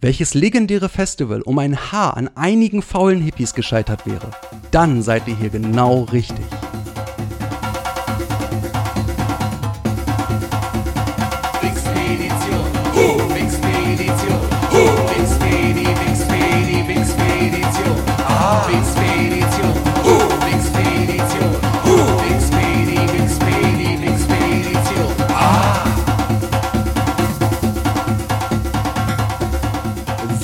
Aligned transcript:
welches 0.00 0.34
legendäre 0.34 0.88
Festival 0.88 1.42
um 1.42 1.58
ein 1.58 1.76
Haar 1.90 2.16
an 2.16 2.30
einigen 2.34 2.82
faulen 2.82 3.20
Hippies 3.20 3.54
gescheitert 3.54 4.06
wäre, 4.06 4.30
dann 4.70 5.02
seid 5.02 5.26
ihr 5.28 5.36
hier 5.36 5.50
genau 5.50 6.02
richtig. 6.12 6.46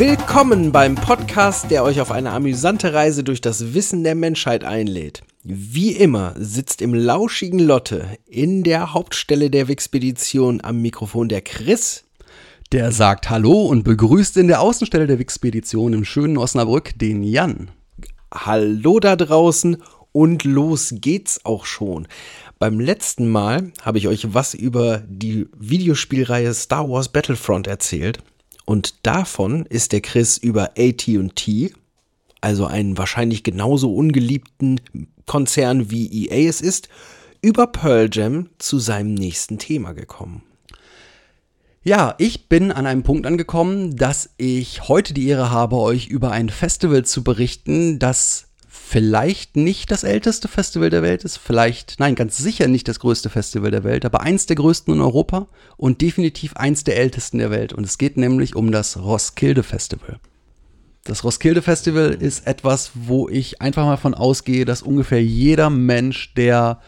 Willkommen 0.04 0.72
beim 0.72 0.96
Podcast, 0.96 1.70
der 1.70 1.84
euch 1.84 2.00
auf 2.00 2.10
eine 2.10 2.32
amüsante 2.32 2.92
Reise 2.92 3.22
durch 3.22 3.40
das 3.40 3.72
Wissen 3.72 4.02
der 4.02 4.16
Menschheit 4.16 4.64
einlädt. 4.64 5.22
Wie 5.44 5.92
immer 5.92 6.34
sitzt 6.36 6.82
im 6.82 6.92
lauschigen 6.92 7.60
Lotte 7.60 8.08
in 8.26 8.64
der 8.64 8.94
Hauptstelle 8.94 9.48
der 9.48 9.68
Wixpedition 9.68 10.60
am 10.60 10.82
Mikrofon 10.82 11.28
der 11.28 11.40
Chris. 11.40 12.02
Der 12.72 12.90
sagt 12.90 13.30
Hallo 13.30 13.62
und 13.62 13.84
begrüßt 13.84 14.38
in 14.38 14.48
der 14.48 14.60
Außenstelle 14.60 15.06
der 15.06 15.20
Wixpedition 15.20 15.92
im 15.92 16.04
schönen 16.04 16.36
Osnabrück 16.36 16.98
den 16.98 17.22
Jan. 17.22 17.70
Hallo 18.34 18.98
da 18.98 19.14
draußen 19.14 19.76
und 20.10 20.42
los 20.42 20.94
geht's 20.96 21.44
auch 21.44 21.64
schon. 21.64 22.08
Beim 22.58 22.80
letzten 22.80 23.28
Mal 23.28 23.70
habe 23.82 23.98
ich 23.98 24.08
euch 24.08 24.34
was 24.34 24.54
über 24.54 25.00
die 25.06 25.46
Videospielreihe 25.56 26.52
Star 26.54 26.90
Wars 26.90 27.08
Battlefront 27.08 27.68
erzählt 27.68 28.18
und 28.64 29.06
davon 29.06 29.66
ist 29.66 29.92
der 29.92 30.00
Chris 30.00 30.38
über 30.38 30.72
AT&T, 30.78 31.72
also 32.40 32.66
einen 32.66 32.98
wahrscheinlich 32.98 33.42
genauso 33.42 33.94
ungeliebten 33.94 34.80
Konzern 35.26 35.90
wie 35.90 36.26
EA 36.26 36.48
es 36.48 36.60
ist, 36.60 36.88
über 37.40 37.66
Pearl 37.66 38.08
Jam 38.12 38.48
zu 38.58 38.78
seinem 38.78 39.14
nächsten 39.14 39.58
Thema 39.58 39.92
gekommen. 39.92 40.42
Ja, 41.84 42.14
ich 42.18 42.48
bin 42.48 42.70
an 42.70 42.86
einem 42.86 43.02
Punkt 43.02 43.26
angekommen, 43.26 43.96
dass 43.96 44.30
ich 44.36 44.88
heute 44.88 45.14
die 45.14 45.26
Ehre 45.26 45.50
habe, 45.50 45.76
euch 45.76 46.06
über 46.06 46.30
ein 46.30 46.48
Festival 46.48 47.04
zu 47.04 47.24
berichten, 47.24 47.98
das 47.98 48.51
vielleicht 48.92 49.56
nicht 49.56 49.90
das 49.90 50.04
älteste 50.04 50.48
Festival 50.48 50.90
der 50.90 51.00
Welt 51.00 51.24
ist, 51.24 51.38
vielleicht, 51.38 51.98
nein, 51.98 52.14
ganz 52.14 52.36
sicher 52.36 52.68
nicht 52.68 52.86
das 52.88 53.00
größte 53.00 53.30
Festival 53.30 53.70
der 53.70 53.84
Welt, 53.84 54.04
aber 54.04 54.20
eins 54.20 54.44
der 54.44 54.56
größten 54.56 54.92
in 54.92 55.00
Europa 55.00 55.46
und 55.78 56.02
definitiv 56.02 56.56
eins 56.56 56.84
der 56.84 56.98
ältesten 56.98 57.38
der 57.38 57.50
Welt. 57.50 57.72
Und 57.72 57.84
es 57.84 57.96
geht 57.96 58.18
nämlich 58.18 58.54
um 58.54 58.70
das 58.70 58.98
Roskilde 58.98 59.62
Festival. 59.62 60.20
Das 61.04 61.24
Roskilde 61.24 61.62
Festival 61.62 62.10
ist 62.10 62.46
etwas, 62.46 62.90
wo 62.92 63.30
ich 63.30 63.62
einfach 63.62 63.86
mal 63.86 63.96
von 63.96 64.12
ausgehe, 64.12 64.66
dass 64.66 64.82
ungefähr 64.82 65.24
jeder 65.24 65.70
Mensch, 65.70 66.34
der 66.34 66.78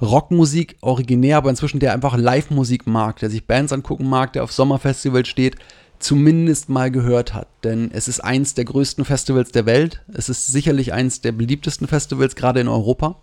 Rockmusik 0.00 0.78
originär, 0.80 1.36
aber 1.36 1.50
inzwischen 1.50 1.80
der 1.80 1.92
einfach 1.92 2.16
Live-Musik 2.16 2.86
mag, 2.86 3.18
der 3.18 3.28
sich 3.28 3.46
Bands 3.46 3.74
angucken 3.74 4.08
mag, 4.08 4.32
der 4.32 4.42
auf 4.44 4.52
Sommerfestivals 4.52 5.28
steht, 5.28 5.56
zumindest 6.02 6.68
mal 6.68 6.90
gehört 6.90 7.34
hat. 7.34 7.48
Denn 7.64 7.90
es 7.92 8.08
ist 8.08 8.20
eins 8.20 8.54
der 8.54 8.64
größten 8.64 9.04
Festivals 9.04 9.52
der 9.52 9.66
Welt. 9.66 10.02
Es 10.12 10.28
ist 10.28 10.46
sicherlich 10.46 10.92
eins 10.92 11.20
der 11.20 11.32
beliebtesten 11.32 11.86
Festivals, 11.86 12.36
gerade 12.36 12.60
in 12.60 12.68
Europa. 12.68 13.16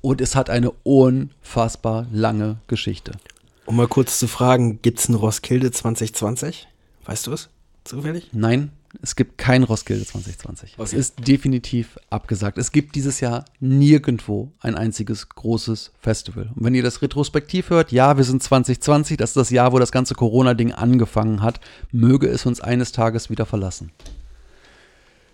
Und 0.00 0.20
es 0.20 0.36
hat 0.36 0.50
eine 0.50 0.70
unfassbar 0.82 2.06
lange 2.12 2.58
Geschichte. 2.66 3.12
Um 3.66 3.76
mal 3.76 3.88
kurz 3.88 4.18
zu 4.18 4.28
fragen, 4.28 4.80
gibt's 4.82 5.08
ein 5.08 5.14
Roskilde 5.14 5.70
2020? 5.70 6.68
Weißt 7.06 7.26
du 7.26 7.32
es? 7.32 7.48
Zufällig? 7.84 8.28
Nein, 8.32 8.70
es 9.02 9.16
gibt 9.16 9.38
kein 9.38 9.62
Roskilde 9.62 10.04
2020. 10.06 10.74
Es 10.74 10.78
Okay. 10.90 10.96
ist 10.96 11.26
definitiv 11.28 11.98
abgesagt. 12.10 12.58
Es 12.58 12.72
gibt 12.72 12.94
dieses 12.94 13.20
Jahr 13.20 13.44
nirgendwo 13.60 14.50
ein 14.60 14.74
einziges 14.74 15.28
großes 15.28 15.92
Festival. 16.00 16.50
Und 16.54 16.64
wenn 16.64 16.74
ihr 16.74 16.82
das 16.82 17.02
retrospektiv 17.02 17.70
hört, 17.70 17.92
ja, 17.92 18.16
wir 18.16 18.24
sind 18.24 18.42
2020, 18.42 19.16
das 19.16 19.30
ist 19.30 19.36
das 19.36 19.50
Jahr, 19.50 19.72
wo 19.72 19.78
das 19.78 19.92
ganze 19.92 20.14
Corona-Ding 20.14 20.72
angefangen 20.72 21.42
hat, 21.42 21.60
möge 21.92 22.28
es 22.28 22.46
uns 22.46 22.60
eines 22.60 22.92
Tages 22.92 23.30
wieder 23.30 23.46
verlassen. 23.46 23.90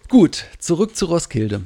Gut, 0.09 0.47
zurück 0.59 0.97
zu 0.97 1.07
Roskilde. 1.07 1.63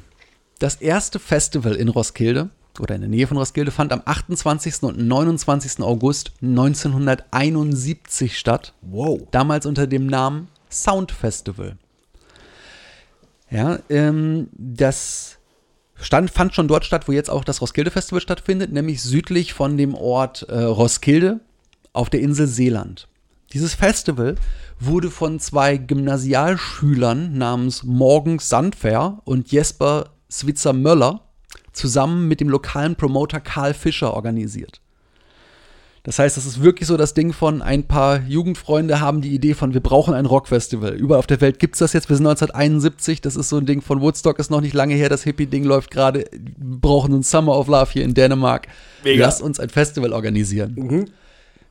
Das 0.59 0.77
erste 0.77 1.19
Festival 1.19 1.75
in 1.75 1.89
Roskilde 1.89 2.51
oder 2.81 2.95
in 2.95 3.01
der 3.03 3.11
Nähe 3.11 3.27
von 3.27 3.37
Roskilde 3.37 3.71
fand 3.71 3.93
am 3.93 4.03
28. 4.05 4.83
und 4.83 4.99
29. 4.99 5.81
August 5.83 6.33
1971 6.43 8.39
statt 8.39 8.75
Wow. 8.83 9.23
damals 9.31 9.67
unter 9.67 9.87
dem 9.87 10.07
Namen 10.07 10.49
Sound 10.71 11.13
Festival. 11.13 11.77
Ja, 13.55 13.79
ähm, 13.89 14.49
das 14.53 15.39
stand, 15.95 16.33
fand 16.33 16.55
schon 16.55 16.67
dort 16.67 16.85
statt, 16.85 17.07
wo 17.07 17.13
jetzt 17.13 17.31
auch 17.31 17.45
das 17.45 17.61
Roskilde 17.61 17.93
Festival 17.93 18.21
stattfindet, 18.21 18.73
nämlich 18.73 19.01
südlich 19.01 19.55
von 19.55 19.77
dem 19.77 19.95
Ort 19.95 20.43
äh, 20.49 20.59
Roskilde 20.59 21.39
auf 21.93 22.11
der 22.11 22.19
Insel 22.19 22.49
Seeland. 22.49 23.07
Dieses 23.53 23.75
Festival 23.75 24.35
wurde 24.81 25.09
von 25.09 25.39
zwei 25.39 25.77
Gymnasialschülern 25.77 27.39
namens 27.39 27.85
Morgen 27.85 28.41
Sandfer 28.41 29.23
und 29.25 29.53
Jesper 29.53 30.11
Switzer 30.29 30.73
Möller 30.73 31.21
zusammen 31.73 32.27
mit 32.27 32.41
dem 32.41 32.49
lokalen 32.49 32.97
Promoter 32.97 33.39
Karl 33.39 33.73
Fischer 33.73 34.15
organisiert. 34.15 34.81
Das 36.05 36.19
heißt, 36.19 36.37
das 36.37 36.45
ist 36.45 36.63
wirklich 36.63 36.87
so 36.87 36.99
das 36.99 37.15
Ding 37.15 37.33
von 37.33 37.63
ein 37.63 37.85
paar 37.85 38.21
Jugendfreunde 38.21 39.01
haben 39.01 39.23
die 39.23 39.35
Idee 39.35 39.55
von, 39.55 39.73
wir 39.73 39.81
brauchen 39.81 40.13
ein 40.13 40.27
Rockfestival. 40.27 40.93
Überall 40.93 41.19
auf 41.19 41.27
der 41.27 41.41
Welt 41.41 41.59
gibt 41.59 41.77
es 41.77 41.79
das 41.79 41.95
jetzt. 41.95 42.11
Wir 42.11 42.17
sind 42.17 42.27
1971. 42.27 43.23
Das 43.23 43.37
ist 43.37 43.49
so 43.49 43.57
ein 43.57 43.65
Ding 43.65 43.81
von 43.81 44.03
Woodstock, 44.03 44.39
ist 44.39 44.51
noch 44.51 44.61
nicht 44.61 44.75
lange 44.75 44.95
her. 44.95 45.09
Das 45.09 45.23
Hippie-Ding 45.23 45.65
läuft 45.65 45.91
gerade. 45.91 46.27
Wir 46.31 46.79
brauchen 46.79 47.15
einen 47.15 47.23
Summer 47.23 47.59
of 47.59 47.69
Love 47.69 47.91
hier 47.91 48.05
in 48.05 48.13
Dänemark. 48.13 48.69
Mega. 49.03 49.25
Lass 49.25 49.41
uns 49.41 49.59
ein 49.59 49.71
Festival 49.71 50.13
organisieren. 50.13 50.75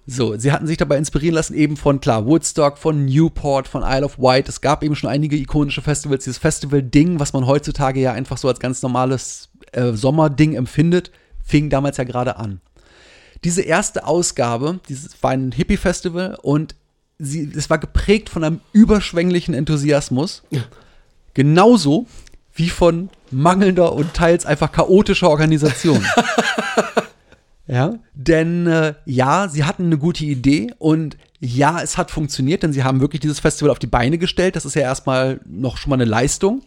So, 0.08 0.36
sie 0.36 0.52
hatten 0.52 0.66
sich 0.66 0.78
dabei 0.78 0.98
inspirieren 0.98 1.36
lassen, 1.36 1.54
eben 1.54 1.78
von, 1.78 2.02
klar, 2.02 2.26
Woodstock, 2.26 2.80
von 2.80 3.06
Newport, 3.06 3.68
von 3.68 3.84
Isle 3.86 4.04
of 4.04 4.18
Wight. 4.18 4.50
Es 4.50 4.62
gab 4.62 4.84
eben 4.84 4.96
schon 4.96 5.12
einige 5.12 5.38
ikonische 5.38 5.84
Festivals. 5.84 6.24
Dieses 6.24 6.40
Festival-Ding, 6.40 7.20
was 7.20 7.34
man 7.34 7.46
heutzutage 7.46 8.00
ja 8.00 8.14
einfach 8.14 8.38
so 8.38 8.48
als 8.48 8.60
ganz 8.60 8.82
normales 8.82 9.50
äh, 9.74 9.94
Sommerding 9.94 10.56
empfindet, 10.56 11.12
fing 11.44 11.70
damals 11.70 11.98
ja 11.98 12.04
gerade 12.04 12.38
an 12.38 12.62
diese 13.44 13.62
erste 13.62 14.06
Ausgabe, 14.06 14.80
dieses 14.90 15.22
war 15.22 15.32
ein 15.32 15.52
Hippie-Festival 15.52 16.38
und 16.42 16.76
sie, 17.20 17.52
es 17.56 17.70
war 17.70 17.78
geprägt 17.78 18.30
von 18.30 18.44
einem 18.44 18.62
überschwänglichen 18.72 19.54
Enthusiasmus. 19.54 20.44
Genauso 21.34 22.08
wie 22.54 22.70
von 22.70 23.10
mangelnder 23.32 23.94
und 23.94 24.14
teils 24.14 24.46
einfach 24.46 24.72
chaotischer 24.72 25.30
Organisation. 25.30 26.06
ja, 27.66 27.94
denn 28.14 28.68
äh, 28.68 28.94
ja, 29.06 29.48
sie 29.48 29.64
hatten 29.64 29.86
eine 29.86 29.98
gute 29.98 30.26
Idee 30.26 30.74
und 30.80 31.18
ja, 31.40 31.82
es 31.82 31.98
hat 31.98 32.12
funktioniert, 32.12 32.64
denn 32.64 32.74
sie 32.74 32.84
haben 32.84 33.02
wirklich 33.02 33.20
dieses 33.20 33.40
Festival 33.40 33.70
auf 33.70 33.80
die 33.80 33.88
Beine 33.88 34.18
gestellt. 34.18 34.56
Das 34.56 34.66
ist 34.66 34.76
ja 34.76 34.82
erstmal 34.82 35.42
noch 35.46 35.78
schon 35.78 35.90
mal 35.90 35.96
eine 35.96 36.06
Leistung. 36.06 36.62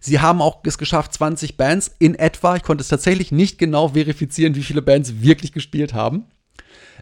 Sie 0.00 0.20
haben 0.20 0.40
auch 0.40 0.60
es 0.64 0.78
geschafft, 0.78 1.12
20 1.14 1.56
Bands 1.56 1.94
in 1.98 2.14
etwa. 2.14 2.56
Ich 2.56 2.62
konnte 2.62 2.82
es 2.82 2.88
tatsächlich 2.88 3.32
nicht 3.32 3.58
genau 3.58 3.88
verifizieren, 3.88 4.54
wie 4.54 4.62
viele 4.62 4.82
Bands 4.82 5.22
wirklich 5.22 5.52
gespielt 5.52 5.92
haben. 5.92 6.26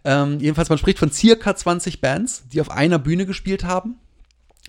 Ähm, 0.05 0.39
jedenfalls, 0.41 0.71
man 0.71 0.79
spricht 0.79 0.99
von 0.99 1.13
circa 1.13 1.55
20 1.55 2.01
Bands, 2.01 2.45
die 2.53 2.61
auf 2.61 2.71
einer 2.71 2.99
Bühne 2.99 3.27
gespielt 3.27 3.65
haben. 3.65 3.97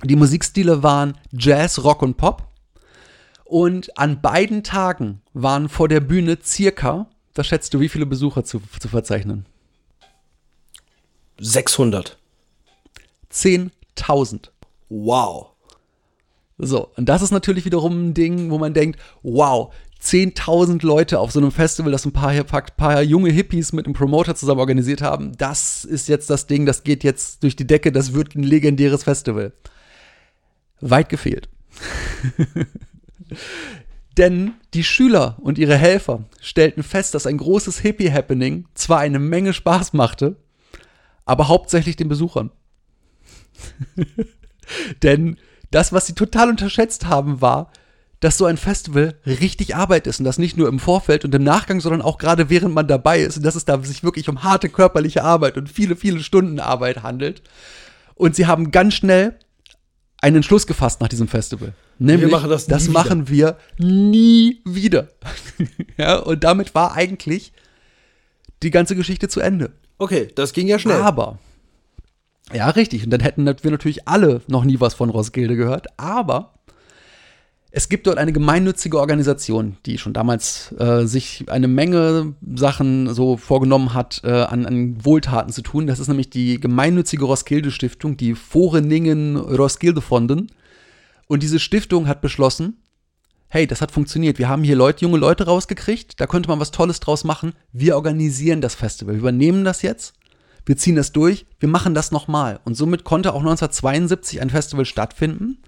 Die 0.04 0.16
Musikstile 0.16 0.84
waren 0.84 1.18
Jazz, 1.32 1.84
Rock 1.84 2.02
und 2.02 2.18
Pop. 2.18 2.48
Und 3.46 3.98
an 3.98 4.22
beiden 4.22 4.64
Tagen 4.64 5.22
waren 5.34 5.70
vor 5.70 5.88
der 5.88 6.00
Bühne 6.00 6.38
circa, 6.44 7.08
was 7.36 7.48
schätzt 7.48 7.74
du, 7.74 7.80
wie 7.80 7.90
viele 7.90 8.06
Besucher 8.06 8.44
zu, 8.44 8.62
zu 8.80 8.88
verzeichnen? 8.88 9.46
600. 11.40 12.18
10.000. 13.32 14.50
Wow. 14.90 15.48
So, 16.58 16.90
und 16.96 17.10
das 17.10 17.22
ist 17.22 17.32
natürlich 17.32 17.66
wiederum 17.66 18.10
ein 18.10 18.14
Ding, 18.14 18.52
wo 18.52 18.58
man 18.58 18.74
denkt, 18.74 19.00
wow, 19.24 19.74
10.000 20.04 20.86
Leute 20.86 21.20
auf 21.20 21.32
so 21.32 21.40
einem 21.40 21.52
Festival, 21.52 21.92
das 21.92 22.06
ein 22.06 22.12
paar, 22.12 22.44
paar, 22.44 22.64
paar 22.76 23.02
junge 23.02 23.32
Hippies 23.32 23.74
mit 23.74 23.86
einem 23.86 23.94
Promoter 23.94 24.36
zusammen 24.36 24.60
organisiert 24.60 25.02
haben, 25.02 25.36
das 25.38 25.86
ist 25.86 26.08
jetzt 26.08 26.30
das 26.30 26.48
Ding, 26.48 26.66
das 26.66 26.84
geht 26.84 27.04
jetzt 27.04 27.44
durch 27.44 27.56
die 27.56 27.66
Decke, 27.66 27.92
das 27.92 28.14
wird 28.14 28.36
ein 28.36 28.44
legendäres 28.44 29.04
Festival. 29.04 29.54
Weit 30.82 31.10
gefehlt. 31.10 31.50
Denn 34.18 34.54
die 34.74 34.84
Schüler 34.84 35.38
und 35.42 35.58
ihre 35.58 35.78
Helfer 35.78 36.26
stellten 36.42 36.84
fest, 36.84 37.16
dass 37.16 37.28
ein 37.28 37.38
großes 37.38 37.80
Hippie-Happening 37.80 38.68
zwar 38.74 39.00
eine 39.00 39.20
Menge 39.20 39.54
Spaß 39.54 39.94
machte, 39.94 40.36
aber 41.26 41.48
hauptsächlich 41.48 41.96
den 41.96 42.10
Besuchern. 42.10 42.52
Denn 45.04 45.38
das, 45.72 45.94
was 45.94 46.08
sie 46.08 46.14
total 46.14 46.50
unterschätzt 46.50 47.06
haben, 47.06 47.42
war, 47.42 47.72
dass 48.20 48.38
so 48.38 48.46
ein 48.46 48.58
Festival 48.58 49.16
richtig 49.26 49.76
Arbeit 49.76 50.06
ist 50.06 50.20
und 50.20 50.26
das 50.26 50.38
nicht 50.38 50.56
nur 50.56 50.68
im 50.68 50.80
Vorfeld 50.80 51.26
und 51.26 51.34
im 51.34 51.44
Nachgang, 51.44 51.82
sondern 51.82 52.04
auch 52.04 52.20
gerade 52.20 52.50
während 52.50 52.74
man 52.74 52.88
dabei 52.88 53.22
ist 53.22 53.38
und 53.38 53.44
dass 53.44 53.56
es 53.56 53.66
da 53.66 53.82
sich 53.82 54.04
wirklich 54.04 54.30
um 54.30 54.44
harte 54.44 54.70
körperliche 54.70 55.24
Arbeit 55.24 55.58
und 55.58 55.70
viele, 55.70 55.96
viele 55.96 56.20
Stunden 56.20 56.60
Arbeit 56.60 57.02
handelt. 57.02 57.42
Und 58.14 58.36
sie 58.36 58.46
haben 58.46 58.70
ganz 58.70 58.94
schnell 58.94 59.40
einen 60.22 60.38
Entschluss 60.38 60.68
gefasst 60.68 61.02
nach 61.02 61.08
diesem 61.08 61.28
Festival. 61.28 61.74
Nämlich, 62.02 62.32
machen 62.32 62.50
das 62.50 62.68
nie 62.68 62.74
das 62.74 62.84
wieder. 62.84 62.94
machen 62.94 63.30
wir 63.30 63.58
nie 63.78 64.62
wieder. 64.66 65.10
ja, 65.98 66.18
und 66.18 66.44
damit 66.44 66.74
war 66.74 66.96
eigentlich 66.96 67.54
die 68.64 68.72
ganze 68.72 68.96
Geschichte 68.96 69.28
zu 69.28 69.40
Ende. 69.40 69.72
Okay, 70.00 70.30
das 70.34 70.54
ging 70.54 70.68
ja 70.68 70.80
schnell. 70.80 71.00
Aber, 71.02 71.38
ja, 72.52 72.70
richtig. 72.72 73.04
Und 73.04 73.12
dann 73.12 73.20
hätten 73.20 73.46
wir 73.46 73.72
natürlich 73.72 74.08
alle 74.08 74.42
noch 74.48 74.64
nie 74.64 74.80
was 74.80 74.96
von 74.96 75.12
Roskilde 75.12 75.56
gehört. 75.56 75.88
Aber 75.98 76.54
es 77.70 77.88
gibt 77.88 78.08
dort 78.08 78.18
eine 78.18 78.34
gemeinnützige 78.34 79.00
Organisation, 79.00 79.78
die 79.86 80.00
schon 80.00 80.14
damals 80.14 80.74
äh, 80.80 81.06
sich 81.06 81.46
eine 81.50 81.68
Menge 81.68 82.34
Sachen 82.56 83.14
so 83.14 83.38
vorgenommen 83.38 83.94
hat, 83.94 84.22
äh, 84.24 84.32
an, 84.32 84.66
an 84.66 85.06
Wohltaten 85.06 85.54
zu 85.54 85.62
tun. 85.62 85.86
Das 85.86 86.00
ist 86.00 86.08
nämlich 86.08 86.32
die 86.32 86.60
gemeinnützige 86.60 87.26
Roskilde 87.26 87.70
Stiftung, 87.70 88.18
die 88.18 88.34
Foreningen 88.34 89.38
Roskilde 89.38 90.02
Fonden. 90.02 90.48
Und 91.32 91.44
diese 91.44 91.62
Stiftung 91.62 92.10
hat 92.10 92.20
beschlossen, 92.20 92.84
hey, 93.48 93.66
das 93.66 93.80
hat 93.80 93.94
funktioniert. 93.94 94.38
Wir 94.38 94.50
haben 94.50 94.66
hier 94.66 94.76
Leute, 94.76 95.06
junge 95.06 95.18
Leute 95.18 95.46
rausgekriegt, 95.46 96.20
da 96.20 96.28
könnte 96.28 96.50
man 96.50 96.60
was 96.60 96.72
Tolles 96.72 97.00
draus 97.00 97.24
machen. 97.24 97.54
Wir 97.72 97.96
organisieren 97.96 98.60
das 98.60 98.76
Festival, 98.76 99.14
wir 99.14 99.20
übernehmen 99.20 99.64
das 99.64 99.82
jetzt, 99.82 100.12
wir 100.66 100.76
ziehen 100.76 100.98
das 100.98 101.14
durch, 101.14 101.46
wir 101.62 101.70
machen 101.70 101.94
das 101.94 102.12
nochmal. 102.12 102.60
Und 102.66 102.76
somit 102.76 103.06
konnte 103.06 103.32
auch 103.32 103.40
1972 103.40 104.42
ein 104.42 104.50
Festival 104.50 104.84
stattfinden. 104.84 105.64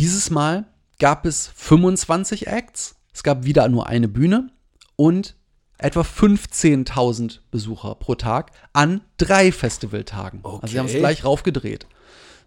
Dieses 0.00 0.30
Mal 0.30 0.64
gab 0.98 1.26
es 1.26 1.52
25 1.54 2.48
Acts, 2.48 2.96
es 3.14 3.22
gab 3.22 3.44
wieder 3.44 3.68
nur 3.68 3.86
eine 3.86 4.08
Bühne 4.08 4.50
und 4.96 5.36
etwa 5.78 6.00
15.000 6.00 7.38
Besucher 7.52 7.94
pro 7.94 8.16
Tag 8.16 8.50
an 8.72 9.02
drei 9.16 9.52
Festivaltagen. 9.52 10.40
Also 10.44 10.66
sie 10.66 10.80
haben 10.80 10.86
es 10.86 10.92
Okay. 10.94 10.98
gleich 10.98 11.24
raufgedreht. 11.24 11.86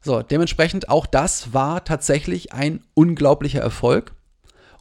So, 0.05 0.21
dementsprechend 0.21 0.87
auch 0.87 1.07
das 1.07 1.51
war 1.51 1.83
tatsächlich 1.83 2.53
ein 2.53 2.81
unglaublicher 2.93 3.59
Erfolg. 3.59 4.13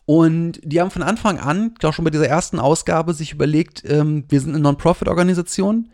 Und 0.05 0.61
die 0.63 0.83
haben 0.83 0.91
von 0.91 1.03
Anfang 1.03 1.39
an, 1.39 1.73
glaube 1.79 1.95
schon 1.95 2.05
bei 2.05 2.11
dieser 2.11 2.29
ersten 2.29 2.59
Ausgabe, 2.59 3.15
sich 3.15 3.33
überlegt, 3.33 3.83
ähm, 3.89 4.25
wir 4.29 4.39
sind 4.39 4.51
eine 4.51 4.63
Non-Profit-Organisation. 4.63 5.89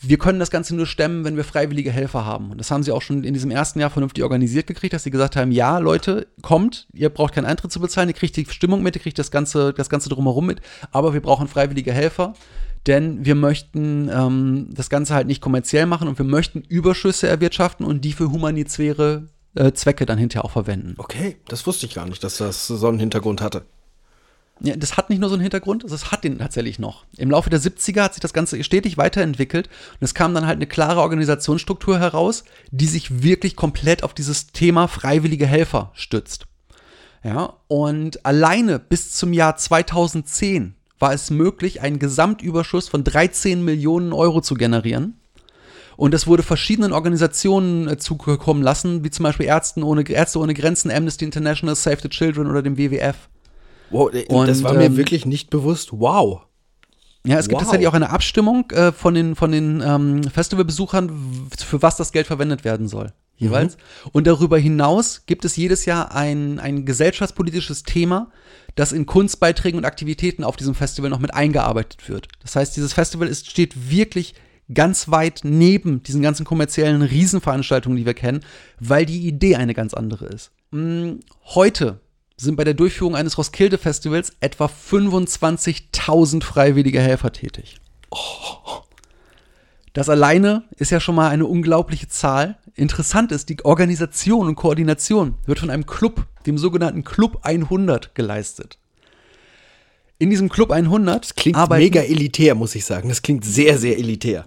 Wir 0.00 0.16
können 0.16 0.38
das 0.38 0.50
Ganze 0.50 0.74
nur 0.74 0.86
stemmen, 0.86 1.24
wenn 1.24 1.36
wir 1.36 1.44
freiwillige 1.44 1.92
Helfer 1.92 2.24
haben. 2.24 2.50
Und 2.50 2.56
das 2.56 2.70
haben 2.70 2.82
sie 2.82 2.92
auch 2.92 3.02
schon 3.02 3.22
in 3.22 3.34
diesem 3.34 3.50
ersten 3.50 3.80
Jahr 3.80 3.90
vernünftig 3.90 4.24
organisiert 4.24 4.66
gekriegt, 4.66 4.94
dass 4.94 5.02
sie 5.02 5.10
gesagt 5.10 5.36
haben, 5.36 5.52
ja, 5.52 5.76
Leute, 5.76 6.28
kommt, 6.40 6.88
ihr 6.94 7.10
braucht 7.10 7.34
keinen 7.34 7.44
Eintritt 7.44 7.70
zu 7.70 7.80
bezahlen, 7.80 8.08
ihr 8.08 8.14
kriegt 8.14 8.34
die 8.34 8.46
Stimmung 8.48 8.82
mit, 8.82 8.96
ihr 8.96 9.02
kriegt 9.02 9.18
das 9.18 9.30
Ganze, 9.30 9.74
das 9.74 9.90
Ganze 9.90 10.08
drumherum 10.08 10.46
mit, 10.46 10.62
aber 10.90 11.12
wir 11.12 11.20
brauchen 11.20 11.48
freiwillige 11.48 11.92
Helfer, 11.92 12.32
denn 12.86 13.24
wir 13.24 13.34
möchten 13.34 14.08
ähm, 14.12 14.68
das 14.72 14.90
Ganze 14.90 15.14
halt 15.14 15.26
nicht 15.26 15.40
kommerziell 15.40 15.86
machen 15.86 16.08
und 16.08 16.18
wir 16.18 16.24
möchten 16.24 16.62
Überschüsse 16.62 17.28
erwirtschaften 17.28 17.84
und 17.84 18.04
die 18.04 18.12
für 18.12 18.30
humanitäre 18.30 19.28
äh, 19.54 19.72
Zwecke 19.72 20.06
dann 20.06 20.18
hinterher 20.18 20.44
auch 20.44 20.52
verwenden. 20.52 20.94
Okay, 20.98 21.36
das 21.48 21.66
wusste 21.66 21.86
ich 21.86 21.94
gar 21.94 22.06
nicht, 22.06 22.22
dass 22.22 22.38
das 22.38 22.66
so 22.66 22.88
einen 22.88 22.98
Hintergrund 22.98 23.40
hatte. 23.40 23.64
Ja, 24.60 24.74
das 24.74 24.96
hat 24.96 25.08
nicht 25.08 25.20
nur 25.20 25.28
so 25.28 25.36
einen 25.36 25.42
Hintergrund, 25.42 25.84
das 25.88 26.10
hat 26.10 26.24
den 26.24 26.38
tatsächlich 26.38 26.80
noch. 26.80 27.04
Im 27.16 27.30
Laufe 27.30 27.48
der 27.48 27.60
70er 27.60 28.02
hat 28.02 28.14
sich 28.14 28.20
das 28.20 28.32
Ganze 28.32 28.62
stetig 28.64 28.98
weiterentwickelt 28.98 29.68
und 29.68 30.04
es 30.04 30.14
kam 30.14 30.34
dann 30.34 30.46
halt 30.46 30.56
eine 30.56 30.66
klare 30.66 31.00
Organisationsstruktur 31.00 31.98
heraus, 32.00 32.44
die 32.72 32.86
sich 32.86 33.22
wirklich 33.22 33.54
komplett 33.54 34.02
auf 34.02 34.14
dieses 34.14 34.48
Thema 34.48 34.88
freiwillige 34.88 35.46
Helfer 35.46 35.92
stützt. 35.94 36.46
Ja, 37.22 37.54
und 37.68 38.24
alleine 38.26 38.78
bis 38.78 39.12
zum 39.12 39.32
Jahr 39.32 39.56
2010 39.56 40.74
war 40.98 41.12
es 41.12 41.30
möglich, 41.30 41.80
einen 41.80 41.98
Gesamtüberschuss 41.98 42.88
von 42.88 43.04
13 43.04 43.64
Millionen 43.64 44.12
Euro 44.12 44.40
zu 44.40 44.54
generieren. 44.54 45.18
Und 45.96 46.14
das 46.14 46.28
wurde 46.28 46.44
verschiedenen 46.44 46.92
Organisationen 46.92 47.88
äh, 47.88 47.98
zukommen 47.98 48.62
lassen, 48.62 49.02
wie 49.02 49.10
zum 49.10 49.24
Beispiel 49.24 49.46
Ärzten 49.46 49.82
ohne, 49.82 50.08
Ärzte 50.08 50.38
ohne 50.38 50.54
Grenzen, 50.54 50.92
Amnesty 50.92 51.24
International, 51.24 51.74
Save 51.74 51.98
the 52.02 52.08
Children 52.08 52.48
oder 52.48 52.62
dem 52.62 52.78
WWF. 52.78 53.16
Wow, 53.90 54.12
äh, 54.14 54.26
Und, 54.26 54.48
das 54.48 54.62
war 54.62 54.74
mir 54.74 54.84
ähm, 54.84 54.96
wirklich 54.96 55.26
nicht 55.26 55.50
bewusst. 55.50 55.90
Wow. 55.92 56.42
Ja, 57.26 57.38
es 57.38 57.48
gibt 57.48 57.54
Wow. 57.56 57.62
tatsächlich 57.62 57.88
auch 57.88 57.94
eine 57.94 58.10
Abstimmung 58.10 58.70
äh, 58.70 58.92
von 58.92 59.12
den, 59.14 59.34
von 59.34 59.50
den 59.50 59.82
ähm, 59.84 60.22
Festivalbesuchern, 60.22 61.10
für 61.56 61.82
was 61.82 61.96
das 61.96 62.12
Geld 62.12 62.28
verwendet 62.28 62.64
werden 62.64 62.86
soll. 62.86 63.12
Jeweils. 63.36 63.76
Und 64.12 64.26
darüber 64.26 64.58
hinaus 64.58 65.22
gibt 65.26 65.44
es 65.44 65.56
jedes 65.56 65.84
Jahr 65.84 66.12
ein, 66.14 66.58
ein 66.58 66.84
gesellschaftspolitisches 66.84 67.84
Thema, 67.84 68.30
das 68.78 68.92
in 68.92 69.06
Kunstbeiträgen 69.06 69.76
und 69.76 69.84
Aktivitäten 69.84 70.44
auf 70.44 70.56
diesem 70.56 70.76
Festival 70.76 71.10
noch 71.10 71.18
mit 71.18 71.34
eingearbeitet 71.34 72.08
wird. 72.08 72.28
Das 72.42 72.54
heißt, 72.54 72.76
dieses 72.76 72.92
Festival 72.92 73.26
ist, 73.26 73.50
steht 73.50 73.90
wirklich 73.90 74.34
ganz 74.72 75.08
weit 75.08 75.40
neben 75.42 76.04
diesen 76.04 76.22
ganzen 76.22 76.44
kommerziellen 76.44 77.02
Riesenveranstaltungen, 77.02 77.98
die 77.98 78.06
wir 78.06 78.14
kennen, 78.14 78.40
weil 78.78 79.04
die 79.04 79.26
Idee 79.26 79.56
eine 79.56 79.74
ganz 79.74 79.94
andere 79.94 80.26
ist. 80.26 80.52
Mm, 80.70 81.14
Heute 81.46 81.98
sind 82.36 82.54
bei 82.54 82.62
der 82.62 82.74
Durchführung 82.74 83.16
eines 83.16 83.36
Roskilde-Festivals 83.36 84.34
etwa 84.38 84.66
25.000 84.66 86.44
freiwillige 86.44 87.00
Helfer 87.00 87.32
tätig. 87.32 87.80
Das 89.92 90.08
alleine 90.08 90.62
ist 90.76 90.92
ja 90.92 91.00
schon 91.00 91.16
mal 91.16 91.30
eine 91.30 91.46
unglaubliche 91.46 92.06
Zahl. 92.06 92.58
Interessant 92.78 93.32
ist, 93.32 93.48
die 93.48 93.64
Organisation 93.64 94.46
und 94.46 94.54
Koordination 94.54 95.34
wird 95.46 95.58
von 95.58 95.70
einem 95.70 95.84
Club, 95.84 96.26
dem 96.46 96.58
sogenannten 96.58 97.02
Club 97.02 97.40
100, 97.42 98.14
geleistet. 98.14 98.78
In 100.18 100.30
diesem 100.30 100.48
Club 100.48 100.70
100 100.70 101.36
Klingt 101.36 101.56
arbeiten- 101.56 101.82
mega 101.82 102.02
elitär, 102.02 102.54
muss 102.54 102.74
ich 102.76 102.84
sagen. 102.84 103.08
Das 103.08 103.22
klingt 103.22 103.44
sehr, 103.44 103.78
sehr 103.78 103.98
elitär. 103.98 104.46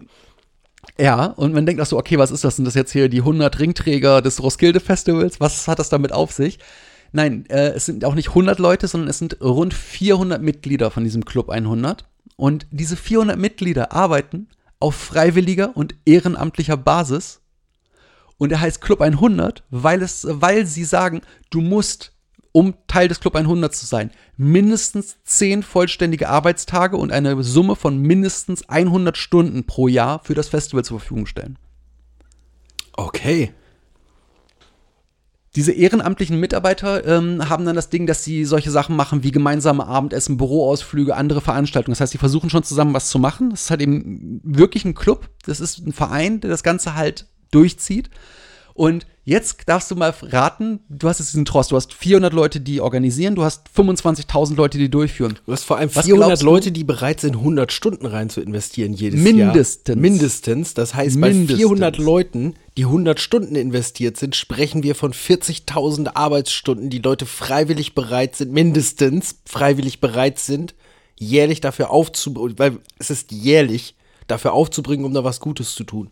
Ja, 0.97 1.25
und 1.25 1.53
man 1.53 1.65
denkt 1.65 1.81
auch 1.81 1.85
so, 1.85 1.97
okay, 1.97 2.17
was 2.17 2.31
ist 2.31 2.43
das? 2.43 2.55
Sind 2.55 2.65
das 2.65 2.75
jetzt 2.75 2.91
hier 2.93 3.09
die 3.09 3.19
100 3.19 3.59
Ringträger 3.59 4.21
des 4.21 4.41
Roskilde 4.41 4.79
Festivals? 4.79 5.39
Was 5.41 5.67
hat 5.67 5.79
das 5.79 5.89
damit 5.89 6.13
auf 6.13 6.31
sich? 6.31 6.59
Nein, 7.11 7.45
äh, 7.49 7.71
es 7.71 7.85
sind 7.85 8.05
auch 8.05 8.15
nicht 8.15 8.29
100 8.29 8.59
Leute, 8.59 8.87
sondern 8.87 9.09
es 9.09 9.17
sind 9.17 9.41
rund 9.41 9.73
400 9.73 10.41
Mitglieder 10.41 10.89
von 10.89 11.03
diesem 11.03 11.25
Club 11.25 11.49
100. 11.49 12.05
Und 12.37 12.65
diese 12.71 12.95
400 12.95 13.37
Mitglieder 13.37 13.91
arbeiten 13.91 14.47
auf 14.79 14.95
freiwilliger 14.95 15.75
und 15.75 15.95
ehrenamtlicher 16.05 16.77
Basis. 16.77 17.40
Und 18.41 18.51
er 18.51 18.59
heißt 18.59 18.81
Club 18.81 19.01
100, 19.01 19.63
weil, 19.69 20.01
es, 20.01 20.25
weil 20.27 20.65
sie 20.65 20.83
sagen, 20.83 21.21
du 21.51 21.61
musst, 21.61 22.11
um 22.51 22.73
Teil 22.87 23.07
des 23.07 23.19
Club 23.19 23.35
100 23.35 23.71
zu 23.75 23.85
sein, 23.85 24.09
mindestens 24.35 25.17
10 25.25 25.61
vollständige 25.61 26.27
Arbeitstage 26.27 26.97
und 26.97 27.11
eine 27.11 27.43
Summe 27.43 27.75
von 27.75 27.99
mindestens 27.99 28.67
100 28.67 29.15
Stunden 29.15 29.67
pro 29.67 29.87
Jahr 29.87 30.23
für 30.23 30.33
das 30.33 30.47
Festival 30.47 30.83
zur 30.83 30.99
Verfügung 30.99 31.27
stellen. 31.27 31.59
Okay. 32.93 33.53
Diese 35.55 35.73
ehrenamtlichen 35.73 36.39
Mitarbeiter 36.39 37.05
ähm, 37.05 37.47
haben 37.47 37.65
dann 37.65 37.75
das 37.75 37.91
Ding, 37.91 38.07
dass 38.07 38.23
sie 38.23 38.45
solche 38.45 38.71
Sachen 38.71 38.95
machen 38.95 39.21
wie 39.21 39.31
gemeinsame 39.31 39.85
Abendessen, 39.85 40.37
Büroausflüge, 40.37 41.15
andere 41.15 41.41
Veranstaltungen. 41.41 41.91
Das 41.91 42.01
heißt, 42.01 42.13
sie 42.13 42.17
versuchen 42.17 42.49
schon 42.49 42.63
zusammen 42.63 42.95
was 42.95 43.11
zu 43.11 43.19
machen. 43.19 43.51
Das 43.51 43.65
ist 43.65 43.69
halt 43.69 43.83
eben 43.83 44.41
wirklich 44.43 44.83
ein 44.83 44.95
Club. 44.95 45.29
Das 45.45 45.59
ist 45.59 45.85
ein 45.85 45.93
Verein, 45.93 46.41
der 46.41 46.49
das 46.49 46.63
Ganze 46.63 46.95
halt 46.95 47.27
durchzieht. 47.51 48.09
Und 48.73 49.05
jetzt 49.25 49.57
darfst 49.67 49.91
du 49.91 49.95
mal 49.95 50.13
raten, 50.21 50.79
du 50.89 51.07
hast 51.07 51.19
jetzt 51.19 51.33
diesen 51.33 51.45
Trost, 51.45 51.71
du 51.71 51.75
hast 51.75 51.93
400 51.93 52.33
Leute, 52.33 52.61
die 52.61 52.79
organisieren, 52.79 53.35
du 53.35 53.43
hast 53.43 53.67
25.000 53.75 54.55
Leute, 54.55 54.77
die 54.77 54.89
durchführen. 54.89 55.37
Du 55.45 55.51
hast 55.51 55.65
vor 55.65 55.77
allem 55.77 55.93
Was 55.93 56.05
400 56.05 56.27
glaubst 56.27 56.41
du? 56.41 56.45
Leute, 56.45 56.71
die 56.71 56.83
bereit 56.83 57.19
sind, 57.19 57.35
100 57.35 57.71
Stunden 57.71 58.05
rein 58.05 58.29
zu 58.29 58.41
investieren 58.41 58.93
jedes 58.93 59.19
Mindestens. 59.19 59.87
Jahr. 59.87 59.97
Mindestens. 59.97 60.73
Das 60.73 60.95
heißt, 60.95 61.19
bei 61.19 61.29
Mindestens. 61.29 61.59
400 61.59 61.97
Leuten, 61.97 62.55
die 62.77 62.85
100 62.85 63.19
Stunden 63.19 63.55
investiert 63.55 64.17
sind, 64.17 64.35
sprechen 64.35 64.83
wir 64.83 64.95
von 64.95 65.13
40.000 65.13 66.15
Arbeitsstunden, 66.15 66.89
die 66.89 66.99
Leute 66.99 67.25
freiwillig 67.25 67.93
bereit 67.93 68.35
sind, 68.37 68.53
mindestens 68.53 69.41
freiwillig 69.45 69.99
bereit 69.99 70.39
sind, 70.39 70.75
jährlich 71.19 71.59
dafür 71.61 71.91
aufzubringen, 71.91 72.57
weil 72.57 72.79
es 72.97 73.11
ist 73.11 73.31
jährlich, 73.31 73.95
dafür 74.27 74.53
aufzubringen, 74.53 75.05
um 75.05 75.13
da 75.13 75.23
was 75.23 75.39
Gutes 75.39 75.75
zu 75.75 75.83
tun. 75.83 76.09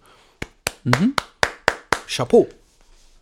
Chapeau. 2.08 2.48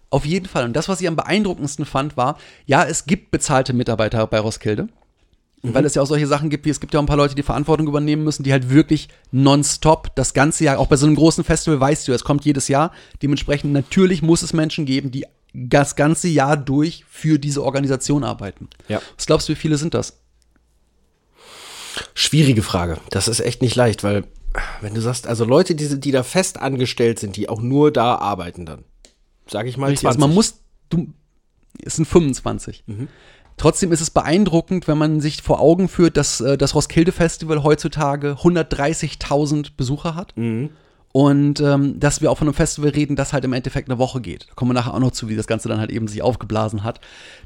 Auf 0.09 0.25
jeden 0.25 0.47
Fall. 0.47 0.65
Und 0.65 0.73
das, 0.73 0.87
was 0.87 1.01
ich 1.01 1.07
am 1.07 1.15
beeindruckendsten 1.15 1.85
fand, 1.85 2.15
war, 2.15 2.37
ja, 2.65 2.85
es 2.85 3.05
gibt 3.05 3.31
bezahlte 3.31 3.73
Mitarbeiter 3.73 4.25
bei 4.27 4.39
Roskilde. 4.39 4.87
Weil 5.63 5.85
es 5.85 5.95
ja 5.95 6.03
auch 6.03 6.07
solche 6.07 6.27
Sachen 6.27 6.49
gibt, 6.49 6.65
wie 6.65 6.69
es 6.69 6.79
gibt 6.79 6.93
ja 6.93 6.99
auch 6.99 7.03
ein 7.03 7.07
paar 7.07 7.17
Leute, 7.17 7.33
die 7.33 7.43
Verantwortung 7.43 7.87
übernehmen 7.87 8.23
müssen, 8.23 8.43
die 8.43 8.51
halt 8.51 8.69
wirklich 8.69 9.09
nonstop 9.31 10.15
das 10.15 10.33
ganze 10.33 10.63
Jahr, 10.63 10.77
auch 10.77 10.87
bei 10.87 10.95
so 10.95 11.07
einem 11.07 11.15
großen 11.15 11.43
Festival 11.43 11.79
weißt 11.79 12.07
du, 12.07 12.13
es 12.13 12.23
kommt 12.23 12.45
jedes 12.45 12.67
Jahr. 12.67 12.91
Dementsprechend 13.21 13.73
natürlich 13.73 14.21
muss 14.21 14.43
es 14.43 14.53
Menschen 14.53 14.85
geben, 14.85 15.11
die 15.11 15.25
das 15.53 15.95
ganze 15.95 16.27
Jahr 16.27 16.57
durch 16.57 17.05
für 17.09 17.39
diese 17.39 17.63
Organisation 17.63 18.23
arbeiten. 18.23 18.69
Ja. 18.87 19.01
Was 19.15 19.25
glaubst 19.25 19.49
du, 19.49 19.53
wie 19.53 19.57
viele 19.57 19.77
sind 19.77 19.95
das? 19.95 20.19
Schwierige 22.13 22.61
Frage. 22.61 22.99
Das 23.09 23.27
ist 23.27 23.39
echt 23.39 23.61
nicht 23.63 23.75
leicht, 23.75 24.03
weil, 24.03 24.25
wenn 24.81 24.93
du 24.93 25.01
sagst, 25.01 25.27
also 25.27 25.45
Leute, 25.45 25.75
die, 25.75 25.99
die 25.99 26.11
da 26.11 26.23
fest 26.23 26.59
angestellt 26.59 27.19
sind, 27.19 27.35
die 27.35 27.49
auch 27.49 27.61
nur 27.61 27.91
da 27.91 28.15
arbeiten 28.15 28.65
dann, 28.65 28.83
sage 29.47 29.69
ich 29.69 29.77
mal 29.77 29.87
Richtig, 29.89 30.07
also 30.07 30.19
man 30.19 30.33
muss, 30.33 30.61
du, 30.89 31.07
es 31.83 31.95
sind 31.95 32.05
25. 32.05 32.83
Trotzdem 33.57 33.91
ist 33.91 34.01
es 34.01 34.11
beeindruckend, 34.11 34.87
wenn 34.87 34.99
man 34.99 35.19
sich 35.19 35.41
vor 35.41 35.59
Augen 35.59 35.87
führt, 35.87 36.15
dass 36.15 36.41
äh, 36.41 36.57
das 36.57 36.75
Roskilde 36.75 37.11
Festival 37.11 37.63
heutzutage 37.63 38.37
130.000 38.41 39.71
Besucher 39.75 40.13
hat. 40.13 40.33
Und 41.11 41.59
ähm, 41.61 41.99
dass 41.99 42.21
wir 42.21 42.29
auch 42.29 42.37
von 42.37 42.47
einem 42.47 42.53
Festival 42.53 42.91
reden, 42.91 43.15
das 43.15 43.33
halt 43.33 43.43
im 43.43 43.53
Endeffekt 43.53 43.89
eine 43.89 43.97
Woche 43.97 44.21
geht. 44.21 44.47
Da 44.49 44.53
kommen 44.53 44.69
wir 44.69 44.75
nachher 44.75 44.93
auch 44.93 44.99
noch 44.99 45.11
zu, 45.11 45.29
wie 45.29 45.35
das 45.35 45.47
Ganze 45.47 45.67
dann 45.67 45.79
halt 45.79 45.89
eben 45.89 46.07
sich 46.07 46.21
aufgeblasen 46.21 46.83
hat. 46.83 47.01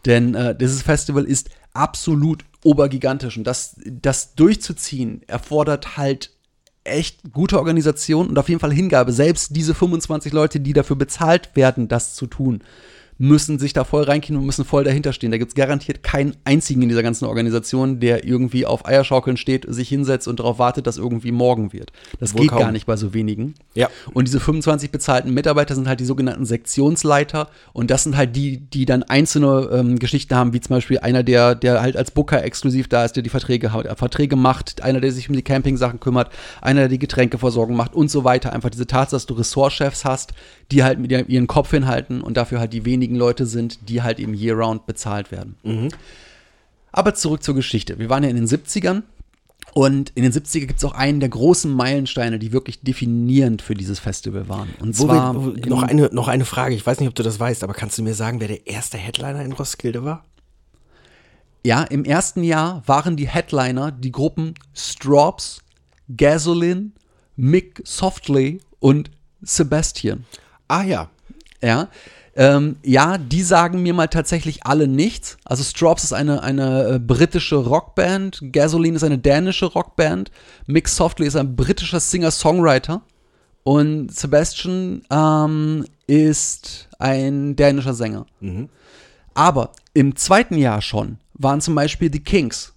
Denn 0.05 0.35
äh, 0.35 0.53
dieses 0.53 0.81
Festival 0.81 1.23
ist 1.23 1.49
absolut 1.71 2.43
obergigantisch. 2.65 3.37
Und 3.37 3.45
das, 3.45 3.79
das 3.85 4.35
durchzuziehen 4.35 5.21
erfordert 5.27 5.95
halt 5.95 6.31
echt 6.83 7.31
gute 7.31 7.59
Organisation 7.59 8.27
und 8.27 8.39
auf 8.39 8.49
jeden 8.49 8.59
Fall 8.59 8.73
Hingabe. 8.73 9.11
Selbst 9.11 9.55
diese 9.55 9.73
25 9.73 10.33
Leute, 10.33 10.59
die 10.59 10.73
dafür 10.73 10.95
bezahlt 10.95 11.55
werden, 11.55 11.87
das 11.87 12.15
zu 12.15 12.27
tun, 12.27 12.63
müssen 13.21 13.59
sich 13.59 13.71
da 13.71 13.83
voll 13.83 14.01
reinkriegen 14.01 14.37
und 14.39 14.47
müssen 14.47 14.65
voll 14.65 14.83
dahinter 14.83 15.13
stehen. 15.13 15.29
Da 15.29 15.37
gibt 15.37 15.51
es 15.51 15.55
garantiert 15.55 16.01
keinen 16.01 16.35
einzigen 16.43 16.81
in 16.81 16.89
dieser 16.89 17.03
ganzen 17.03 17.25
Organisation, 17.25 17.99
der 17.99 18.25
irgendwie 18.25 18.65
auf 18.65 18.87
Eierschaukeln 18.87 19.37
steht, 19.37 19.63
sich 19.71 19.89
hinsetzt 19.89 20.27
und 20.27 20.39
darauf 20.39 20.57
wartet, 20.57 20.87
dass 20.87 20.97
irgendwie 20.97 21.31
morgen 21.31 21.71
wird. 21.71 21.91
Das 22.19 22.33
Wohl 22.33 22.41
geht 22.41 22.49
kaum. 22.49 22.59
gar 22.61 22.71
nicht 22.71 22.87
bei 22.87 22.97
so 22.97 23.13
wenigen. 23.13 23.53
Ja. 23.75 23.89
Und 24.15 24.27
diese 24.27 24.39
25 24.39 24.89
bezahlten 24.89 25.31
Mitarbeiter 25.35 25.75
sind 25.75 25.87
halt 25.87 25.99
die 25.99 26.05
sogenannten 26.05 26.45
Sektionsleiter. 26.45 27.49
Und 27.73 27.91
das 27.91 28.03
sind 28.03 28.17
halt 28.17 28.35
die, 28.35 28.57
die 28.57 28.85
dann 28.85 29.03
einzelne 29.03 29.69
ähm, 29.71 29.99
Geschichten 29.99 30.33
haben, 30.33 30.53
wie 30.53 30.59
zum 30.59 30.75
Beispiel 30.77 30.97
einer, 30.97 31.21
der, 31.21 31.53
der 31.53 31.79
halt 31.79 31.97
als 31.97 32.09
Booker 32.09 32.43
exklusiv 32.43 32.87
da 32.87 33.05
ist, 33.05 33.13
der 33.15 33.21
die 33.21 33.29
Verträge, 33.29 33.71
hat- 33.71 33.85
äh, 33.85 33.95
Verträge 33.95 34.35
macht, 34.35 34.81
einer, 34.81 34.99
der 34.99 35.11
sich 35.11 35.29
um 35.29 35.35
die 35.35 35.43
Campingsachen 35.43 35.99
kümmert, 35.99 36.31
einer, 36.59 36.81
der 36.81 36.89
die 36.89 36.97
Getränkeversorgung 36.99 37.75
macht 37.75 37.93
und 37.93 38.09
so 38.09 38.23
weiter. 38.23 38.51
Einfach 38.51 38.71
diese 38.71 38.87
Tatsache, 38.87 39.15
dass 39.17 39.25
du 39.27 39.35
Ressortchefs 39.35 40.05
hast, 40.05 40.33
die 40.71 40.83
halt 40.83 40.97
mit 40.99 41.11
ihrem 41.11 41.47
Kopf 41.47 41.69
hinhalten 41.69 42.21
und 42.21 42.37
dafür 42.37 42.59
halt 42.59 42.73
die 42.73 42.85
wenigen 42.85 43.10
Leute 43.15 43.45
sind, 43.45 43.89
die 43.89 44.01
halt 44.01 44.19
eben 44.19 44.33
year-round 44.33 44.85
bezahlt 44.85 45.31
werden. 45.31 45.55
Aber 46.91 47.13
zurück 47.13 47.43
zur 47.43 47.55
Geschichte. 47.55 47.99
Wir 47.99 48.09
waren 48.09 48.23
ja 48.23 48.29
in 48.29 48.35
den 48.35 48.47
70ern 48.47 49.03
und 49.73 50.11
in 50.15 50.23
den 50.23 50.31
70er 50.33 50.65
gibt 50.65 50.79
es 50.79 50.85
auch 50.85 50.93
einen 50.93 51.19
der 51.19 51.29
großen 51.29 51.71
Meilensteine, 51.71 52.39
die 52.39 52.51
wirklich 52.51 52.81
definierend 52.81 53.61
für 53.61 53.73
dieses 53.73 53.99
Festival 53.99 54.49
waren. 54.49 54.69
Und 54.79 54.97
Wo 54.99 55.05
zwar 55.05 55.33
wir, 55.33 55.65
noch, 55.67 55.83
eine, 55.83 56.09
noch 56.11 56.27
eine 56.27 56.45
Frage, 56.45 56.75
ich 56.75 56.85
weiß 56.85 56.99
nicht, 56.99 57.07
ob 57.07 57.15
du 57.15 57.23
das 57.23 57.39
weißt, 57.39 57.63
aber 57.63 57.73
kannst 57.73 57.97
du 57.97 58.03
mir 58.03 58.13
sagen, 58.13 58.41
wer 58.41 58.49
der 58.49 58.67
erste 58.67 58.97
Headliner 58.97 59.43
in 59.43 59.53
Roskilde 59.53 60.03
war? 60.03 60.25
ja, 61.63 61.83
im 61.83 62.05
ersten 62.05 62.43
Jahr 62.43 62.81
waren 62.87 63.15
die 63.15 63.27
Headliner 63.27 63.91
die 63.91 64.11
Gruppen 64.11 64.55
Strops, 64.73 65.61
Gasoline, 66.15 66.91
Mick 67.35 67.81
Softly 67.85 68.61
und 68.79 69.11
Sebastian. 69.41 70.25
Ah 70.67 70.83
ja, 70.83 71.09
Ja. 71.61 71.89
Ähm, 72.35 72.77
ja, 72.83 73.17
die 73.17 73.43
sagen 73.43 73.83
mir 73.83 73.93
mal 73.93 74.07
tatsächlich 74.07 74.65
alle 74.65 74.87
nichts. 74.87 75.37
Also 75.43 75.63
Strops 75.63 76.05
ist 76.05 76.13
eine, 76.13 76.43
eine 76.43 76.87
äh, 76.87 76.99
britische 76.99 77.57
Rockband, 77.57 78.39
Gasoline 78.51 78.95
ist 78.95 79.03
eine 79.03 79.17
dänische 79.17 79.65
Rockband, 79.65 80.31
Mick 80.65 80.87
Softly 80.87 81.27
ist 81.27 81.35
ein 81.35 81.55
britischer 81.55 81.99
Singer-Songwriter 81.99 83.01
und 83.63 84.15
Sebastian 84.15 85.03
ähm, 85.11 85.85
ist 86.07 86.87
ein 86.99 87.55
dänischer 87.57 87.93
Sänger. 87.93 88.25
Aber 89.33 89.71
im 89.93 90.15
zweiten 90.15 90.57
Jahr 90.57 90.81
schon 90.81 91.17
waren 91.33 91.59
zum 91.59 91.75
Beispiel 91.75 92.09
die 92.09 92.23
Kings 92.23 92.73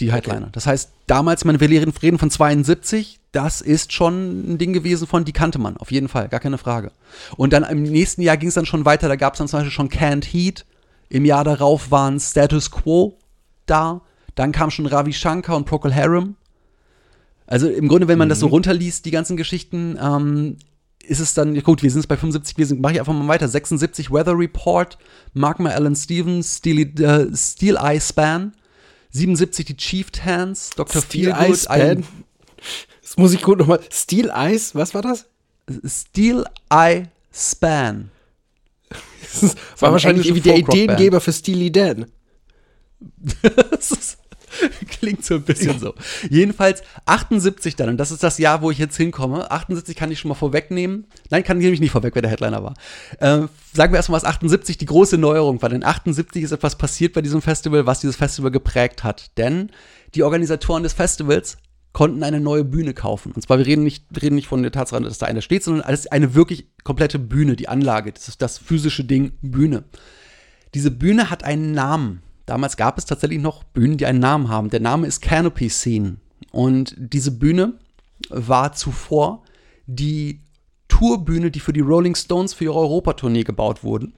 die 0.00 0.12
Headliner. 0.12 0.48
Das 0.52 0.66
heißt, 0.66 0.92
damals, 1.06 1.44
meine, 1.44 1.60
wir 1.60 1.68
reden 1.68 2.18
von 2.18 2.30
72, 2.30 3.17
das 3.32 3.60
ist 3.60 3.92
schon 3.92 4.54
ein 4.54 4.58
Ding 4.58 4.72
gewesen 4.72 5.06
von, 5.06 5.24
die 5.24 5.32
kannte 5.32 5.58
man, 5.58 5.76
auf 5.76 5.90
jeden 5.90 6.08
Fall, 6.08 6.28
gar 6.28 6.40
keine 6.40 6.58
Frage. 6.58 6.92
Und 7.36 7.52
dann 7.52 7.64
im 7.64 7.82
nächsten 7.82 8.22
Jahr 8.22 8.36
ging 8.36 8.48
es 8.48 8.54
dann 8.54 8.66
schon 8.66 8.84
weiter, 8.84 9.08
da 9.08 9.16
gab 9.16 9.34
es 9.34 9.38
dann 9.38 9.48
zum 9.48 9.58
Beispiel 9.58 9.72
schon 9.72 9.90
Can't 9.90 10.24
Heat, 10.24 10.64
im 11.10 11.24
Jahr 11.24 11.44
darauf 11.44 11.90
waren 11.90 12.20
Status 12.20 12.70
Quo 12.70 13.18
da, 13.66 14.02
dann 14.34 14.52
kam 14.52 14.70
schon 14.70 14.86
Ravi 14.86 15.12
Shankar 15.12 15.56
und 15.56 15.64
Procol 15.64 15.94
Harum. 15.94 16.36
Also 17.46 17.68
im 17.68 17.88
Grunde, 17.88 18.08
wenn 18.08 18.18
man 18.18 18.28
das 18.28 18.40
so 18.40 18.46
runterliest, 18.46 19.06
die 19.06 19.10
ganzen 19.10 19.36
Geschichten, 19.36 19.98
ähm, 20.00 20.56
ist 21.02 21.20
es 21.20 21.32
dann, 21.32 21.60
gut, 21.62 21.82
wir 21.82 21.90
sind 21.90 22.00
jetzt 22.00 22.08
bei 22.08 22.16
75, 22.16 22.58
wir 22.58 22.66
sind, 22.66 22.80
mach 22.80 22.90
ich 22.90 23.00
einfach 23.00 23.14
mal 23.14 23.26
weiter. 23.26 23.48
76 23.48 24.10
Weather 24.10 24.38
Report, 24.38 24.98
Magma 25.32 25.70
Allen 25.70 25.96
Stevens, 25.96 26.58
Steel, 26.58 27.00
äh, 27.00 27.34
Steel 27.34 27.76
Eye 27.76 28.00
Span, 28.00 28.52
77 29.10 29.64
die 29.64 29.76
Chieftains, 29.76 30.70
Dr. 30.76 31.00
Steel 31.00 31.34
Feelgood, 31.34 31.50
Ice 31.50 31.68
Band. 31.68 32.04
Das 33.02 33.16
muss 33.16 33.32
ich 33.32 33.42
gut 33.42 33.58
nochmal. 33.58 33.80
Steel 33.90 34.30
Ice, 34.36 34.74
was 34.74 34.94
war 34.94 35.02
das? 35.02 35.26
Steel 35.86 36.44
Eye 36.70 37.04
Span. 37.32 38.10
Das 39.22 39.42
ist- 39.42 39.58
war 39.80 39.92
wahrscheinlich 39.92 40.26
irgendwie 40.26 40.40
der. 40.48 40.56
Ideengeber 40.58 41.20
für 41.20 41.32
Steely 41.32 41.70
Dan. 41.70 42.06
Das 43.70 43.90
ist, 43.92 44.18
klingt 44.88 45.24
so 45.24 45.34
ein 45.34 45.42
bisschen 45.42 45.78
so. 45.78 45.94
Jedenfalls 46.30 46.82
78 47.06 47.76
dann, 47.76 47.90
und 47.90 47.96
das 47.98 48.10
ist 48.10 48.22
das 48.22 48.38
Jahr, 48.38 48.62
wo 48.62 48.70
ich 48.70 48.78
jetzt 48.78 48.96
hinkomme. 48.96 49.50
78 49.50 49.94
kann 49.94 50.10
ich 50.10 50.18
schon 50.18 50.30
mal 50.30 50.34
vorwegnehmen. 50.34 51.06
Nein, 51.30 51.44
kann 51.44 51.58
ich 51.58 51.62
nämlich 51.64 51.80
nicht 51.80 51.90
vorweg, 51.92 52.14
wer 52.14 52.22
der 52.22 52.30
Headliner 52.30 52.62
war. 52.64 52.74
Ähm, 53.20 53.48
sagen 53.72 53.92
wir 53.92 53.98
erstmal, 53.98 54.16
was 54.16 54.24
78 54.24 54.78
die 54.78 54.86
große 54.86 55.18
Neuerung 55.18 55.60
war. 55.62 55.68
Denn 55.68 55.84
78 55.84 56.42
ist 56.42 56.52
etwas 56.52 56.76
passiert 56.76 57.12
bei 57.12 57.20
diesem 57.22 57.42
Festival, 57.42 57.86
was 57.86 58.00
dieses 58.00 58.16
Festival 58.16 58.50
geprägt 58.50 59.04
hat. 59.04 59.36
Denn 59.36 59.70
die 60.14 60.22
Organisatoren 60.22 60.82
des 60.82 60.94
Festivals 60.94 61.58
konnten 61.92 62.22
eine 62.22 62.40
neue 62.40 62.64
Bühne 62.64 62.94
kaufen. 62.94 63.32
Und 63.32 63.42
zwar, 63.42 63.58
wir 63.58 63.66
reden 63.66 63.84
nicht, 63.84 64.04
reden 64.20 64.36
nicht 64.36 64.46
von 64.46 64.62
der 64.62 64.72
Tatsache, 64.72 65.02
dass 65.02 65.18
da 65.18 65.26
einer 65.26 65.40
steht, 65.40 65.64
sondern 65.64 65.82
alles 65.82 66.06
eine 66.06 66.34
wirklich 66.34 66.68
komplette 66.84 67.18
Bühne, 67.18 67.56
die 67.56 67.68
Anlage. 67.68 68.12
Das 68.12 68.28
ist 68.28 68.42
das 68.42 68.58
physische 68.58 69.04
Ding, 69.04 69.32
Bühne. 69.42 69.84
Diese 70.74 70.90
Bühne 70.90 71.30
hat 71.30 71.44
einen 71.44 71.72
Namen. 71.72 72.22
Damals 72.46 72.76
gab 72.76 72.98
es 72.98 73.04
tatsächlich 73.04 73.40
noch 73.40 73.64
Bühnen, 73.64 73.96
die 73.96 74.06
einen 74.06 74.20
Namen 74.20 74.48
haben. 74.48 74.70
Der 74.70 74.80
Name 74.80 75.06
ist 75.06 75.20
Canopy 75.20 75.68
Scene. 75.68 76.16
Und 76.50 76.94
diese 76.98 77.32
Bühne 77.32 77.74
war 78.30 78.72
zuvor 78.72 79.42
die 79.86 80.40
Tourbühne, 80.88 81.50
die 81.50 81.60
für 81.60 81.72
die 81.72 81.80
Rolling 81.80 82.14
Stones 82.14 82.54
für 82.54 82.64
ihre 82.64 82.78
Europatournee 82.78 83.44
gebaut 83.44 83.84
wurde. 83.84 84.10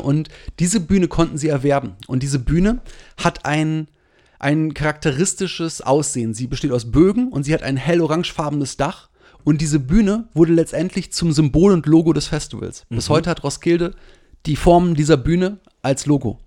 Und 0.00 0.28
diese 0.58 0.80
Bühne 0.80 1.08
konnten 1.08 1.38
sie 1.38 1.48
erwerben. 1.48 1.96
Und 2.06 2.22
diese 2.22 2.38
Bühne 2.38 2.80
hat 3.16 3.44
ein, 3.44 3.88
ein 4.38 4.74
charakteristisches 4.74 5.80
Aussehen. 5.80 6.34
Sie 6.34 6.46
besteht 6.46 6.72
aus 6.72 6.90
Bögen 6.90 7.28
und 7.28 7.44
sie 7.44 7.54
hat 7.54 7.62
ein 7.62 7.76
hell-orangefarbenes 7.76 8.76
Dach. 8.76 9.08
Und 9.44 9.60
diese 9.60 9.80
Bühne 9.80 10.28
wurde 10.34 10.52
letztendlich 10.52 11.12
zum 11.12 11.32
Symbol 11.32 11.72
und 11.72 11.86
Logo 11.86 12.12
des 12.12 12.26
Festivals. 12.26 12.84
Bis 12.90 13.08
heute 13.08 13.30
hat 13.30 13.42
Roskilde 13.42 13.94
die 14.46 14.56
Form 14.56 14.94
dieser 14.94 15.16
Bühne 15.16 15.58
als 15.82 16.06
Logo. 16.06 16.38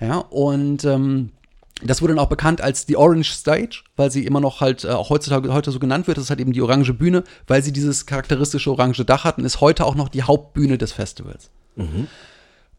Ja, 0.00 0.18
und 0.18 0.84
ähm, 0.84 1.30
das 1.82 2.02
wurde 2.02 2.14
dann 2.14 2.24
auch 2.24 2.28
bekannt 2.28 2.60
als 2.60 2.86
die 2.86 2.96
Orange 2.96 3.32
Stage, 3.32 3.82
weil 3.96 4.10
sie 4.10 4.26
immer 4.26 4.40
noch 4.40 4.60
halt 4.60 4.84
äh, 4.84 4.88
auch 4.88 5.10
heutzutage 5.10 5.52
heute 5.52 5.70
so 5.70 5.78
genannt 5.78 6.06
wird. 6.06 6.18
Das 6.18 6.24
ist 6.24 6.30
halt 6.30 6.40
eben 6.40 6.52
die 6.52 6.62
orange 6.62 6.92
Bühne, 6.92 7.24
weil 7.46 7.62
sie 7.62 7.72
dieses 7.72 8.06
charakteristische 8.06 8.70
orange 8.70 9.04
Dach 9.04 9.24
hat 9.24 9.38
und 9.38 9.44
ist 9.44 9.60
heute 9.60 9.84
auch 9.84 9.94
noch 9.94 10.08
die 10.08 10.22
Hauptbühne 10.22 10.78
des 10.78 10.92
Festivals. 10.92 11.50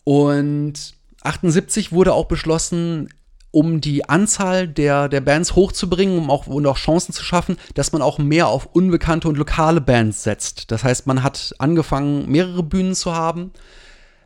Und 0.04 0.74
78 1.22 1.92
wurde 1.92 2.14
auch 2.14 2.26
beschlossen, 2.26 3.10
um 3.52 3.82
die 3.82 4.08
Anzahl 4.08 4.68
der, 4.68 5.10
der 5.10 5.22
Bands 5.22 5.56
hochzubringen, 5.56 6.18
um 6.18 6.30
auch, 6.30 6.48
und 6.48 6.66
auch 6.68 6.78
Chancen 6.78 7.14
zu 7.14 7.24
schaffen, 7.24 7.58
dass 7.74 7.92
man 7.92 8.02
auch 8.02 8.20
mehr 8.20 8.48
auf 8.48 8.68
unbekannte 8.68 9.28
und 9.28 9.38
lokale 9.38 9.82
Bands 9.82 10.24
setzt. 10.24 10.72
Das 10.72 10.84
heißt, 10.84 11.08
man 11.08 11.24
hat 11.24 11.56
angefangen, 11.58 12.30
mehrere 12.30 12.64
Bühnen 12.64 12.94
zu 12.94 13.14
haben. 13.14 13.52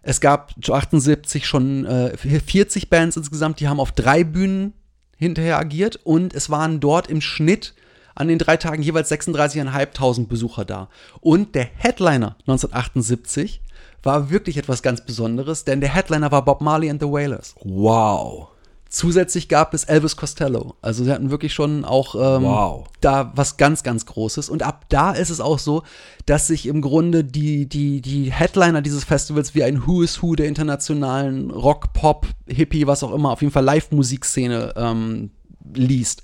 Es 0.01 0.19
gab 0.19 0.53
78 0.69 1.47
schon 1.47 1.85
äh, 1.85 2.17
40 2.17 2.89
Bands 2.89 3.15
insgesamt, 3.15 3.61
die 3.61 3.69
haben 3.69 3.79
auf 3.79 3.93
drei 3.93 4.25
Bühnen 4.25 4.73
hinterher 5.15 5.57
agiert 5.57 5.99
und 6.03 6.33
es 6.33 6.49
waren 6.49 6.81
dort 6.81 7.07
im 7.07 7.21
Schnitt 7.21 7.73
an 8.15 8.27
den 8.27 8.37
drei 8.37 8.57
Tagen 8.57 8.83
jeweils 8.83 9.09
36.500 9.11 10.27
Besucher 10.27 10.65
da. 10.65 10.89
Und 11.21 11.55
der 11.55 11.63
Headliner 11.63 12.35
1978 12.41 13.61
war 14.03 14.29
wirklich 14.29 14.57
etwas 14.57 14.83
ganz 14.83 15.05
Besonderes, 15.05 15.63
denn 15.63 15.79
der 15.79 15.89
Headliner 15.89 16.31
war 16.31 16.43
Bob 16.43 16.61
Marley 16.61 16.89
and 16.89 17.01
the 17.01 17.07
Wailers. 17.07 17.55
Wow. 17.63 18.49
Zusätzlich 18.93 19.50
gab 19.50 19.73
es 19.73 19.85
Elvis 19.85 20.15
Costello. 20.17 20.75
Also 20.83 21.03
sie 21.03 21.12
hatten 21.12 21.31
wirklich 21.31 21.51
schon 21.51 21.83
auch 21.83 22.13
ähm, 22.13 22.43
Wow. 22.43 22.85
da 23.01 23.31
was 23.35 23.57
ganz, 23.57 23.81
ganz 23.81 24.05
Großes. 24.05 24.50
Und 24.50 24.62
ab 24.62 24.85
da 24.89 25.13
ist 25.13 25.31
es 25.31 25.41
auch 25.41 25.57
so, 25.57 25.81
dass 26.27 26.45
sich 26.45 26.67
im 26.67 26.79
Grunde 26.79 27.23
die, 27.23 27.67
die, 27.67 28.01
die 28.01 28.31
Headliner 28.31 28.83
dieses 28.83 29.03
Festivals 29.03 29.55
wie 29.55 29.63
ein 29.63 29.88
Who 29.88 30.03
is 30.03 30.21
Who 30.21 30.35
der 30.35 30.45
internationalen 30.47 31.50
Rock, 31.50 31.93
Pop, 31.93 32.27
Hippie, 32.45 32.85
was 32.85 33.01
auch 33.01 33.12
immer, 33.15 33.31
auf 33.31 33.41
jeden 33.41 33.51
Fall 33.51 33.63
Live-Musikszene 33.63 34.73
ähm, 34.75 35.31
liest. 35.73 36.21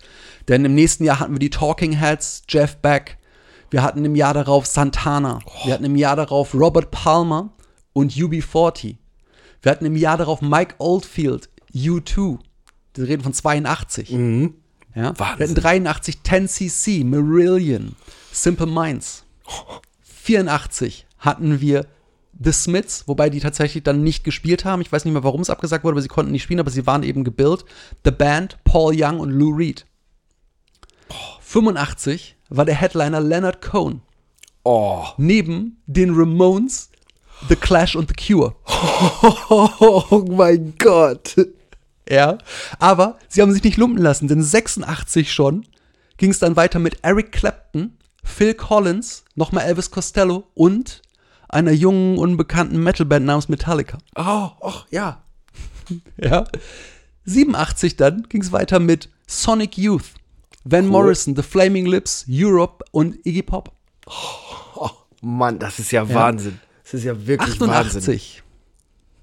Denn 0.48 0.64
im 0.64 0.76
nächsten 0.76 1.06
Jahr 1.06 1.20
hatten 1.20 1.34
wir 1.34 1.40
die 1.40 1.50
Talking 1.50 1.94
Heads, 1.94 2.44
Jeff 2.48 2.78
Beck. 2.78 3.18
Wir 3.72 3.82
hatten 3.82 4.06
im 4.06 4.16
Jahr 4.16 4.36
darauf 4.36 4.68
Santana. 4.68 5.40
Wir 5.66 5.74
hatten 5.74 5.86
im 5.86 5.96
Jahr 5.96 6.16
darauf 6.16 6.54
Robert 6.54 6.92
Palmer 6.92 7.50
und 7.94 8.12
UB40. 8.12 8.98
Wir 9.64 9.72
hatten 9.72 9.86
im 9.86 9.96
Jahr 9.96 10.18
darauf 10.18 10.44
Mike 10.44 10.76
Oldfield, 10.78 11.50
U2. 11.74 12.38
Wir 13.00 13.08
reden 13.08 13.24
von 13.24 13.34
82. 13.34 14.10
Ja? 14.10 14.18
Wir 14.18 14.54
Wahnsinn. 14.94 15.50
hatten 15.50 15.56
83 15.56 16.18
10cc, 16.26 17.06
Marillion, 17.06 17.96
Simple 18.34 18.68
Minds. 18.68 19.24
84 20.04 21.06
hatten 21.18 21.62
wir 21.62 21.86
The 22.42 22.52
Smiths, 22.52 23.08
wobei 23.08 23.30
die 23.30 23.40
tatsächlich 23.40 23.84
dann 23.84 24.04
nicht 24.04 24.26
gespielt 24.26 24.66
haben. 24.66 24.82
Ich 24.82 24.92
weiß 24.92 25.06
nicht 25.06 25.14
mehr, 25.14 25.24
warum 25.24 25.40
es 25.40 25.50
abgesagt 25.50 25.86
wurde, 25.86 25.94
aber 25.94 26.02
sie 26.02 26.10
konnten 26.10 26.34
nicht 26.34 26.44
spielen, 26.44 26.60
aber 26.60 26.72
sie 26.72 26.86
waren 26.86 27.04
eben 27.04 27.24
gebildet. 27.24 27.64
The 28.04 28.12
Band, 28.12 28.58
Paul 28.66 28.94
Young 28.96 29.22
und 29.22 29.32
Lou 29.32 29.56
Reed. 29.56 29.86
85 31.40 32.36
war 32.50 32.66
der 32.66 32.76
Headliner 32.76 33.22
Leonard 33.22 33.62
Cohen. 33.62 34.02
Oh. 34.64 35.06
Neben 35.18 35.82
den 35.88 36.14
Ramones, 36.14 36.90
The 37.48 37.56
Clash 37.56 37.96
und 37.96 38.10
The 38.10 38.34
Cure. 38.34 38.56
Oh 39.50 40.26
mein 40.30 40.74
Gott. 40.78 41.36
Ja. 42.10 42.38
Aber 42.80 43.18
sie 43.28 43.42
haben 43.42 43.54
sich 43.54 43.64
nicht 43.64 43.78
lumpen 43.78 44.02
lassen, 44.02 44.28
denn 44.28 44.42
86 44.42 45.32
schon 45.32 45.66
ging 46.18 46.32
es 46.32 46.40
dann 46.40 46.56
weiter 46.56 46.80
mit 46.80 46.98
Eric 47.04 47.32
Clapton, 47.32 47.98
Phil 48.24 48.54
Collins, 48.54 49.24
nochmal 49.36 49.66
Elvis 49.66 49.92
Costello 49.92 50.48
und 50.54 51.02
einer 51.48 51.72
jungen, 51.72 52.18
unbekannten 52.18 52.82
Metalband 52.82 53.26
namens 53.26 53.50
Metallica. 53.50 53.98
Oh, 54.16 54.50
och, 54.60 54.86
ja. 54.92 55.24
Ja. 56.18 56.46
87 57.26 57.96
dann 57.96 58.28
ging 58.30 58.42
es 58.42 58.52
weiter 58.52 58.80
mit 58.80 59.10
Sonic 59.26 59.78
Youth, 59.78 60.12
Van 60.64 60.86
Morrison, 60.86 61.36
The 61.36 61.42
Flaming 61.42 61.86
Lips, 61.88 62.26
Europe 62.30 62.84
und 62.92 63.16
Iggy 63.26 63.42
Pop. 63.42 63.72
Oh, 64.76 64.90
Mann, 65.22 65.58
das 65.58 65.80
ist 65.80 65.92
ja, 65.92 66.08
Wahnsinn. 66.12 66.60
Das 66.84 66.94
ist 66.96 67.04
ja 67.04 67.28
wirklich 67.28 67.60
Wahnsinn. 67.60 68.20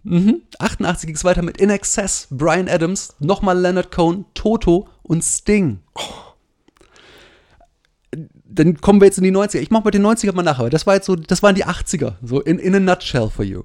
88. 0.07 0.27
Mhm. 0.27 0.43
88 0.59 1.07
ging 1.07 1.17
es 1.17 1.25
weiter 1.25 1.43
mit 1.43 1.59
In 1.59 1.71
Excess, 1.71 2.29
Brian 2.31 2.69
Adams, 2.69 3.15
nochmal 3.19 3.59
Leonard 3.59 3.91
Cohen, 3.91 4.25
Toto 4.35 4.89
und 5.03 5.23
Sting. 5.23 5.81
Dann 8.49 8.81
kommen 8.81 9.01
wir 9.01 9.07
jetzt 9.07 9.19
in 9.19 9.25
die 9.25 9.33
90er. 9.33 9.59
Ich 9.59 9.71
mach 9.71 9.85
mal 9.85 9.91
den 9.91 10.07
90er 10.07 10.33
mal 10.33 10.43
nachher. 10.43 10.71
Das 10.71 10.87
war 10.87 10.95
jetzt 10.95 11.07
so, 11.07 11.17
das 11.17 11.43
waren 11.43 11.55
die 11.55 11.67
80er. 11.67 12.15
So 12.23 12.41
in, 12.41 12.59
in 12.59 12.75
a 12.75 12.81
nutshell 12.81 13.29
for 13.29 13.45
you. 13.45 13.65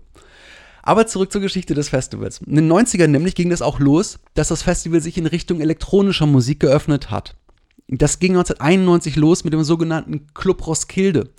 Aber 0.83 1.05
zurück 1.05 1.31
zur 1.31 1.41
Geschichte 1.41 1.75
des 1.75 1.89
Festivals. 1.89 2.41
In 2.41 2.55
den 2.55 2.71
90ern 2.71 3.07
nämlich 3.07 3.35
ging 3.35 3.51
das 3.51 3.61
auch 3.61 3.79
los, 3.79 4.19
dass 4.33 4.47
das 4.47 4.63
Festival 4.63 4.99
sich 4.99 5.17
in 5.17 5.27
Richtung 5.27 5.61
elektronischer 5.61 6.25
Musik 6.25 6.59
geöffnet 6.59 7.11
hat. 7.11 7.35
Das 7.87 8.19
ging 8.19 8.31
1991 8.31 9.15
los 9.15 9.43
mit 9.43 9.53
dem 9.53 9.63
sogenannten 9.63 10.27
Club 10.33 10.65
Roskilde. 10.65 11.29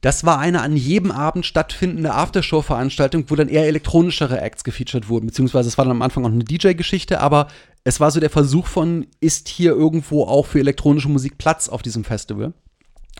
Das 0.00 0.24
war 0.24 0.38
eine 0.38 0.62
an 0.62 0.76
jedem 0.76 1.10
Abend 1.10 1.44
stattfindende 1.44 2.14
Aftershow-Veranstaltung, 2.14 3.24
wo 3.28 3.34
dann 3.34 3.48
eher 3.48 3.66
elektronischere 3.66 4.40
Acts 4.40 4.62
gefeatured 4.62 5.08
wurden. 5.08 5.26
Beziehungsweise 5.26 5.68
es 5.68 5.76
war 5.76 5.84
dann 5.84 5.96
am 5.96 6.02
Anfang 6.02 6.24
auch 6.24 6.30
eine 6.30 6.44
DJ-Geschichte, 6.44 7.20
aber 7.20 7.48
es 7.84 7.98
war 7.98 8.10
so 8.10 8.20
der 8.20 8.30
Versuch 8.30 8.66
von, 8.66 9.06
ist 9.20 9.48
hier 9.48 9.72
irgendwo 9.72 10.24
auch 10.24 10.46
für 10.46 10.60
elektronische 10.60 11.08
Musik 11.08 11.38
Platz 11.38 11.68
auf 11.68 11.82
diesem 11.82 12.04
Festival? 12.04 12.52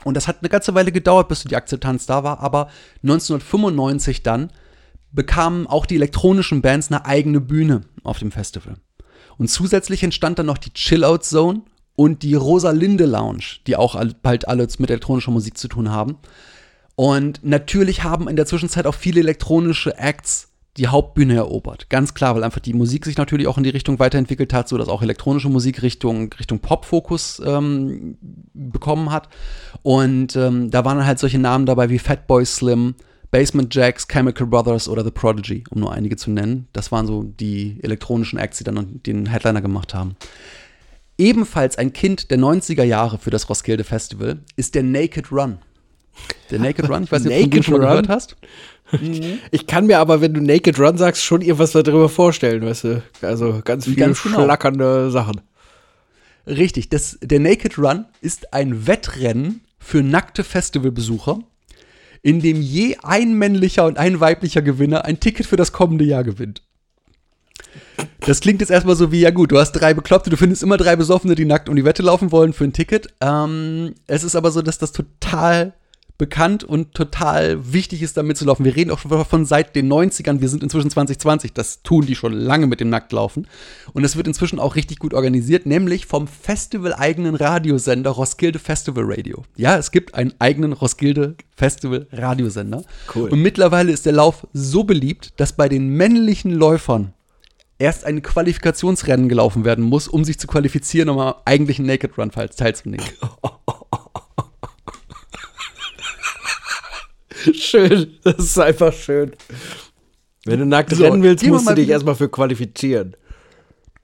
Und 0.05 0.17
das 0.17 0.29
hat 0.29 0.39
eine 0.41 0.49
ganze 0.49 0.75
Weile 0.75 0.93
gedauert, 0.93 1.29
bis 1.29 1.43
die 1.43 1.57
Akzeptanz 1.57 2.07
da 2.07 2.23
war, 2.23 2.41
aber 2.41 2.69
1995 3.03 4.23
dann 4.23 4.53
bekamen 5.11 5.67
auch 5.67 5.87
die 5.87 5.97
elektronischen 5.97 6.63
Bands 6.63 6.93
eine 6.93 7.07
eigene 7.07 7.41
Bühne 7.41 7.81
auf 8.05 8.19
dem 8.19 8.31
Festival. 8.31 8.77
Und 9.37 9.49
zusätzlich 9.49 10.03
entstand 10.03 10.39
dann 10.39 10.47
noch 10.47 10.59
die 10.59 10.73
Chill-Out 10.73 11.25
Zone 11.25 11.63
und 11.97 12.23
die 12.23 12.35
Rosalinde 12.35 13.07
Lounge, 13.07 13.59
die 13.67 13.77
auch 13.77 14.01
bald 14.23 14.47
alle 14.47 14.69
mit 14.79 14.91
elektronischer 14.91 15.31
Musik 15.31 15.59
zu 15.59 15.67
tun 15.67 15.91
haben. 15.91 16.17
Und 16.99 17.45
natürlich 17.45 18.03
haben 18.03 18.27
in 18.27 18.35
der 18.35 18.45
Zwischenzeit 18.45 18.85
auch 18.85 18.95
viele 18.95 19.21
elektronische 19.21 19.97
Acts 19.99 20.49
die 20.79 20.89
Hauptbühne 20.89 21.37
erobert. 21.37 21.89
Ganz 21.91 22.13
klar, 22.13 22.35
weil 22.35 22.43
einfach 22.43 22.59
die 22.59 22.75
Musik 22.75 23.05
sich 23.05 23.17
natürlich 23.17 23.47
auch 23.47 23.57
in 23.57 23.63
die 23.63 23.71
Richtung 23.71 24.01
weiterentwickelt 24.01 24.53
hat, 24.53 24.69
sodass 24.69 24.89
auch 24.89 25.01
elektronische 25.01 25.49
Musik 25.49 25.83
Richtung, 25.83 26.33
Richtung 26.33 26.59
Pop-Fokus 26.59 27.41
ähm, 27.47 28.19
bekommen 28.53 29.13
hat. 29.13 29.29
Und 29.83 30.35
ähm, 30.35 30.73
da 30.73 30.85
waren 30.85 31.07
halt 31.07 31.21
solche 31.21 31.39
Namen 31.39 31.67
dabei 31.67 31.89
wie 31.89 32.01
Fatboy 32.01 32.45
Slim, 32.45 32.97
Basement 33.31 33.73
Jacks, 33.73 34.09
Chemical 34.09 34.49
Brothers 34.49 34.89
oder 34.89 35.05
The 35.05 35.13
Prodigy, 35.13 35.63
um 35.71 35.79
nur 35.79 35.93
einige 35.93 36.17
zu 36.17 36.33
nennen. 36.33 36.67
Das 36.73 36.91
waren 36.91 37.07
so 37.07 37.23
die 37.23 37.79
elektronischen 37.85 38.41
Acts, 38.41 38.59
die 38.59 38.65
dann 38.65 39.01
den 39.05 39.27
Headliner 39.27 39.63
gemacht 39.63 39.95
haben. 39.95 40.17
Ebenfalls 41.17 41.79
ein 41.79 41.93
Kind 41.93 42.33
der 42.33 42.39
90er 42.39 42.83
Jahre 42.83 43.19
für 43.19 43.31
das 43.31 43.49
Roskilde 43.49 43.85
Festival 43.85 44.41
ist 44.57 44.75
der 44.75 44.83
Naked 44.83 45.31
Run. 45.31 45.59
Der 46.51 46.59
Naked 46.59 46.89
Run, 46.89 47.05
ich 47.05 47.13
weiß 47.13 47.25
nicht, 47.25 47.45
ob 47.45 47.51
du 47.51 47.63
schon 47.63 47.75
Run? 47.75 47.83
gehört 47.83 48.09
hast. 48.09 48.37
Ich 49.51 49.67
kann 49.67 49.87
mir 49.87 49.99
aber, 49.99 50.23
wenn 50.23 50.33
du 50.33 50.41
Naked 50.41 50.79
Run 50.81 50.97
sagst, 50.97 51.23
schon 51.23 51.43
irgendwas 51.43 51.73
darüber 51.73 52.09
vorstellen, 52.09 52.65
weißt 52.65 52.85
du? 52.85 53.03
Also 53.21 53.61
ganz 53.63 53.85
viele 53.85 53.97
Ganz 53.97 54.23
genau. 54.23 54.43
schlackernde 54.45 55.11
Sachen. 55.11 55.43
Richtig, 56.47 56.89
das, 56.89 57.19
der 57.21 57.39
Naked 57.39 57.77
Run 57.79 58.07
ist 58.23 58.55
ein 58.55 58.87
Wettrennen 58.87 59.61
für 59.79 60.03
nackte 60.03 60.43
Festivalbesucher, 60.43 61.41
in 62.23 62.41
dem 62.41 62.63
je 62.63 62.97
ein 63.03 63.35
männlicher 63.35 63.85
und 63.85 63.99
ein 63.99 64.21
weiblicher 64.21 64.63
Gewinner 64.63 65.05
ein 65.05 65.21
Ticket 65.21 65.45
für 65.45 65.57
das 65.57 65.73
kommende 65.73 66.07
Jahr 66.07 66.25
gewinnt. 66.25 66.63
Das 68.21 68.41
klingt 68.41 68.61
jetzt 68.61 68.71
erstmal 68.71 68.97
so 68.97 69.13
wie, 69.13 69.21
ja 69.21 69.31
gut, 69.31 69.53
du 69.53 69.59
hast 69.59 69.73
drei 69.73 69.93
Bekloppte, 69.93 70.31
du 70.31 70.37
findest 70.39 70.63
immer 70.63 70.79
drei 70.79 70.97
Besoffene, 70.97 71.35
die 71.35 71.45
nackt 71.45 71.69
um 71.69 71.77
die 71.77 71.85
Wette 71.85 72.03
laufen 72.03 72.33
wollen 72.33 72.55
für 72.55 72.65
ein 72.65 72.73
Ticket. 72.73 73.09
Ähm, 73.21 73.95
es 74.07 74.25
ist 74.25 74.35
aber 74.35 74.51
so, 74.51 74.63
dass 74.63 74.79
das 74.79 74.93
total 74.93 75.75
bekannt 76.19 76.65
und 76.65 76.95
total 76.95 77.73
wichtig 77.73 78.03
ist, 78.03 78.17
da 78.17 78.25
mitzulaufen. 78.25 78.65
Wir 78.65 78.75
reden 78.75 78.91
auch 78.91 78.99
schon 78.99 79.25
von 79.25 79.45
seit 79.47 79.77
den 79.77 79.91
90ern, 79.91 80.41
wir 80.41 80.49
sind 80.49 80.65
inzwischen 80.65 80.91
2020, 80.91 81.53
das 81.53 81.83
tun 81.83 82.05
die 82.07 82.17
schon 82.17 82.33
lange 82.33 82.67
mit 82.67 82.81
dem 82.81 82.91
Nacktlaufen. 82.91 83.47
Und 83.93 84.05
es 84.05 84.17
wird 84.17 84.27
inzwischen 84.27 84.59
auch 84.59 84.75
richtig 84.75 84.99
gut 84.99 85.15
organisiert, 85.15 85.65
nämlich 85.65 86.07
vom 86.07 86.27
Festival-eigenen 86.27 87.37
Radiosender 87.37 88.11
Roskilde 88.11 88.59
Festival 88.59 89.05
Radio. 89.07 89.45
Ja, 89.57 89.79
es 89.79 89.93
gibt 89.93 90.15
einen 90.17 90.35
eigenen 90.41 90.73
Roskilde 90.73 91.37
Festival 91.57 92.09
Radiosender. 92.11 92.83
Cool. 93.15 93.31
Und 93.31 93.41
mittlerweile 93.41 93.93
ist 93.93 94.05
der 94.05 94.13
Lauf 94.13 94.47
so 94.53 94.83
beliebt, 94.83 95.35
dass 95.37 95.53
bei 95.53 95.69
den 95.69 95.89
männlichen 95.89 96.51
Läufern 96.51 97.15
erst 97.79 98.05
ein 98.05 98.23
Qualifikationsrennen 98.23 99.29
gelaufen 99.29 99.65
werden 99.65 99.85
muss, 99.85 100.09
um 100.09 100.25
sich 100.25 100.41
zu 100.41 100.49
qualifizieren, 100.49 101.11
um 101.11 101.21
am 101.21 101.35
eigentlichen 101.45 101.87
Naked 101.87 102.19
Run 102.19 102.33
teilzunehmen. 102.33 103.07
Schön, 107.55 108.19
das 108.25 108.39
ist 108.39 108.59
einfach 108.59 108.93
schön. 108.93 109.33
Wenn 110.45 110.61
du 110.61 110.67
nackt 110.67 110.91
So, 110.91 111.05
rennen 111.05 111.23
willst, 111.23 111.47
musst 111.47 111.69
du 111.69 111.75
dich 111.75 111.89
erstmal 111.89 112.15
für 112.15 112.29
qualifizieren. 112.29 113.17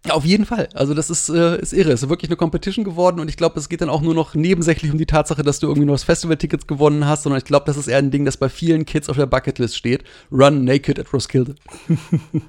Ja, 0.07 0.13
auf 0.13 0.27
jeden 0.27 0.45
Fall. 0.45 0.69
Also 0.75 0.93
das 0.93 1.09
ist, 1.09 1.31
äh, 1.31 1.59
ist 1.61 1.73
irre. 1.73 1.93
Es 1.93 2.03
ist 2.03 2.09
wirklich 2.11 2.31
eine 2.31 2.37
Competition 2.37 2.85
geworden 2.85 3.21
und 3.21 3.29
ich 3.31 3.39
glaube, 3.39 3.59
es 3.59 3.71
geht 3.71 3.81
dann 3.81 3.89
auch 3.89 4.03
nur 4.03 4.15
noch 4.15 4.35
nebensächlich 4.35 4.93
um 4.93 4.99
die 4.99 5.07
Tatsache, 5.07 5.43
dass 5.43 5.61
du 5.61 5.67
irgendwie 5.69 5.87
nur 5.87 5.95
das 5.95 6.05
Festival-Tickets 6.05 6.67
gewonnen 6.67 7.07
hast, 7.07 7.23
sondern 7.23 7.39
ich 7.39 7.47
glaube, 7.47 7.65
das 7.65 7.79
ist 7.79 7.89
eher 7.89 7.99
ein 7.99 8.11
Ding, 8.11 8.27
das 8.27 8.37
bei 8.37 8.51
vielen 8.51 8.85
Kids 8.85 9.09
auf 9.09 9.17
der 9.17 9.27
Bucketlist 9.27 9.77
steht. 9.77 10.05
Run 10.31 10.65
naked 10.65 10.99
at 10.99 11.13
Roskilde. 11.13 11.55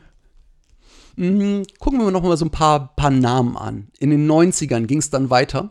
Mhm, 1.17 1.63
Gucken 1.80 2.00
wir 2.00 2.12
noch 2.12 2.24
mal 2.24 2.36
so 2.36 2.45
ein 2.45 2.52
paar, 2.52 2.93
paar 2.95 3.10
Namen 3.10 3.56
an. 3.56 3.88
In 4.00 4.10
den 4.10 4.30
90ern 4.30 4.86
ging 4.86 4.98
es 5.00 5.10
dann 5.10 5.30
weiter. 5.30 5.69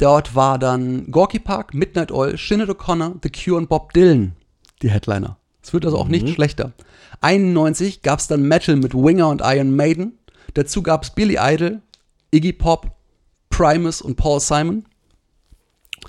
Dort 0.00 0.34
war 0.34 0.58
dann 0.58 1.10
Gorky 1.10 1.38
Park, 1.38 1.74
Midnight 1.74 2.10
Oil, 2.10 2.36
Sinead 2.38 2.70
O'Connor, 2.70 3.16
The 3.22 3.30
Cure 3.30 3.58
und 3.58 3.68
Bob 3.68 3.92
Dylan 3.92 4.34
die 4.82 4.90
Headliner. 4.90 5.36
Es 5.62 5.72
wird 5.72 5.84
also 5.84 5.98
auch 5.98 6.08
nicht 6.08 6.28
schlechter. 6.30 6.72
91 7.20 8.02
gab 8.02 8.18
es 8.18 8.26
dann 8.26 8.42
Metal 8.42 8.76
mit 8.76 8.94
Winger 8.94 9.28
und 9.28 9.42
Iron 9.44 9.76
Maiden. 9.76 10.18
Dazu 10.54 10.82
gab 10.82 11.02
es 11.02 11.10
Billy 11.10 11.36
Idol, 11.38 11.82
Iggy 12.30 12.54
Pop, 12.54 12.92
Primus 13.50 14.00
und 14.00 14.16
Paul 14.16 14.40
Simon. 14.40 14.86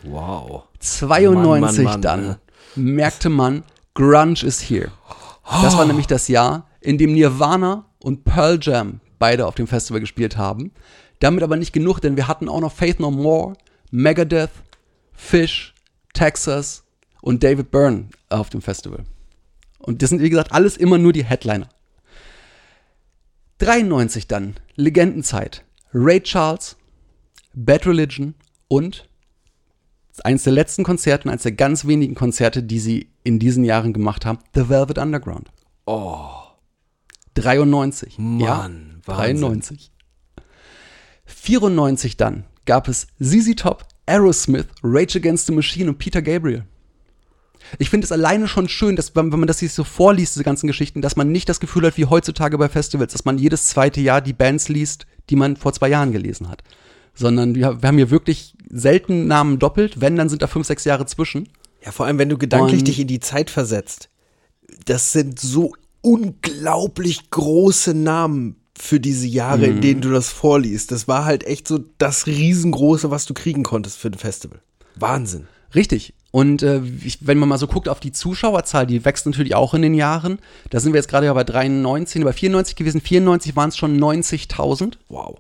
Wow. 0.04 0.64
92 0.80 1.44
Mann, 1.44 1.60
Mann, 1.60 1.84
Mann, 1.84 2.02
dann 2.02 2.22
ne? 2.22 2.40
merkte 2.76 3.30
man, 3.30 3.64
Grunge 3.94 4.42
is 4.44 4.62
here. 4.62 4.92
Das 5.62 5.78
war 5.78 5.86
nämlich 5.86 6.08
das 6.08 6.30
Jahr, 6.30 6.68
in 6.80 6.98
dem 6.98 7.14
Nirvana 7.14 7.86
und 8.00 8.24
Pearl 8.24 8.58
Jam 8.62 9.02
beide 9.20 9.46
auf 9.48 9.56
dem 9.56 9.68
Festival 9.68 10.00
gespielt 10.00 10.38
haben. 10.38 10.72
Damit 11.20 11.44
aber 11.44 11.58
nicht 11.58 11.74
genug, 11.74 12.00
denn 12.00 12.16
wir 12.16 12.28
hatten 12.30 12.48
auch 12.48 12.62
noch 12.62 12.72
Faith 12.72 13.00
No 13.00 13.12
More, 13.12 13.54
Megadeth, 13.92 14.52
Fish, 15.14 15.74
Texas 16.14 16.86
und 17.22 17.44
David 17.44 17.72
Byrne 17.72 18.08
auf 18.30 18.50
dem 18.50 18.62
Festival. 18.62 19.04
Und 19.80 20.02
das 20.02 20.10
sind, 20.10 20.22
wie 20.22 20.30
gesagt, 20.30 20.54
alles 20.54 20.78
immer 20.78 20.98
nur 20.98 21.14
die 21.14 21.26
Headliner. 21.26 21.68
93 23.60 24.28
dann, 24.28 24.56
Legendenzeit. 24.76 25.66
Ray 25.94 26.22
Charles, 26.22 26.78
Bad 27.54 27.86
Religion 27.86 28.34
und 28.70 29.08
eines 30.24 30.44
der 30.44 30.54
letzten 30.54 30.84
Konzerte 30.84 31.26
und 31.26 31.32
eines 31.32 31.44
der 31.44 31.52
ganz 31.52 31.86
wenigen 31.86 32.16
Konzerte, 32.16 32.64
die 32.64 32.80
sie 32.80 33.10
in 33.24 33.40
diesen 33.40 33.64
Jahren 33.64 33.92
gemacht 33.92 34.26
haben, 34.26 34.40
The 34.56 34.70
Velvet 34.70 34.98
Underground. 34.98 35.52
Oh, 35.86 36.30
93. 37.34 38.18
Mann, 38.18 38.40
ja, 38.40 38.72
Wahnsinn. 39.06 39.42
93. 39.42 39.92
94 41.26 42.18
dann 42.18 42.46
gab 42.66 42.88
es 42.88 43.08
ZZ 43.22 43.56
Top, 43.56 43.86
Aerosmith, 44.06 44.68
Rage 44.84 45.18
Against 45.18 45.48
the 45.48 45.54
Machine 45.54 45.90
und 45.90 45.98
Peter 45.98 46.22
Gabriel. 46.22 46.66
Ich 47.80 47.90
finde 47.90 48.06
es 48.06 48.12
alleine 48.12 48.48
schon 48.48 48.68
schön, 48.68 48.96
dass, 48.96 49.16
wenn, 49.16 49.30
man 49.30 49.48
das 49.48 49.60
sich 49.60 49.74
so 49.74 49.84
vorliest, 49.84 50.36
diese 50.36 50.44
ganzen 50.44 50.68
Geschichten, 50.68 51.02
dass 51.02 51.16
man 51.16 51.32
nicht 51.32 51.48
das 51.48 51.60
Gefühl 51.60 51.86
hat, 51.86 51.98
wie 51.98 52.06
heutzutage 52.06 52.58
bei 52.58 52.70
Festivals, 52.70 53.14
dass 53.14 53.26
man 53.26 53.38
jedes 53.38 53.68
zweite 53.68 54.02
Jahr 54.02 54.22
die 54.22 54.34
Bands 54.34 54.68
liest, 54.68 55.06
die 55.30 55.36
man 55.36 55.56
vor 55.56 55.74
zwei 55.74 55.90
Jahren 55.90 56.12
gelesen 56.12 56.50
hat. 56.50 56.64
Sondern 57.14 57.56
wir, 57.56 57.82
wir 57.82 57.88
haben 57.88 57.98
hier 57.98 58.10
wirklich 58.10 58.56
selten 58.70 59.28
Namen 59.28 59.60
doppelt, 59.60 60.02
wenn, 60.02 60.16
dann 60.16 60.30
sind 60.30 60.42
da 60.42 60.48
fünf, 60.48 60.68
sechs 60.68 60.86
Jahre 60.86 61.06
zwischen. 61.06 61.50
Ja, 61.86 61.92
vor 61.92 62.06
allem, 62.06 62.18
wenn 62.18 62.30
du 62.30 62.38
gedanklich 62.38 62.80
Und- 62.80 62.88
dich 62.88 63.00
in 63.00 63.08
die 63.08 63.20
Zeit 63.20 63.50
versetzt. 63.50 64.10
Das 64.86 65.12
sind 65.12 65.40
so 65.40 65.74
unglaublich 66.02 67.30
große 67.30 67.94
Namen 67.94 68.61
für 68.78 69.00
diese 69.00 69.28
Jahre, 69.28 69.68
Mhm. 69.68 69.76
in 69.76 69.82
denen 69.82 70.02
du 70.02 70.12
das 70.12 70.30
vorliest. 70.30 70.92
Das 70.92 71.08
war 71.08 71.26
halt 71.26 71.44
echt 71.46 71.68
so 71.68 71.80
das 71.98 72.26
riesengroße, 72.28 73.12
was 73.12 73.26
du 73.26 73.34
kriegen 73.34 73.64
konntest 73.64 73.98
für 73.98 74.08
ein 74.10 74.14
Festival. 74.16 74.60
Wahnsinn. 74.96 75.48
Richtig. 75.76 76.14
Und 76.32 76.64
äh, 76.64 76.82
ich, 77.04 77.20
wenn 77.28 77.38
man 77.38 77.50
mal 77.50 77.58
so 77.58 77.68
guckt 77.68 77.90
auf 77.90 78.00
die 78.00 78.12
Zuschauerzahl, 78.14 78.88
die 78.88 79.04
wächst 79.04 79.26
natürlich 79.26 79.56
auch 79.56 79.74
in 79.74 79.82
den 79.82 79.94
Jahren. 79.94 80.40
Da 80.70 80.80
sind 80.80 80.94
wir 80.94 80.98
jetzt 81.00 81.10
gerade 81.10 81.26
ja 81.26 81.34
bei 81.34 81.44
93, 81.44 82.24
bei 82.24 82.32
94 82.34 82.76
gewesen. 82.76 83.02
94 83.02 83.56
waren 83.56 83.70
es 83.70 83.78
schon 83.78 83.98
90.000. 84.00 84.98
Wow. 85.10 85.40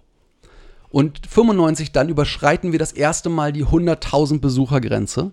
Und 0.89 1.21
95 1.29 1.93
dann 1.93 2.09
überschreiten 2.09 2.73
wir 2.73 2.79
das 2.79 2.91
erste 2.91 3.29
Mal 3.29 3.53
die 3.53 3.65
100.000 3.65 4.41
Besuchergrenze. 4.41 5.31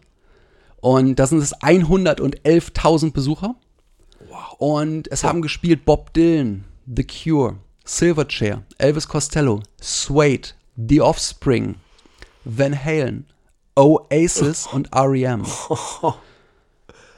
Und 0.81 1.17
da 1.19 1.27
sind 1.27 1.39
es 1.39 1.55
111.000 1.57 3.13
Besucher. 3.13 3.57
Und 4.59 5.11
es 5.11 5.25
haben 5.25 5.43
gespielt 5.43 5.85
Bob 5.85 6.13
Dylan, 6.15 6.65
The 6.87 7.05
Cure, 7.05 7.57
Silverchair, 7.89 8.65
Elvis 8.77 9.09
Costello, 9.09 9.63
Suede, 9.81 10.51
The 10.77 11.01
Offspring, 11.01 11.77
Van 12.45 12.85
Halen, 12.85 13.25
Oasis 13.75 14.67
und 14.67 14.93
R.E.M. 14.93 15.45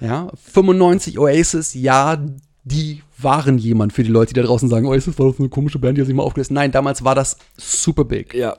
Ja, 0.00 0.30
95 0.35 1.18
Oasis, 1.18 1.74
ja, 1.74 2.24
die 2.64 3.02
waren 3.18 3.59
jemand 3.59 3.92
für 3.92 4.02
die 4.02 4.11
Leute, 4.11 4.33
die 4.33 4.40
da 4.40 4.46
draußen 4.46 4.70
sagen, 4.70 4.87
Oasis 4.87 5.18
war 5.18 5.26
doch 5.26 5.37
so 5.37 5.42
eine 5.42 5.50
komische 5.50 5.78
Band, 5.78 5.98
die 5.98 6.02
hat 6.02 6.06
sich 6.06 6.16
mal 6.16 6.22
aufgelöst. 6.22 6.52
Nein, 6.52 6.72
damals 6.72 7.04
war 7.04 7.14
das 7.14 7.37
super 7.59 8.04
big. 8.04 8.33
Ja. 8.33 8.56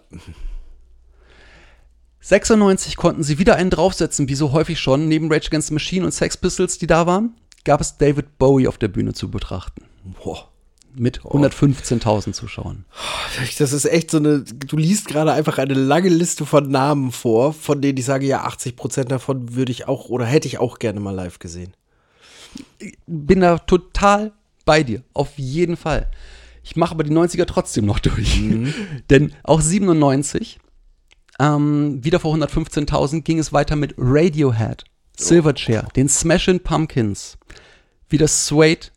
96 2.19 2.95
konnten 2.95 3.23
sie 3.23 3.39
wieder 3.39 3.55
einen 3.55 3.71
draufsetzen, 3.71 4.29
wie 4.29 4.35
so 4.35 4.51
häufig 4.51 4.79
schon. 4.79 5.07
Neben 5.07 5.31
Rage 5.31 5.47
Against 5.47 5.69
the 5.69 5.73
Machine 5.73 6.05
und 6.05 6.11
Sex 6.11 6.37
Pistols, 6.37 6.77
die 6.77 6.85
da 6.85 7.07
waren, 7.07 7.35
gab 7.63 7.81
es 7.81 7.97
David 7.97 8.37
Bowie 8.37 8.67
auf 8.67 8.77
der 8.77 8.89
Bühne 8.89 9.13
zu 9.13 9.31
betrachten. 9.31 9.85
Boah. 10.23 10.50
Mit 10.95 11.21
115.000 11.21 12.33
Zuschauern. 12.33 12.85
Das 13.57 13.71
ist 13.73 13.85
echt 13.85 14.11
so 14.11 14.17
eine, 14.17 14.41
du 14.43 14.77
liest 14.77 15.07
gerade 15.07 15.31
einfach 15.31 15.57
eine 15.57 15.73
lange 15.73 16.09
Liste 16.09 16.45
von 16.45 16.69
Namen 16.69 17.11
vor, 17.11 17.53
von 17.53 17.81
denen 17.81 17.97
ich 17.97 18.05
sage, 18.05 18.25
ja, 18.25 18.43
80 18.43 18.75
Prozent 18.75 19.11
davon 19.11 19.55
würde 19.55 19.71
ich 19.71 19.87
auch 19.87 20.09
oder 20.09 20.25
hätte 20.25 20.47
ich 20.47 20.59
auch 20.59 20.79
gerne 20.79 20.99
mal 20.99 21.15
live 21.15 21.39
gesehen. 21.39 21.73
Bin 23.07 23.41
da 23.41 23.57
total 23.59 24.33
bei 24.65 24.83
dir. 24.83 25.03
Auf 25.13 25.37
jeden 25.37 25.77
Fall. 25.77 26.09
Ich 26.63 26.75
mache 26.75 26.91
aber 26.91 27.03
die 27.03 27.11
90er 27.11 27.45
trotzdem 27.45 27.85
noch 27.85 27.99
durch. 27.99 28.41
Denn 29.09 29.33
auch 29.43 29.61
97, 29.61 30.59
ähm, 31.39 32.03
wieder 32.03 32.19
vor 32.19 32.35
115.000, 32.35 33.21
ging 33.21 33.39
es 33.39 33.53
weiter 33.53 33.75
mit 33.75 33.95
Radiohead, 33.97 34.83
Silverchair, 35.17 35.87
den 35.95 36.07
Smashing 36.07 36.59
Pumpkins, 36.59 37.37
wieder 38.09 38.27
Suede, 38.27 38.87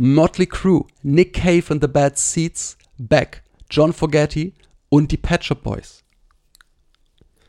Motley 0.00 0.46
Crue, 0.46 0.84
Nick 1.02 1.34
Cave 1.34 1.64
and 1.70 1.82
the 1.82 1.88
Bad 1.88 2.16
Seeds, 2.16 2.78
Beck, 2.98 3.42
John 3.68 3.92
Fogerty 3.92 4.54
und 4.88 5.10
die 5.10 5.16
Pet 5.16 5.44
Shop 5.44 5.62
Boys. 5.64 6.04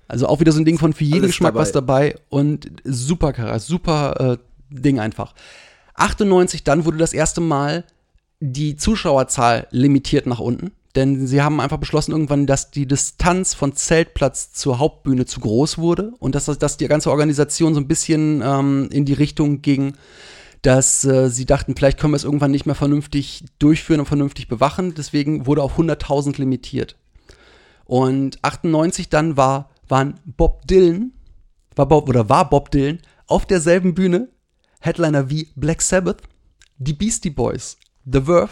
Also 0.08 0.28
auch 0.28 0.40
wieder 0.40 0.52
so 0.52 0.60
ein 0.60 0.66
Ding 0.66 0.80
von 0.80 0.94
für 0.94 1.04
jeden 1.04 1.20
Alles 1.20 1.32
Geschmack 1.32 1.54
dabei. 1.54 1.62
was 1.62 1.72
dabei 1.72 2.16
und 2.30 2.68
super 2.84 3.34
Charakter, 3.34 3.60
super 3.60 4.20
äh, 4.20 4.38
Ding 4.72 5.00
einfach. 5.00 5.36
98 5.94 6.64
dann 6.64 6.86
wurde 6.86 6.98
das 6.98 7.14
erste 7.14 7.42
Mal 7.42 7.84
die 8.40 8.76
Zuschauerzahl 8.76 9.68
limitiert 9.70 10.26
nach 10.26 10.40
unten, 10.40 10.72
denn 10.96 11.28
sie 11.28 11.42
haben 11.44 11.60
einfach 11.60 11.78
beschlossen 11.78 12.12
irgendwann, 12.14 12.48
dass 12.48 12.72
die 12.72 12.88
Distanz 12.88 13.54
von 13.54 13.76
Zeltplatz 13.76 14.54
zur 14.54 14.80
Hauptbühne 14.80 15.26
zu 15.26 15.40
groß 15.42 15.78
wurde 15.78 16.14
und 16.20 16.34
dass, 16.34 16.46
das- 16.46 16.58
dass 16.58 16.78
die 16.78 16.88
ganze 16.88 17.12
Organisation 17.12 17.76
so 17.76 17.80
ein 17.80 17.88
bisschen 17.88 18.42
ähm, 18.44 18.90
in 18.92 19.06
die 19.06 19.14
Richtung 19.14 19.62
ging, 19.62 19.94
dass 20.62 21.06
äh, 21.06 21.30
sie 21.30 21.46
dachten, 21.46 21.76
vielleicht 21.76 22.00
können 22.00 22.14
wir 22.14 22.18
es 22.18 22.24
irgendwann 22.24 22.52
nicht 22.52 22.66
mehr 22.66 22.76
vernünftig 22.76 23.46
durchführen 23.60 24.02
und 24.02 24.06
vernünftig 24.06 24.48
bewachen. 24.48 24.94
Deswegen 24.94 25.46
wurde 25.46 25.64
auf 25.64 25.78
100.000 25.78 26.38
limitiert. 26.38 26.96
Und 27.86 28.44
98 28.44 29.10
dann 29.10 29.38
war, 29.38 29.70
waren 29.88 30.20
Bob 30.26 30.68
Dylan, 30.68 31.12
war 31.76 31.88
Bob, 31.88 32.10
oder 32.10 32.30
war 32.30 32.50
Bob 32.50 32.72
Dylan 32.72 33.00
auf 33.28 33.46
derselben 33.46 33.96
Bühne, 33.96 34.30
Headliner 34.82 35.30
wie 35.30 35.50
Black 35.56 35.82
Sabbath, 35.82 36.22
die 36.78 36.94
Beastie 36.94 37.30
Boys, 37.30 37.78
The 38.06 38.22
Verve, 38.22 38.52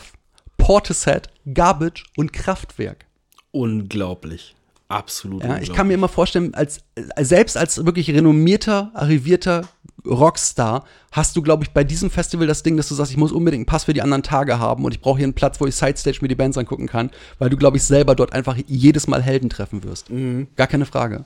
Portishead, 0.57 1.29
Garbage 1.53 2.05
und 2.17 2.33
Kraftwerk. 2.33 3.05
Unglaublich. 3.51 4.55
Absolut. 4.89 5.43
Ja, 5.43 5.57
ich 5.59 5.73
kann 5.73 5.87
mir 5.87 5.95
immer 5.95 6.07
vorstellen, 6.07 6.53
als, 6.53 6.79
als 7.15 7.29
selbst 7.29 7.57
als 7.57 7.85
wirklich 7.85 8.09
renommierter, 8.09 8.91
arrivierter 8.93 9.67
Rockstar 10.05 10.85
hast 11.11 11.35
du, 11.35 11.41
glaube 11.41 11.63
ich, 11.63 11.71
bei 11.71 11.83
diesem 11.83 12.09
Festival 12.09 12.47
das 12.47 12.63
Ding, 12.63 12.77
dass 12.77 12.89
du 12.89 12.95
sagst, 12.95 13.11
ich 13.11 13.17
muss 13.17 13.31
unbedingt 13.31 13.61
einen 13.61 13.65
Pass 13.65 13.85
für 13.85 13.93
die 13.93 14.01
anderen 14.01 14.23
Tage 14.23 14.59
haben 14.59 14.85
und 14.85 14.93
ich 14.93 15.01
brauche 15.01 15.17
hier 15.17 15.25
einen 15.25 15.33
Platz, 15.33 15.59
wo 15.59 15.65
ich 15.65 15.75
Sidestage 15.75 16.19
mir 16.21 16.27
die 16.27 16.35
Bands 16.35 16.57
angucken 16.57 16.87
kann, 16.87 17.09
weil 17.39 17.49
du, 17.49 17.57
glaube 17.57 17.77
ich, 17.77 17.83
selber 17.83 18.15
dort 18.15 18.33
einfach 18.33 18.57
jedes 18.67 19.07
Mal 19.07 19.21
Helden 19.21 19.49
treffen 19.49 19.83
wirst. 19.83 20.09
Gar 20.55 20.67
keine 20.67 20.85
Frage. 20.85 21.25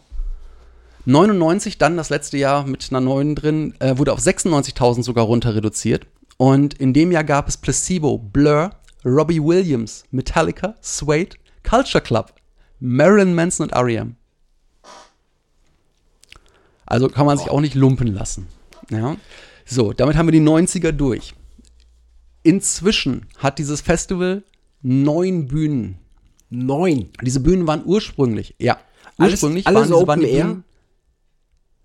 99 1.05 1.77
dann 1.77 1.97
das 1.97 2.09
letzte 2.09 2.37
Jahr 2.37 2.65
mit 2.65 2.87
einer 2.91 3.01
neuen 3.01 3.35
drin, 3.35 3.73
äh, 3.79 3.97
wurde 3.97 4.13
auf 4.13 4.19
96.000 4.19 5.03
sogar 5.03 5.25
runter 5.25 5.55
reduziert. 5.55 6.05
Und 6.37 6.75
in 6.75 6.93
dem 6.93 7.11
Jahr 7.11 7.23
gab 7.23 7.47
es 7.47 7.57
Placebo, 7.57 8.17
Blur, 8.17 8.71
Robbie 9.03 9.41
Williams, 9.41 10.05
Metallica, 10.11 10.75
Suede, 10.81 11.37
Culture 11.67 12.03
Club, 12.03 12.33
Marilyn 12.79 13.33
Manson 13.33 13.67
und 13.67 13.73
R.E.M. 13.73 14.15
Also 16.85 17.07
kann 17.07 17.25
man 17.25 17.37
sich 17.37 17.49
auch 17.49 17.61
nicht 17.61 17.75
lumpen 17.75 18.07
lassen. 18.07 18.47
Ja. 18.91 19.17
So, 19.65 19.93
damit 19.93 20.15
haben 20.17 20.27
wir 20.27 20.31
die 20.31 20.41
90er 20.41 20.91
durch. 20.91 21.33
Inzwischen 22.43 23.27
hat 23.37 23.59
dieses 23.59 23.81
Festival 23.81 24.43
neun 24.81 25.47
Bühnen. 25.47 25.97
Neun. 26.49 27.09
Diese 27.21 27.39
Bühnen 27.39 27.67
waren 27.67 27.83
ursprünglich, 27.85 28.55
ja, 28.59 28.79
Alles- 29.17 29.33
ursprünglich 29.33 29.67
alles 29.67 29.89
waren, 29.89 29.99
diese, 29.99 30.07
waren 30.07 30.19
Open 30.19 30.21
die 30.21 30.29
Air? 30.35 30.43
Bühnen. 30.45 30.63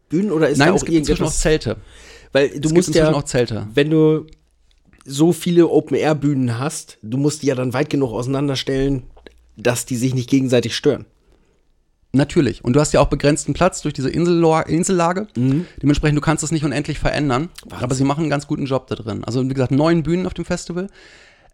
Bühnen 0.08 0.32
oder 0.32 0.48
ist 0.48 0.58
Nein, 0.58 0.68
da 0.68 0.74
es 0.74 0.82
auch 0.82 0.86
gibt 0.86 0.98
inzwischen 0.98 1.24
auch 1.24 1.32
irgendetwas? 1.32 1.40
Zelte. 1.40 1.76
Weil 2.32 2.60
du 2.60 2.68
es 2.68 2.74
musst 2.74 2.94
ja, 2.94 3.12
auch 3.12 3.22
Zelte. 3.24 3.66
wenn 3.74 3.90
du 3.90 4.26
so 5.04 5.32
viele 5.32 5.68
Open-Air-Bühnen 5.68 6.58
hast, 6.58 6.98
du 7.02 7.16
musst 7.18 7.42
die 7.42 7.46
ja 7.46 7.54
dann 7.54 7.72
weit 7.72 7.90
genug 7.90 8.12
auseinanderstellen, 8.12 9.04
dass 9.56 9.86
die 9.86 9.96
sich 9.96 10.14
nicht 10.14 10.28
gegenseitig 10.28 10.74
stören. 10.74 11.06
Natürlich. 12.16 12.64
Und 12.64 12.74
du 12.74 12.80
hast 12.80 12.92
ja 12.92 13.00
auch 13.00 13.08
begrenzten 13.08 13.52
Platz 13.52 13.82
durch 13.82 13.94
diese 13.94 14.10
Insella 14.10 14.62
Insellage. 14.62 15.28
Mhm. 15.36 15.66
Dementsprechend, 15.82 16.16
du 16.16 16.22
kannst 16.22 16.42
das 16.42 16.50
nicht 16.50 16.64
unendlich 16.64 16.98
verändern. 16.98 17.50
Aber 17.70 17.94
sie 17.94 18.04
machen 18.04 18.22
einen 18.22 18.30
ganz 18.30 18.46
guten 18.46 18.66
Job 18.66 18.86
da 18.86 18.94
drin. 18.94 19.22
Also, 19.24 19.44
wie 19.44 19.54
gesagt, 19.54 19.72
neun 19.72 20.02
Bühnen 20.02 20.26
auf 20.26 20.34
dem 20.34 20.44
Festival. 20.44 20.88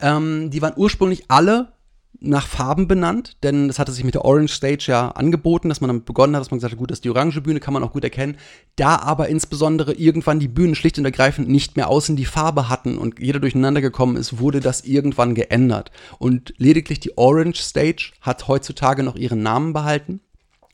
Ähm, 0.01 0.51
die 0.51 0.62
waren 0.62 0.75
ursprünglich 0.77 1.25
alle 1.29 1.72
nach 2.20 2.46
Farben 2.46 2.87
benannt, 2.87 3.37
denn 3.42 3.68
es 3.68 3.79
hatte 3.79 3.90
sich 3.90 4.05
mit 4.05 4.14
der 4.14 4.25
Orange 4.25 4.55
Stage 4.55 4.85
ja 4.88 5.09
angeboten, 5.09 5.68
dass 5.68 5.81
man 5.81 5.88
damit 5.88 6.05
begonnen 6.05 6.37
hat, 6.37 6.40
dass 6.40 6.51
man 6.51 6.59
gesagt 6.59 6.72
hat, 6.72 6.79
gut, 6.79 6.90
das 6.90 6.98
ist 6.98 7.05
die 7.05 7.11
orange 7.11 7.40
Bühne, 7.40 7.59
kann 7.59 7.75
man 7.75 7.83
auch 7.83 7.92
gut 7.92 8.05
erkennen. 8.05 8.37
Da 8.77 8.96
aber 8.96 9.29
insbesondere 9.29 9.94
irgendwann 9.94 10.38
die 10.38 10.48
Bühnen 10.48 10.75
schlicht 10.75 10.98
und 10.98 11.05
ergreifend 11.05 11.48
nicht 11.48 11.77
mehr 11.77 11.88
außen 11.88 12.14
die 12.14 12.25
Farbe 12.25 12.68
hatten 12.68 12.98
und 12.98 13.18
jeder 13.18 13.40
durcheinander 13.40 13.81
gekommen 13.81 14.16
ist, 14.16 14.38
wurde 14.38 14.61
das 14.61 14.83
irgendwann 14.83 15.35
geändert. 15.35 15.90
Und 16.18 16.55
lediglich 16.59 17.01
die 17.01 17.18
Orange 17.18 17.61
Stage 17.62 18.12
hat 18.20 18.46
heutzutage 18.46 19.03
noch 19.03 19.16
ihren 19.16 19.42
Namen 19.42 19.72
behalten. 19.72 20.20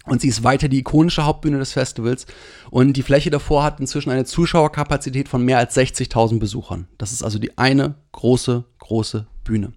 Und 0.09 0.23
sie 0.23 0.29
ist 0.29 0.43
weiter 0.43 0.69
die 0.69 0.79
ikonische 0.79 1.27
Hauptbühne 1.27 1.59
des 1.59 1.73
Festivals. 1.73 2.27
Und 2.71 2.95
die 2.95 3.03
Fläche 3.03 3.31
davor 3.31 3.63
hat 3.63 3.79
inzwischen 3.79 4.11
eine 4.11 4.25
Zuschauerkapazität 4.25 5.29
von 5.29 5.45
mehr 5.45 5.59
als 5.59 5.77
60.000 5.77 6.39
Besuchern. 6.39 6.89
Das 6.97 7.13
ist 7.13 7.23
also 7.23 7.39
die 7.39 7.59
eine 7.59 7.97
große, 8.13 8.65
große 8.79 9.27
Bühne. 9.45 9.73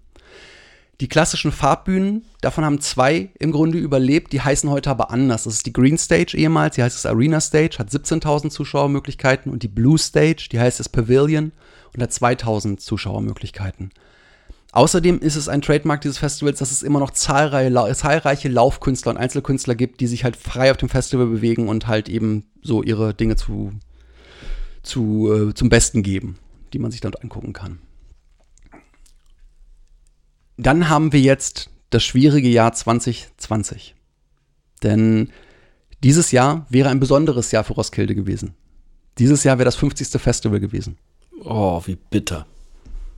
Die 1.00 1.08
klassischen 1.08 1.50
Farbbühnen, 1.50 2.24
davon 2.42 2.64
haben 2.64 2.80
zwei 2.80 3.30
im 3.40 3.50
Grunde 3.50 3.78
überlebt, 3.78 4.32
die 4.32 4.40
heißen 4.40 4.70
heute 4.70 4.88
aber 4.88 5.10
anders. 5.10 5.44
Das 5.44 5.54
ist 5.54 5.66
die 5.66 5.72
Green 5.72 5.98
Stage 5.98 6.36
ehemals, 6.36 6.76
die 6.76 6.82
heißt 6.82 6.96
es 6.96 7.06
Arena 7.06 7.40
Stage, 7.40 7.78
hat 7.78 7.88
17.000 7.88 8.50
Zuschauermöglichkeiten 8.50 9.50
und 9.50 9.64
die 9.64 9.68
Blue 9.68 9.98
Stage, 9.98 10.48
die 10.52 10.60
heißt 10.60 10.78
es 10.78 10.88
Pavilion 10.88 11.50
und 11.92 12.02
hat 12.02 12.10
2.000 12.10 12.76
Zuschauermöglichkeiten. 12.78 13.90
Außerdem 14.72 15.20
ist 15.20 15.36
es 15.36 15.48
ein 15.48 15.60
Trademark 15.60 16.00
dieses 16.00 16.16
Festivals, 16.18 16.58
dass 16.58 16.72
es 16.72 16.82
immer 16.82 16.98
noch 16.98 17.10
zahlreiche, 17.10 17.68
lau- 17.68 17.92
zahlreiche 17.92 18.48
Laufkünstler 18.48 19.10
und 19.12 19.18
Einzelkünstler 19.18 19.74
gibt, 19.74 20.00
die 20.00 20.06
sich 20.06 20.24
halt 20.24 20.36
frei 20.36 20.70
auf 20.70 20.78
dem 20.78 20.88
Festival 20.88 21.26
bewegen 21.26 21.68
und 21.68 21.86
halt 21.86 22.08
eben 22.08 22.44
so 22.62 22.82
ihre 22.82 23.12
Dinge 23.12 23.36
zu, 23.36 23.72
zu, 24.82 25.30
äh, 25.50 25.54
zum 25.54 25.68
Besten 25.68 26.02
geben, 26.02 26.38
die 26.72 26.78
man 26.78 26.90
sich 26.90 27.02
dort 27.02 27.22
angucken 27.22 27.52
kann. 27.52 27.80
Dann 30.56 30.88
haben 30.88 31.12
wir 31.12 31.20
jetzt 31.20 31.70
das 31.90 32.02
schwierige 32.04 32.48
Jahr 32.48 32.72
2020. 32.72 33.94
Denn 34.82 35.30
dieses 36.02 36.32
Jahr 36.32 36.66
wäre 36.70 36.88
ein 36.88 37.00
besonderes 37.00 37.50
Jahr 37.52 37.64
für 37.64 37.74
Roskilde 37.74 38.14
gewesen. 38.14 38.54
Dieses 39.18 39.44
Jahr 39.44 39.58
wäre 39.58 39.66
das 39.66 39.76
50. 39.76 40.20
Festival 40.20 40.60
gewesen. 40.60 40.96
Oh, 41.44 41.82
wie 41.84 41.96
bitter. 41.96 42.46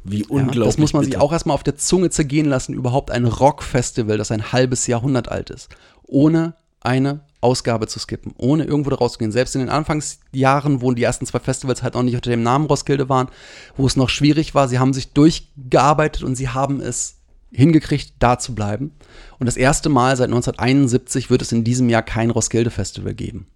Wie 0.05 0.21
Ja, 0.21 0.27
unglaublich. 0.29 0.65
das 0.65 0.79
muss 0.79 0.93
man 0.93 1.03
sich 1.03 1.13
bitter. 1.15 1.23
auch 1.25 1.33
erstmal 1.33 1.55
auf 1.55 1.63
der 1.63 1.77
Zunge 1.77 2.11
zergehen 2.11 2.47
lassen, 2.47 2.75
überhaupt 2.75 3.11
ein 3.11 3.25
Rock-Festival, 3.25 4.19
das 4.19 4.31
ein 4.31 4.53
halbes 4.53 4.87
Jahrhundert 4.87 5.31
alt 5.31 5.51
ist, 5.51 5.69
ohne 6.07 6.55
eine 6.81 7.21
Ausgabe 7.41 7.87
zu 7.87 7.99
skippen, 7.99 8.35
ohne 8.37 8.65
irgendwo 8.65 8.91
da 8.91 8.97
rauszugehen. 8.97 9.33
Selbst 9.33 9.55
in 9.55 9.61
den 9.63 9.71
Anfangsjahren, 9.71 10.83
wo 10.83 10.93
die 10.93 11.03
ersten 11.03 11.27
zwei 11.27 11.39
Festivals 11.41 11.83
halt 11.83 11.95
noch 11.95 12.03
nicht 12.03 12.15
unter 12.15 12.31
dem 12.31 12.43
Namen 12.43 12.67
Roskilde 12.67 13.09
waren, 13.09 13.29
wo 13.77 13.87
es 13.87 13.97
noch 13.97 14.09
schwierig 14.11 14.55
war, 14.55 14.69
sie 14.69 14.79
haben 14.79 14.93
sich 14.93 15.13
durchgearbeitet 15.13 16.23
und 16.23 16.37
sie 16.37 16.51
haben 16.51 16.81
es 16.81 17.17
hingekriegt, 17.53 18.15
da 18.19 18.39
zu 18.39 18.55
bleiben. 18.55 18.93
Und 19.39 19.47
das 19.47 19.57
erste 19.57 19.89
Mal 19.89 20.17
seit 20.17 20.29
1971 20.29 21.31
wird 21.31 21.43
es 21.43 21.53
in 21.53 21.65
diesem 21.65 21.89
Jahr 21.89 22.03
kein 22.03 22.31
Roskilde-Festival 22.31 23.15
geben. 23.15 23.47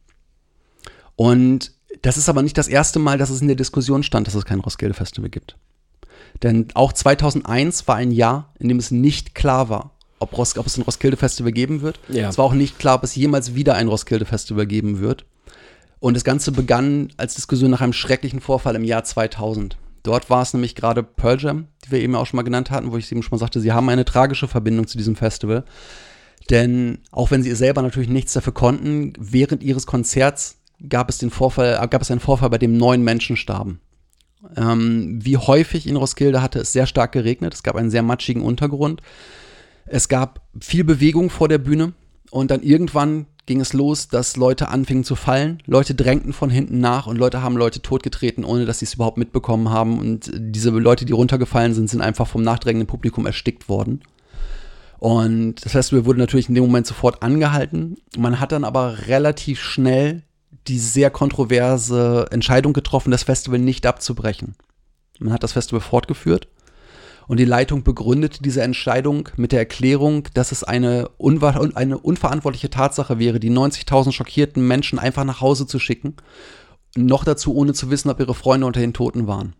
Und 1.16 1.72
das 2.02 2.16
ist 2.16 2.28
aber 2.28 2.42
nicht 2.42 2.56
das 2.56 2.68
erste 2.68 2.98
Mal, 2.98 3.18
dass 3.18 3.30
es 3.30 3.40
in 3.42 3.48
der 3.48 3.56
Diskussion 3.56 4.02
stand, 4.02 4.26
dass 4.26 4.34
es 4.34 4.44
kein 4.44 4.60
Roskilde-Festival 4.60 5.30
gibt. 5.30 5.56
Denn 6.42 6.68
auch 6.74 6.92
2001 6.92 7.88
war 7.88 7.96
ein 7.96 8.10
Jahr, 8.10 8.52
in 8.58 8.68
dem 8.68 8.78
es 8.78 8.90
nicht 8.90 9.34
klar 9.34 9.68
war, 9.68 9.92
ob, 10.18 10.36
Ros 10.36 10.56
ob 10.56 10.66
es 10.66 10.76
ein 10.76 10.82
Roskilde-Festival 10.82 11.52
geben 11.52 11.82
wird. 11.82 12.00
Ja. 12.08 12.28
Es 12.28 12.38
war 12.38 12.44
auch 12.44 12.54
nicht 12.54 12.78
klar, 12.78 12.96
ob 12.96 13.04
es 13.04 13.14
jemals 13.14 13.54
wieder 13.54 13.74
ein 13.74 13.88
Roskilde-Festival 13.88 14.66
geben 14.66 15.00
wird. 15.00 15.24
Und 16.00 16.14
das 16.14 16.24
Ganze 16.24 16.52
begann 16.52 17.12
als 17.16 17.34
Diskussion 17.34 17.70
nach 17.70 17.80
einem 17.80 17.92
schrecklichen 17.92 18.40
Vorfall 18.40 18.76
im 18.76 18.84
Jahr 18.84 19.04
2000. 19.04 19.76
Dort 20.04 20.30
war 20.30 20.42
es 20.42 20.54
nämlich 20.54 20.74
gerade 20.74 21.02
Pearl 21.02 21.40
Jam, 21.40 21.66
die 21.84 21.90
wir 21.90 22.00
eben 22.00 22.14
auch 22.14 22.26
schon 22.26 22.36
mal 22.36 22.44
genannt 22.44 22.70
hatten, 22.70 22.92
wo 22.92 22.96
ich 22.96 23.10
eben 23.10 23.22
schon 23.22 23.36
mal 23.36 23.40
sagte, 23.40 23.60
sie 23.60 23.72
haben 23.72 23.88
eine 23.88 24.04
tragische 24.04 24.48
Verbindung 24.48 24.86
zu 24.86 24.96
diesem 24.96 25.16
Festival. 25.16 25.64
Denn 26.50 26.98
auch 27.10 27.30
wenn 27.30 27.42
sie 27.42 27.54
selber 27.54 27.82
natürlich 27.82 28.08
nichts 28.08 28.32
dafür 28.32 28.54
konnten, 28.54 29.12
während 29.18 29.62
ihres 29.62 29.86
Konzerts 29.86 30.56
gab 30.88 31.10
es 31.10 31.18
den 31.18 31.30
Vorfall, 31.30 31.86
gab 31.88 32.00
es 32.00 32.10
einen 32.10 32.20
Vorfall, 32.20 32.50
bei 32.50 32.58
dem 32.58 32.76
neun 32.76 33.02
Menschen 33.02 33.36
starben. 33.36 33.80
Ähm, 34.56 35.18
wie 35.22 35.36
häufig 35.36 35.86
in 35.86 35.96
Roskilde 35.96 36.42
hatte 36.42 36.60
es 36.60 36.72
sehr 36.72 36.86
stark 36.86 37.12
geregnet. 37.12 37.54
Es 37.54 37.62
gab 37.62 37.76
einen 37.76 37.90
sehr 37.90 38.02
matschigen 38.02 38.42
Untergrund. 38.42 39.02
Es 39.86 40.08
gab 40.08 40.42
viel 40.60 40.84
Bewegung 40.84 41.30
vor 41.30 41.48
der 41.48 41.58
Bühne 41.58 41.92
und 42.30 42.50
dann 42.50 42.62
irgendwann 42.62 43.26
ging 43.46 43.60
es 43.60 43.72
los, 43.72 44.08
dass 44.08 44.36
Leute 44.36 44.68
anfingen 44.68 45.04
zu 45.04 45.16
fallen. 45.16 45.62
Leute 45.66 45.94
drängten 45.94 46.34
von 46.34 46.50
hinten 46.50 46.80
nach 46.80 47.06
und 47.06 47.16
Leute 47.16 47.42
haben 47.42 47.56
Leute 47.56 47.80
totgetreten, 47.80 48.44
ohne 48.44 48.66
dass 48.66 48.80
sie 48.80 48.84
es 48.84 48.94
überhaupt 48.94 49.16
mitbekommen 49.16 49.70
haben. 49.70 49.98
Und 49.98 50.30
diese 50.34 50.70
Leute, 50.70 51.06
die 51.06 51.14
runtergefallen 51.14 51.72
sind, 51.72 51.88
sind 51.88 52.02
einfach 52.02 52.26
vom 52.26 52.42
nachdrängenden 52.42 52.86
Publikum 52.86 53.24
erstickt 53.24 53.70
worden. 53.70 54.02
Und 54.98 55.64
das 55.64 55.72
Festival 55.72 56.04
wurde 56.04 56.18
natürlich 56.18 56.50
in 56.50 56.54
dem 56.54 56.64
Moment 56.64 56.86
sofort 56.86 57.22
angehalten. 57.22 57.96
Man 58.18 58.38
hat 58.38 58.52
dann 58.52 58.64
aber 58.64 59.06
relativ 59.06 59.60
schnell 59.60 60.22
die 60.68 60.78
sehr 60.78 61.10
kontroverse 61.10 62.26
Entscheidung 62.30 62.72
getroffen, 62.72 63.10
das 63.10 63.22
Festival 63.22 63.58
nicht 63.58 63.86
abzubrechen. 63.86 64.54
Man 65.18 65.32
hat 65.32 65.42
das 65.42 65.52
Festival 65.52 65.80
fortgeführt 65.80 66.48
und 67.26 67.38
die 67.40 67.44
Leitung 67.44 67.82
begründete 67.82 68.42
diese 68.42 68.62
Entscheidung 68.62 69.28
mit 69.36 69.52
der 69.52 69.58
Erklärung, 69.60 70.28
dass 70.34 70.52
es 70.52 70.64
eine, 70.64 71.10
unwa- 71.18 71.74
eine 71.74 71.98
unverantwortliche 71.98 72.70
Tatsache 72.70 73.18
wäre, 73.18 73.40
die 73.40 73.50
90.000 73.50 74.12
schockierten 74.12 74.66
Menschen 74.66 74.98
einfach 74.98 75.24
nach 75.24 75.40
Hause 75.40 75.66
zu 75.66 75.78
schicken. 75.78 76.16
Noch 76.96 77.24
dazu, 77.24 77.54
ohne 77.54 77.74
zu 77.74 77.90
wissen, 77.90 78.10
ob 78.10 78.20
ihre 78.20 78.34
Freunde 78.34 78.66
unter 78.66 78.80
den 78.80 78.94
Toten 78.94 79.26
waren. 79.26 79.54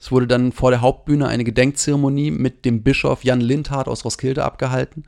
Es 0.00 0.12
wurde 0.12 0.28
dann 0.28 0.52
vor 0.52 0.70
der 0.70 0.80
Hauptbühne 0.80 1.26
eine 1.26 1.42
Gedenkzeremonie 1.42 2.30
mit 2.30 2.64
dem 2.64 2.82
Bischof 2.84 3.24
Jan 3.24 3.40
Lindhardt 3.40 3.88
aus 3.88 4.04
Roskilde 4.04 4.44
abgehalten. 4.44 5.04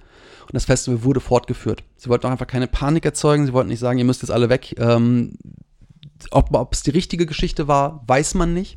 Und 0.50 0.54
das 0.54 0.64
Festival 0.64 1.04
wurde 1.04 1.20
fortgeführt. 1.20 1.84
Sie 1.96 2.08
wollten 2.08 2.26
auch 2.26 2.32
einfach 2.32 2.48
keine 2.48 2.66
Panik 2.66 3.04
erzeugen. 3.04 3.46
Sie 3.46 3.52
wollten 3.52 3.68
nicht 3.68 3.78
sagen, 3.78 4.00
ihr 4.00 4.04
müsst 4.04 4.22
jetzt 4.22 4.32
alle 4.32 4.48
weg. 4.48 4.74
Ähm, 4.78 5.34
ob, 6.32 6.72
es 6.72 6.82
die 6.82 6.90
richtige 6.90 7.24
Geschichte 7.24 7.68
war, 7.68 8.02
weiß 8.08 8.34
man 8.34 8.52
nicht. 8.52 8.76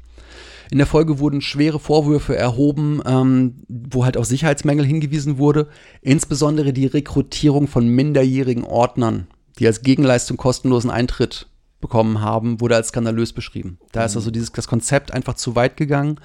In 0.69 0.77
der 0.77 0.85
Folge 0.85 1.17
wurden 1.17 1.41
schwere 1.41 1.79
Vorwürfe 1.79 2.35
erhoben, 2.35 3.01
ähm, 3.07 3.63
wo 3.67 4.05
halt 4.05 4.17
auf 4.17 4.25
Sicherheitsmängel 4.25 4.85
hingewiesen 4.85 5.39
wurde. 5.39 5.67
Insbesondere 6.01 6.73
die 6.73 6.85
Rekrutierung 6.85 7.67
von 7.67 7.87
minderjährigen 7.87 8.63
Ordnern, 8.63 9.25
die 9.57 9.65
als 9.65 9.81
Gegenleistung 9.81 10.37
kostenlosen 10.37 10.91
Eintritt 10.91 11.47
bekommen 11.81 12.21
haben, 12.21 12.61
wurde 12.61 12.75
als 12.75 12.89
skandalös 12.89 13.33
beschrieben. 13.33 13.79
Da 13.91 14.05
ist 14.05 14.15
also 14.15 14.29
dieses, 14.29 14.51
das 14.51 14.67
Konzept 14.67 15.11
einfach 15.11 15.33
zu 15.33 15.55
weit 15.55 15.75
gegangen. 15.75 16.19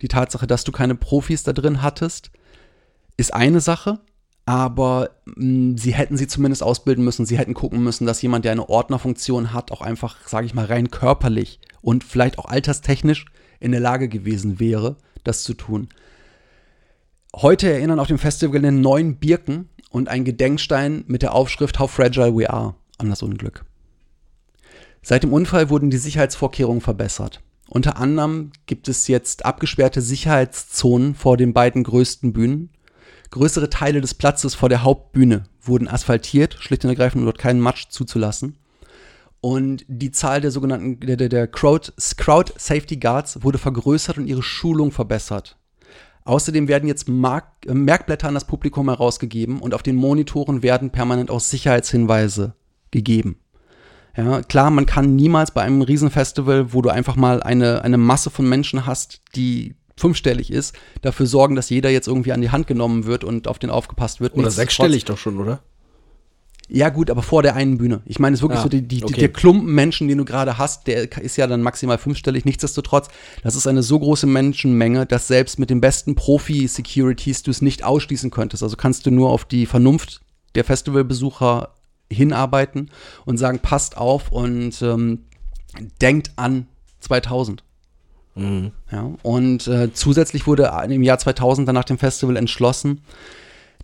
Die 0.00 0.08
Tatsache, 0.08 0.46
dass 0.46 0.64
du 0.64 0.72
keine 0.72 0.94
Profis 0.94 1.42
da 1.44 1.52
drin 1.52 1.82
hattest, 1.82 2.30
ist 3.18 3.32
eine 3.34 3.60
Sache, 3.60 4.00
aber 4.46 5.10
mh, 5.24 5.78
sie 5.78 5.94
hätten 5.94 6.16
sie 6.16 6.26
zumindest 6.26 6.62
ausbilden 6.62 7.04
müssen. 7.04 7.26
Sie 7.26 7.38
hätten 7.38 7.54
gucken 7.54 7.82
müssen, 7.82 8.06
dass 8.06 8.22
jemand, 8.22 8.44
der 8.44 8.52
eine 8.52 8.68
Ordnerfunktion 8.68 9.52
hat, 9.52 9.72
auch 9.72 9.80
einfach, 9.80 10.26
sage 10.26 10.46
ich 10.46 10.54
mal, 10.54 10.66
rein 10.66 10.90
körperlich 10.90 11.60
und 11.80 12.04
vielleicht 12.04 12.38
auch 12.38 12.46
alterstechnisch 12.46 13.26
in 13.60 13.72
der 13.72 13.80
Lage 13.80 14.08
gewesen 14.08 14.60
wäre, 14.60 14.96
das 15.22 15.42
zu 15.42 15.54
tun. 15.54 15.88
Heute 17.34 17.72
erinnern 17.72 17.98
auf 17.98 18.08
dem 18.08 18.18
Festival 18.18 18.60
neun 18.60 19.16
Birken 19.16 19.68
und 19.90 20.08
ein 20.08 20.24
Gedenkstein 20.24 21.04
mit 21.06 21.22
der 21.22 21.34
Aufschrift 21.34 21.78
How 21.78 21.90
Fragile 21.90 22.36
We 22.36 22.50
Are 22.50 22.74
an 22.98 23.08
das 23.08 23.22
Unglück. 23.22 23.64
Seit 25.02 25.22
dem 25.22 25.32
Unfall 25.32 25.70
wurden 25.70 25.90
die 25.90 25.98
Sicherheitsvorkehrungen 25.98 26.80
verbessert. 26.80 27.42
Unter 27.68 27.96
anderem 27.96 28.52
gibt 28.66 28.88
es 28.88 29.08
jetzt 29.08 29.44
abgesperrte 29.44 30.00
Sicherheitszonen 30.00 31.14
vor 31.14 31.36
den 31.36 31.52
beiden 31.52 31.82
größten 31.82 32.32
Bühnen. 32.32 32.70
Größere 33.34 33.68
Teile 33.68 34.00
des 34.00 34.14
Platzes 34.14 34.54
vor 34.54 34.68
der 34.68 34.84
Hauptbühne 34.84 35.42
wurden 35.60 35.88
asphaltiert, 35.88 36.54
schlicht 36.60 36.84
und 36.84 36.90
ergreifend, 36.90 37.22
um 37.22 37.24
dort 37.24 37.36
keinen 37.36 37.58
Matsch 37.58 37.88
zuzulassen. 37.88 38.58
Und 39.40 39.84
die 39.88 40.12
Zahl 40.12 40.40
der 40.40 40.52
sogenannten 40.52 41.00
der, 41.00 41.16
der, 41.16 41.28
der 41.28 41.48
Crowd, 41.48 41.90
Crowd 42.16 42.52
Safety 42.56 42.96
Guards 42.96 43.42
wurde 43.42 43.58
vergrößert 43.58 44.18
und 44.18 44.28
ihre 44.28 44.44
Schulung 44.44 44.92
verbessert. 44.92 45.58
Außerdem 46.22 46.68
werden 46.68 46.86
jetzt 46.88 47.08
Mark, 47.08 47.48
äh, 47.66 47.74
Merkblätter 47.74 48.28
an 48.28 48.34
das 48.34 48.44
Publikum 48.44 48.88
herausgegeben 48.88 49.58
und 49.58 49.74
auf 49.74 49.82
den 49.82 49.96
Monitoren 49.96 50.62
werden 50.62 50.90
permanent 50.90 51.28
auch 51.28 51.40
Sicherheitshinweise 51.40 52.54
gegeben. 52.92 53.40
Ja, 54.16 54.42
klar, 54.42 54.70
man 54.70 54.86
kann 54.86 55.16
niemals 55.16 55.50
bei 55.50 55.62
einem 55.62 55.82
Riesenfestival, 55.82 56.72
wo 56.72 56.82
du 56.82 56.90
einfach 56.90 57.16
mal 57.16 57.42
eine, 57.42 57.82
eine 57.82 57.98
Masse 57.98 58.30
von 58.30 58.48
Menschen 58.48 58.86
hast, 58.86 59.22
die 59.34 59.74
fünfstellig 59.96 60.50
ist, 60.50 60.74
dafür 61.02 61.26
sorgen, 61.26 61.54
dass 61.54 61.70
jeder 61.70 61.90
jetzt 61.90 62.08
irgendwie 62.08 62.32
an 62.32 62.40
die 62.40 62.50
Hand 62.50 62.66
genommen 62.66 63.06
wird 63.06 63.24
und 63.24 63.48
auf 63.48 63.58
den 63.58 63.70
aufgepasst 63.70 64.20
wird. 64.20 64.34
Oder 64.34 64.50
sechsstellig 64.50 65.04
doch 65.04 65.18
schon, 65.18 65.38
oder? 65.38 65.62
ja, 66.68 66.88
gut, 66.88 67.10
aber 67.10 67.22
vor 67.22 67.42
der 67.42 67.56
einen 67.56 67.78
Bühne. 67.78 68.00
Ich 68.06 68.18
meine, 68.18 68.34
es 68.34 68.38
ist 68.38 68.42
wirklich 68.42 68.60
Ah, 68.60 68.62
so, 68.62 68.68
die, 68.68 68.82
die, 68.82 69.04
okay. 69.04 69.20
der 69.20 69.28
Klumpen 69.32 69.74
Menschen, 69.74 70.08
den 70.08 70.18
du 70.18 70.24
gerade 70.24 70.56
hast, 70.56 70.86
der 70.86 71.12
ist 71.20 71.36
ja 71.36 71.46
dann 71.46 71.62
maximal 71.62 71.98
fünfstellig. 71.98 72.44
Nichtsdestotrotz, 72.44 73.08
das 73.42 73.54
ist 73.54 73.66
eine 73.66 73.82
so 73.82 73.98
große 73.98 74.26
Menschenmenge, 74.26 75.04
dass 75.04 75.28
selbst 75.28 75.58
mit 75.58 75.70
den 75.70 75.80
besten 75.80 76.14
Profi-Securities 76.14 77.42
du 77.42 77.50
es 77.50 77.60
nicht 77.60 77.84
ausschließen 77.84 78.30
könntest. 78.30 78.62
Also 78.62 78.76
kannst 78.76 79.04
du 79.04 79.10
nur 79.10 79.30
auf 79.30 79.44
die 79.44 79.66
Vernunft 79.66 80.22
der 80.54 80.64
Festivalbesucher 80.64 81.74
hinarbeiten 82.10 82.90
und 83.26 83.36
sagen, 83.36 83.58
passt 83.58 83.96
auf 83.96 84.32
und 84.32 84.80
ähm, 84.82 85.24
denkt 86.00 86.32
an 86.36 86.66
2000. 87.00 87.62
Ja, 88.90 89.12
und 89.22 89.66
äh, 89.68 89.92
zusätzlich 89.92 90.46
wurde 90.46 90.72
im 90.88 91.02
Jahr 91.02 91.18
2000 91.18 91.68
dann 91.68 91.74
nach 91.74 91.84
dem 91.84 91.98
Festival 91.98 92.36
entschlossen, 92.36 93.02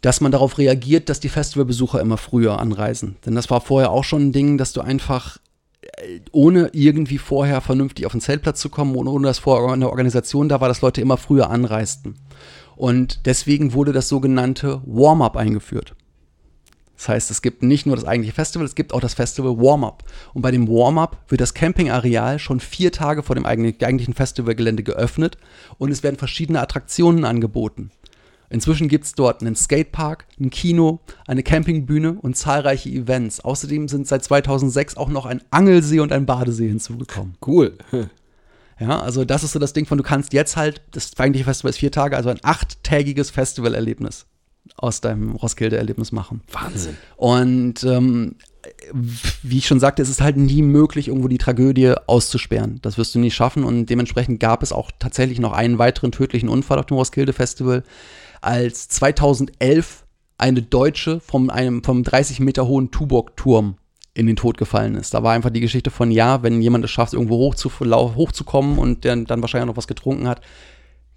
dass 0.01 0.21
man 0.21 0.33
darauf 0.33 0.59
reagiert, 0.59 1.09
dass 1.09 1.21
die 1.21 1.29
Festivalbesucher 1.29 2.01
immer 2.01 2.17
früher 2.17 2.59
anreisen. 2.59 3.17
Denn 3.27 3.35
das 3.35 3.51
war 3.51 3.61
vorher 3.61 3.91
auch 3.91 4.05
schon 4.05 4.29
ein 4.29 4.33
Ding, 4.33 4.59
dass 4.59 4.73
du 4.73 4.81
einfach 4.81 5.39
äh, 5.83 6.21
ohne 6.33 6.71
irgendwie 6.73 7.19
vorher 7.19 7.61
vernünftig 7.61 8.07
auf 8.07 8.13
den 8.13 8.21
Zeltplatz 8.21 8.61
zu 8.61 8.71
kommen 8.71 8.97
und 8.97 9.09
ohne 9.09 9.29
dass 9.29 9.39
vorher 9.39 9.73
eine 9.73 9.91
Organisation 9.91 10.49
da 10.49 10.61
war, 10.61 10.69
dass 10.69 10.81
Leute 10.81 11.01
immer 11.01 11.17
früher 11.17 11.51
anreisten. 11.51 12.17
Und 12.77 13.27
deswegen 13.27 13.75
wurde 13.75 13.93
das 13.93 14.09
sogenannte 14.09 14.81
Warm-up 14.87 15.37
eingeführt. 15.37 15.95
Das 17.01 17.09
heißt, 17.09 17.31
es 17.31 17.41
gibt 17.41 17.63
nicht 17.63 17.87
nur 17.87 17.97
das 17.97 18.05
eigentliche 18.05 18.35
Festival, 18.35 18.67
es 18.67 18.75
gibt 18.75 18.93
auch 18.93 19.01
das 19.01 19.15
Festival 19.15 19.57
Warm-up. 19.57 20.05
Und 20.35 20.43
bei 20.43 20.51
dem 20.51 20.69
Warm-up 20.69 21.17
wird 21.29 21.41
das 21.41 21.55
Campingareal 21.55 22.39
schon 22.39 22.61
vier 22.61 22.93
Tage 22.93 23.23
vor 23.23 23.37
dem 23.37 23.47
eigentlichen 23.47 24.13
Festivalgelände 24.13 24.83
geöffnet 24.83 25.39
und 25.79 25.91
es 25.91 26.03
werden 26.03 26.19
verschiedene 26.19 26.61
Attraktionen 26.61 27.25
angeboten. 27.25 27.91
Inzwischen 28.51 28.89
gibt 28.89 29.07
es 29.07 29.15
dort 29.15 29.41
einen 29.41 29.57
Skatepark, 29.57 30.27
ein 30.39 30.51
Kino, 30.51 31.01
eine 31.27 31.43
Campingbühne 31.43 32.19
und 32.21 32.37
zahlreiche 32.37 32.91
Events. 32.91 33.41
Außerdem 33.41 33.89
sind 33.89 34.07
seit 34.07 34.23
2006 34.23 34.99
auch 34.99 35.09
noch 35.09 35.25
ein 35.25 35.41
Angelsee 35.51 36.01
und 36.01 36.13
ein 36.13 36.27
Badesee 36.27 36.69
hinzugekommen. 36.69 37.39
Cool. 37.47 37.79
Ja, 38.79 39.01
also 39.01 39.25
das 39.25 39.43
ist 39.43 39.53
so 39.53 39.59
das 39.59 39.73
Ding 39.73 39.87
von, 39.87 39.97
du 39.97 40.05
kannst 40.05 40.35
jetzt 40.35 40.59
halt, 40.59 40.83
das 40.91 41.19
eigentliche 41.19 41.47
Festival 41.47 41.71
ist 41.71 41.79
vier 41.79 41.93
Tage, 41.93 42.15
also 42.15 42.29
ein 42.29 42.41
achttägiges 42.43 43.31
Festivalerlebnis 43.31 44.27
aus 44.77 45.01
deinem 45.01 45.33
Roskilde-Erlebnis 45.33 46.13
machen. 46.13 46.43
Wahnsinn. 46.51 46.97
Und 47.17 47.83
ähm, 47.85 48.37
wie 49.43 49.59
ich 49.59 49.67
schon 49.67 49.81
sagte, 49.81 50.03
es 50.03 50.09
ist 50.11 50.21
halt 50.21 50.37
nie 50.37 50.63
möglich, 50.63 51.09
irgendwo 51.09 51.29
die 51.29 51.39
Tragödie 51.39 51.95
auszusperren. 52.07 52.79
Das 52.83 52.99
wirst 52.99 53.15
du 53.15 53.19
nie 53.19 53.31
schaffen 53.31 53.65
und 53.65 53.87
dementsprechend 53.87 54.41
gab 54.41 54.63
es 54.63 54.73
auch 54.73 54.91
tatsächlich 54.99 55.39
noch 55.39 55.53
einen 55.53 55.79
weiteren 55.79 56.13
tödlichen 56.13 56.49
Unfall 56.49 56.79
auf 56.79 56.87
dem 56.87 56.97
Roskilde 56.97 57.33
Festival, 57.33 57.83
als 58.41 58.89
2011 58.89 60.05
eine 60.39 60.63
Deutsche 60.63 61.21
vom, 61.21 61.51
einem, 61.51 61.85
vom 61.85 62.03
30 62.03 62.41
Meter 62.41 62.67
hohen 62.67 62.91
Tuborg-Turm 62.91 63.77
in 64.15 64.27
den 64.27 64.37
Tod 64.37 64.59
gefallen 64.59 64.97
ist. 64.97 65.15
Da 65.15 65.23
war 65.23 65.33
einfach 65.33 65.51
die 65.51 65.61
Geschichte 65.61 65.91
von, 65.91 66.11
ja, 66.11 66.43
wenn 66.43 66.61
jemand 66.61 66.85
es 66.85 66.91
schafft, 66.91 67.13
irgendwo 67.13 67.37
hoch 67.37 67.55
zu, 67.55 67.71
hochzukommen 67.71 68.79
und 68.79 69.05
der 69.05 69.17
dann 69.17 69.41
wahrscheinlich 69.41 69.69
noch 69.69 69.77
was 69.77 69.87
getrunken 69.87 70.29
hat, 70.29 70.41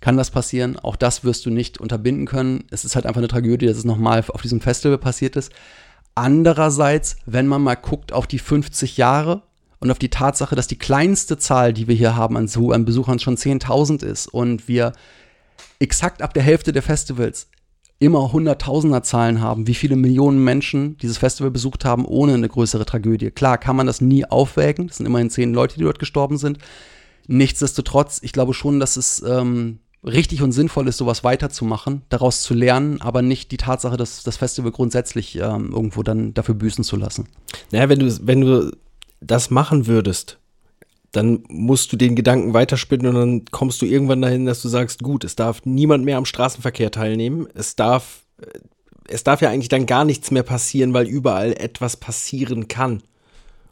kann 0.04 0.18
das 0.18 0.32
passieren. 0.32 0.78
Auch 0.78 0.98
das 0.98 1.24
wirst 1.24 1.46
du 1.46 1.50
nicht 1.50 1.80
unterbinden 1.80 2.26
können. 2.28 2.66
Es 2.72 2.84
ist 2.84 2.96
halt 2.96 3.06
einfach 3.06 3.22
eine 3.22 3.30
Tragödie, 3.30 3.68
dass 3.68 3.78
es 3.78 3.86
nochmal 3.86 4.22
auf 4.28 4.42
diesem 4.42 4.60
Festival 4.60 4.98
passiert 4.98 5.38
ist. 5.38 5.54
Andererseits, 6.14 7.16
wenn 7.26 7.48
man 7.48 7.62
mal 7.62 7.76
guckt 7.76 8.12
auf 8.12 8.28
die 8.28 8.38
50 8.38 8.98
Jahre 8.98 9.44
und 9.80 9.90
auf 9.92 10.00
die 10.00 10.10
Tatsache, 10.10 10.58
dass 10.58 10.68
die 10.68 10.78
kleinste 10.78 11.38
Zahl, 11.38 11.72
die 11.72 11.88
wir 11.88 11.96
hier 11.96 12.18
haben 12.18 12.36
an, 12.36 12.50
an 12.72 12.84
Besuchern, 12.84 13.20
schon 13.20 13.38
10.000 13.38 14.04
ist 14.04 14.28
und 14.28 14.68
wir 14.68 14.92
exakt 15.80 16.22
ab 16.22 16.34
der 16.34 16.44
Hälfte 16.44 16.74
der 16.74 16.84
Festivals 16.84 17.48
immer 18.00 18.34
Hunderttausender 18.34 19.04
Zahlen 19.04 19.40
haben, 19.40 19.68
wie 19.68 19.74
viele 19.74 19.96
Millionen 19.96 20.44
Menschen 20.44 20.98
dieses 20.98 21.18
Festival 21.18 21.52
besucht 21.52 21.86
haben, 21.86 22.04
ohne 22.04 22.34
eine 22.34 22.50
größere 22.50 22.84
Tragödie. 22.84 23.32
Klar 23.32 23.58
kann 23.58 23.78
man 23.78 23.88
das 23.88 24.02
nie 24.02 24.26
aufwägen, 24.26 24.88
das 24.88 24.98
sind 24.98 25.06
immerhin 25.06 25.30
zehn 25.30 25.54
Leute, 25.54 25.78
die 25.78 25.86
dort 25.86 26.00
gestorben 26.00 26.38
sind. 26.38 26.58
Nichtsdestotrotz, 27.28 28.20
ich 28.22 28.34
glaube 28.34 28.54
schon, 28.54 28.82
dass 28.82 28.98
es 28.98 29.24
ähm, 29.26 29.80
richtig 30.04 30.42
und 30.42 30.52
sinnvoll 30.52 30.88
ist, 30.88 30.98
sowas 30.98 31.24
weiterzumachen, 31.24 32.02
daraus 32.10 32.42
zu 32.42 32.54
lernen, 32.54 33.02
aber 33.02 33.22
nicht 33.22 33.52
die 33.52 33.58
Tatsache, 33.58 33.98
dass 33.98 34.24
das 34.24 34.38
Festival 34.38 34.72
grundsätzlich 34.72 35.36
ähm, 35.38 35.72
irgendwo 35.72 36.04
dann 36.04 36.34
dafür 36.34 36.56
büßen 36.56 36.84
zu 36.84 36.96
lassen. 36.98 37.28
Naja, 37.72 37.90
wenn 37.90 38.00
du, 38.00 38.28
wenn 38.28 38.42
du 38.42 38.72
das 39.22 39.50
machen 39.50 39.88
würdest, 39.88 40.40
dann 41.14 41.44
musst 41.48 41.94
du 41.94 41.98
den 41.98 42.16
Gedanken 42.16 42.54
weiterspinnen 42.54 43.08
und 43.08 43.16
dann 43.16 43.46
kommst 43.52 43.82
du 43.82 43.86
irgendwann 43.86 44.22
dahin, 44.22 44.46
dass 44.46 44.62
du 44.62 44.68
sagst, 44.68 45.04
gut, 45.04 45.24
es 45.24 45.36
darf 45.36 45.62
niemand 45.64 46.04
mehr 46.06 46.18
am 46.18 46.26
Straßenverkehr 46.26 46.90
teilnehmen. 46.92 47.48
Es 47.54 47.76
darf, 47.76 48.24
es 49.08 49.24
darf 49.24 49.42
ja 49.42 49.50
eigentlich 49.52 49.70
dann 49.70 49.86
gar 49.86 50.06
nichts 50.06 50.32
mehr 50.32 50.44
passieren, 50.44 50.94
weil 50.94 51.08
überall 51.08 51.54
etwas 51.54 51.98
passieren 51.98 52.68
kann. 52.68 53.04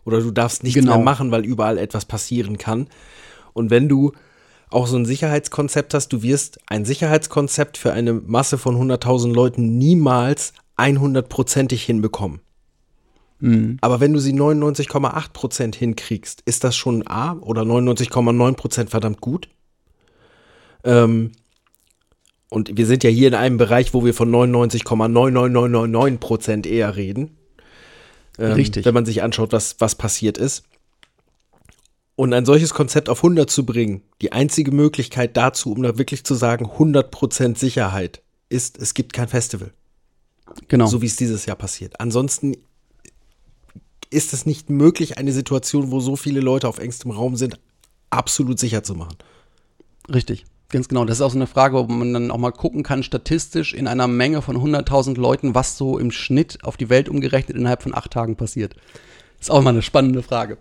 Oder 0.06 0.22
du 0.22 0.32
darfst 0.32 0.64
nichts 0.64 0.80
Genau. 0.80 0.96
mehr 0.98 1.04
machen, 1.04 1.32
weil 1.32 1.44
überall 1.44 1.78
etwas 1.78 2.06
passieren 2.06 2.58
kann. 2.58 2.88
Und 3.54 3.70
wenn 3.72 3.90
du 3.90 4.12
auch 4.72 4.88
so 4.88 4.98
ein 4.98 5.06
Sicherheitskonzept 5.06 5.94
hast, 5.94 6.10
du 6.10 6.24
wirst 6.24 6.60
ein 6.68 6.86
Sicherheitskonzept 6.86 7.78
für 7.78 7.94
eine 7.94 8.14
Masse 8.14 8.58
von 8.58 8.76
100.000 8.76 9.34
Leuten 9.34 9.78
niemals 9.78 10.54
100%ig 10.78 11.84
hinbekommen. 11.84 12.42
Aber 13.82 14.00
wenn 14.00 14.14
du 14.14 14.20
sie 14.20 14.34
99,8% 14.34 15.76
hinkriegst, 15.76 16.44
ist 16.46 16.64
das 16.64 16.76
schon 16.76 17.06
A 17.08 17.34
oder 17.34 17.64
99,9% 17.64 18.88
verdammt 18.88 19.20
gut. 19.20 19.50
Ähm, 20.84 21.32
und 22.50 22.78
wir 22.78 22.86
sind 22.86 23.04
ja 23.04 23.10
hier 23.10 23.30
in 23.30 23.34
einem 23.34 23.58
Bereich, 23.58 23.94
wo 23.94 24.06
wir 24.06 24.14
von 24.14 24.32
99,99999% 24.32 26.68
eher 26.68 26.96
reden. 26.96 27.36
Ähm, 28.38 28.54
Richtig. 28.54 28.86
Wenn 28.86 28.94
man 28.94 29.06
sich 29.06 29.24
anschaut, 29.24 29.52
was, 29.54 29.78
was 29.80 29.96
passiert 29.96 30.38
ist. 30.38 30.64
Und 32.22 32.34
ein 32.34 32.46
solches 32.46 32.76
Konzept 32.76 33.10
auf 33.10 33.24
100 33.24 33.50
zu 33.50 33.66
bringen, 33.66 34.04
die 34.22 34.32
einzige 34.32 34.72
Möglichkeit 34.72 35.36
dazu, 35.36 35.72
um 35.72 35.82
da 35.82 35.98
wirklich 35.98 36.24
zu 36.24 36.36
sagen, 36.36 36.68
100% 36.68 37.58
Sicherheit, 37.58 38.22
ist, 38.48 38.78
es 38.78 38.94
gibt 38.94 39.14
kein 39.14 39.28
Festival. 39.28 39.72
Genau. 40.68 40.86
So 40.86 41.02
wie 41.02 41.08
es 41.08 41.16
dieses 41.16 41.48
Jahr 41.48 41.56
passiert. 41.56 42.00
Ansonsten 42.00 42.58
ist 44.12 44.34
es 44.34 44.46
nicht 44.46 44.70
möglich, 44.70 45.18
eine 45.18 45.32
Situation, 45.32 45.90
wo 45.90 46.00
so 46.00 46.16
viele 46.16 46.42
Leute 46.42 46.68
auf 46.68 46.78
engstem 46.78 47.10
Raum 47.10 47.38
sind, 47.38 47.60
absolut 48.12 48.60
sicher 48.60 48.84
zu 48.84 48.94
machen. 48.94 49.18
Richtig, 50.14 50.46
ganz 50.70 50.88
genau. 50.90 51.06
Das 51.06 51.18
ist 51.18 51.22
auch 51.24 51.32
so 51.32 51.40
eine 51.40 51.48
Frage, 51.48 51.80
ob 51.80 51.90
man 51.90 52.14
dann 52.14 52.30
auch 52.30 52.38
mal 52.38 52.52
gucken 52.52 52.84
kann, 52.84 53.02
statistisch 53.02 53.74
in 53.74 53.88
einer 53.88 54.08
Menge 54.08 54.44
von 54.44 54.58
100.000 54.58 55.18
Leuten, 55.18 55.56
was 55.56 55.76
so 55.76 55.98
im 55.98 56.12
Schnitt 56.12 56.60
auf 56.66 56.78
die 56.78 56.90
Welt 56.90 57.10
umgerechnet 57.10 57.58
innerhalb 57.58 57.82
von 57.82 57.96
acht 57.96 58.12
Tagen 58.12 58.36
passiert. 58.36 58.76
Ist 59.40 59.50
auch 59.50 59.64
mal 59.64 59.72
eine 59.72 59.82
spannende 59.82 60.22
Frage. 60.22 60.60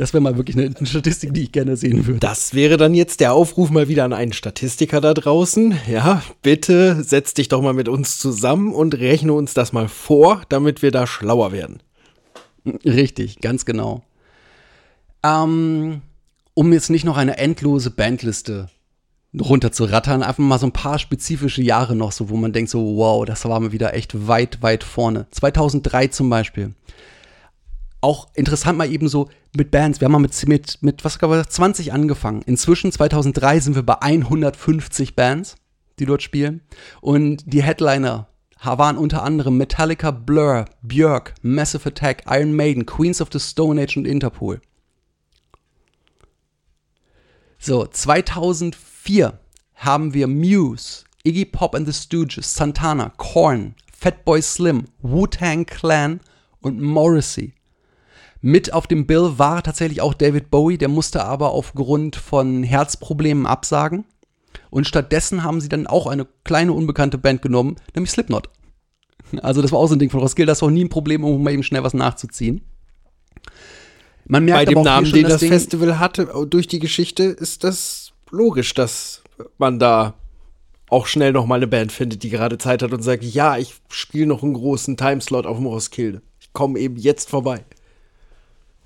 Das 0.00 0.14
wäre 0.14 0.22
mal 0.22 0.38
wirklich 0.38 0.56
eine, 0.56 0.74
eine 0.74 0.86
Statistik, 0.86 1.34
die 1.34 1.42
ich 1.42 1.52
gerne 1.52 1.76
sehen 1.76 2.06
würde. 2.06 2.20
Das 2.20 2.54
wäre 2.54 2.78
dann 2.78 2.94
jetzt 2.94 3.20
der 3.20 3.34
Aufruf 3.34 3.68
mal 3.68 3.88
wieder 3.88 4.04
an 4.06 4.14
einen 4.14 4.32
Statistiker 4.32 5.02
da 5.02 5.12
draußen. 5.12 5.78
Ja, 5.90 6.22
bitte 6.40 7.04
setz 7.04 7.34
dich 7.34 7.48
doch 7.48 7.60
mal 7.60 7.74
mit 7.74 7.86
uns 7.86 8.16
zusammen 8.16 8.72
und 8.72 8.94
rechne 8.94 9.34
uns 9.34 9.52
das 9.52 9.74
mal 9.74 9.88
vor, 9.88 10.40
damit 10.48 10.80
wir 10.80 10.90
da 10.90 11.06
schlauer 11.06 11.52
werden. 11.52 11.82
Richtig, 12.82 13.42
ganz 13.42 13.66
genau. 13.66 14.02
Ähm, 15.22 16.00
um 16.54 16.72
jetzt 16.72 16.88
nicht 16.88 17.04
noch 17.04 17.18
eine 17.18 17.36
endlose 17.36 17.90
Bandliste 17.90 18.70
runterzurattern, 19.38 20.22
einfach 20.22 20.42
mal 20.42 20.58
so 20.58 20.64
ein 20.64 20.72
paar 20.72 20.98
spezifische 20.98 21.60
Jahre 21.60 21.94
noch, 21.94 22.12
so 22.12 22.30
wo 22.30 22.38
man 22.38 22.54
denkt 22.54 22.70
so, 22.70 22.96
wow, 22.96 23.26
das 23.26 23.44
war 23.44 23.60
mal 23.60 23.72
wieder 23.72 23.92
echt 23.92 24.26
weit, 24.26 24.62
weit 24.62 24.82
vorne. 24.82 25.26
2003 25.30 26.06
zum 26.06 26.30
Beispiel. 26.30 26.72
Auch 28.00 28.28
interessant 28.34 28.78
mal 28.78 28.90
eben 28.90 29.08
so 29.08 29.28
mit 29.54 29.70
Bands. 29.70 30.00
Wir 30.00 30.06
haben 30.06 30.12
mal 30.12 30.18
mit, 30.20 30.48
mit, 30.48 30.78
mit 30.82 31.04
was 31.04 31.18
gab 31.18 31.30
es, 31.32 31.48
20 31.48 31.92
angefangen. 31.92 32.42
Inzwischen 32.42 32.92
2003 32.92 33.60
sind 33.60 33.74
wir 33.74 33.82
bei 33.82 34.00
150 34.00 35.14
Bands, 35.14 35.56
die 35.98 36.06
dort 36.06 36.22
spielen. 36.22 36.62
Und 37.00 37.42
die 37.46 37.62
Headliner 37.62 38.28
waren 38.62 38.98
unter 38.98 39.22
anderem 39.22 39.56
Metallica, 39.56 40.10
Blur, 40.10 40.66
Björk, 40.82 41.34
Massive 41.42 41.88
Attack, 41.88 42.24
Iron 42.26 42.54
Maiden, 42.54 42.86
Queens 42.86 43.20
of 43.20 43.28
the 43.32 43.40
Stone 43.40 43.80
Age 43.80 43.96
und 43.96 44.06
Interpol. 44.06 44.60
So, 47.58 47.86
2004 47.86 49.38
haben 49.74 50.14
wir 50.14 50.26
Muse, 50.26 51.04
Iggy 51.24 51.44
Pop 51.44 51.74
and 51.74 51.86
the 51.86 51.92
Stooges, 51.92 52.54
Santana, 52.54 53.12
Korn, 53.18 53.74
Fatboy 53.92 54.40
Slim, 54.40 54.84
Wu-Tang 55.02 55.66
Clan 55.66 56.20
und 56.62 56.80
Morrissey. 56.80 57.52
Mit 58.40 58.72
auf 58.72 58.86
dem 58.86 59.06
Bill 59.06 59.34
war 59.36 59.62
tatsächlich 59.62 60.00
auch 60.00 60.14
David 60.14 60.50
Bowie, 60.50 60.78
der 60.78 60.88
musste 60.88 61.24
aber 61.24 61.50
aufgrund 61.50 62.16
von 62.16 62.62
Herzproblemen 62.62 63.46
absagen. 63.46 64.04
Und 64.70 64.86
stattdessen 64.86 65.42
haben 65.44 65.60
sie 65.60 65.68
dann 65.68 65.86
auch 65.86 66.06
eine 66.06 66.26
kleine 66.44 66.72
unbekannte 66.72 67.18
Band 67.18 67.42
genommen, 67.42 67.76
nämlich 67.94 68.10
Slipknot. 68.10 68.48
Also 69.42 69.62
das 69.62 69.72
war 69.72 69.78
auch 69.78 69.86
so 69.86 69.94
ein 69.94 69.98
Ding 69.98 70.10
von 70.10 70.20
Roskilde, 70.20 70.50
das 70.50 70.62
war 70.62 70.68
auch 70.68 70.72
nie 70.72 70.84
ein 70.84 70.88
Problem, 70.88 71.22
um 71.22 71.42
mal 71.42 71.52
eben 71.52 71.62
schnell 71.62 71.84
was 71.84 71.94
nachzuziehen. 71.94 72.62
Man 74.26 74.44
merkt 74.44 74.66
Bei 74.66 74.74
dem 74.74 74.82
Namen, 74.82 75.06
schon 75.06 75.18
den 75.20 75.28
das 75.28 75.40
Ding- 75.40 75.50
Festival 75.50 75.98
hatte, 75.98 76.28
durch 76.48 76.66
die 76.66 76.78
Geschichte, 76.78 77.24
ist 77.24 77.64
das 77.64 78.12
logisch, 78.30 78.74
dass 78.74 79.22
man 79.58 79.78
da 79.78 80.14
auch 80.88 81.06
schnell 81.06 81.32
noch 81.32 81.46
mal 81.46 81.56
eine 81.56 81.66
Band 81.66 81.92
findet, 81.92 82.22
die 82.22 82.30
gerade 82.30 82.58
Zeit 82.58 82.82
hat 82.82 82.92
und 82.92 83.02
sagt, 83.02 83.22
ja, 83.22 83.56
ich 83.56 83.74
spiele 83.88 84.26
noch 84.26 84.42
einen 84.42 84.54
großen 84.54 84.96
Timeslot 84.96 85.46
auf 85.46 85.56
dem 85.56 85.66
Roskilde. 85.66 86.22
Ich 86.40 86.52
komme 86.52 86.78
eben 86.78 86.96
jetzt 86.96 87.28
vorbei. 87.30 87.64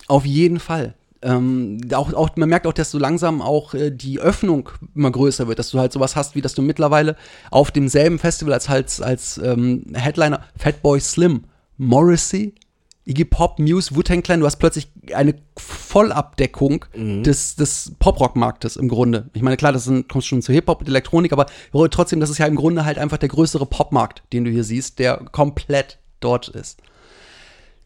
Auf 0.08 0.24
jeden 0.24 0.60
Fall. 0.60 0.94
Ähm, 1.22 1.80
auch, 1.94 2.12
auch, 2.12 2.36
man 2.36 2.50
merkt 2.50 2.66
auch, 2.66 2.72
dass 2.72 2.90
so 2.90 2.98
langsam 2.98 3.40
auch 3.40 3.72
äh, 3.72 3.90
die 3.90 4.20
Öffnung 4.20 4.68
immer 4.94 5.10
größer 5.10 5.48
wird, 5.48 5.58
dass 5.58 5.70
du 5.70 5.78
halt 5.78 5.90
sowas 5.90 6.16
hast, 6.16 6.34
wie 6.34 6.42
dass 6.42 6.54
du 6.54 6.60
mittlerweile 6.60 7.16
auf 7.50 7.70
demselben 7.70 8.18
Festival 8.18 8.52
als, 8.52 8.68
als, 8.68 9.00
als 9.00 9.38
ähm, 9.38 9.84
Headliner 9.94 10.42
Fatboy 10.58 11.00
Slim, 11.00 11.44
Morrissey, 11.78 12.54
Iggy 13.06 13.24
Pop, 13.24 13.58
Muse, 13.58 13.94
Wu-Tang 13.94 14.22
Clan, 14.22 14.40
du 14.40 14.46
hast 14.46 14.56
plötzlich 14.56 14.88
eine 15.14 15.34
Vollabdeckung 15.56 16.86
des, 17.22 17.56
des 17.56 17.92
Pop-Rock-Marktes 17.98 18.76
im 18.76 18.88
Grunde. 18.88 19.28
Ich 19.34 19.42
meine, 19.42 19.56
klar, 19.56 19.72
das 19.72 19.84
sind, 19.84 20.08
kommst 20.08 20.28
schon 20.28 20.40
zu 20.40 20.52
Hip-Hop 20.52 20.80
und 20.80 20.88
Elektronik, 20.88 21.32
aber 21.32 21.46
trotzdem, 21.90 22.20
das 22.20 22.30
ist 22.30 22.38
ja 22.38 22.46
im 22.46 22.56
Grunde 22.56 22.84
halt 22.84 22.98
einfach 22.98 23.18
der 23.18 23.28
größere 23.28 23.66
Popmarkt, 23.66 24.22
den 24.32 24.44
du 24.44 24.50
hier 24.50 24.64
siehst, 24.64 24.98
der 24.98 25.18
komplett 25.32 25.98
dort 26.20 26.48
ist. 26.48 26.80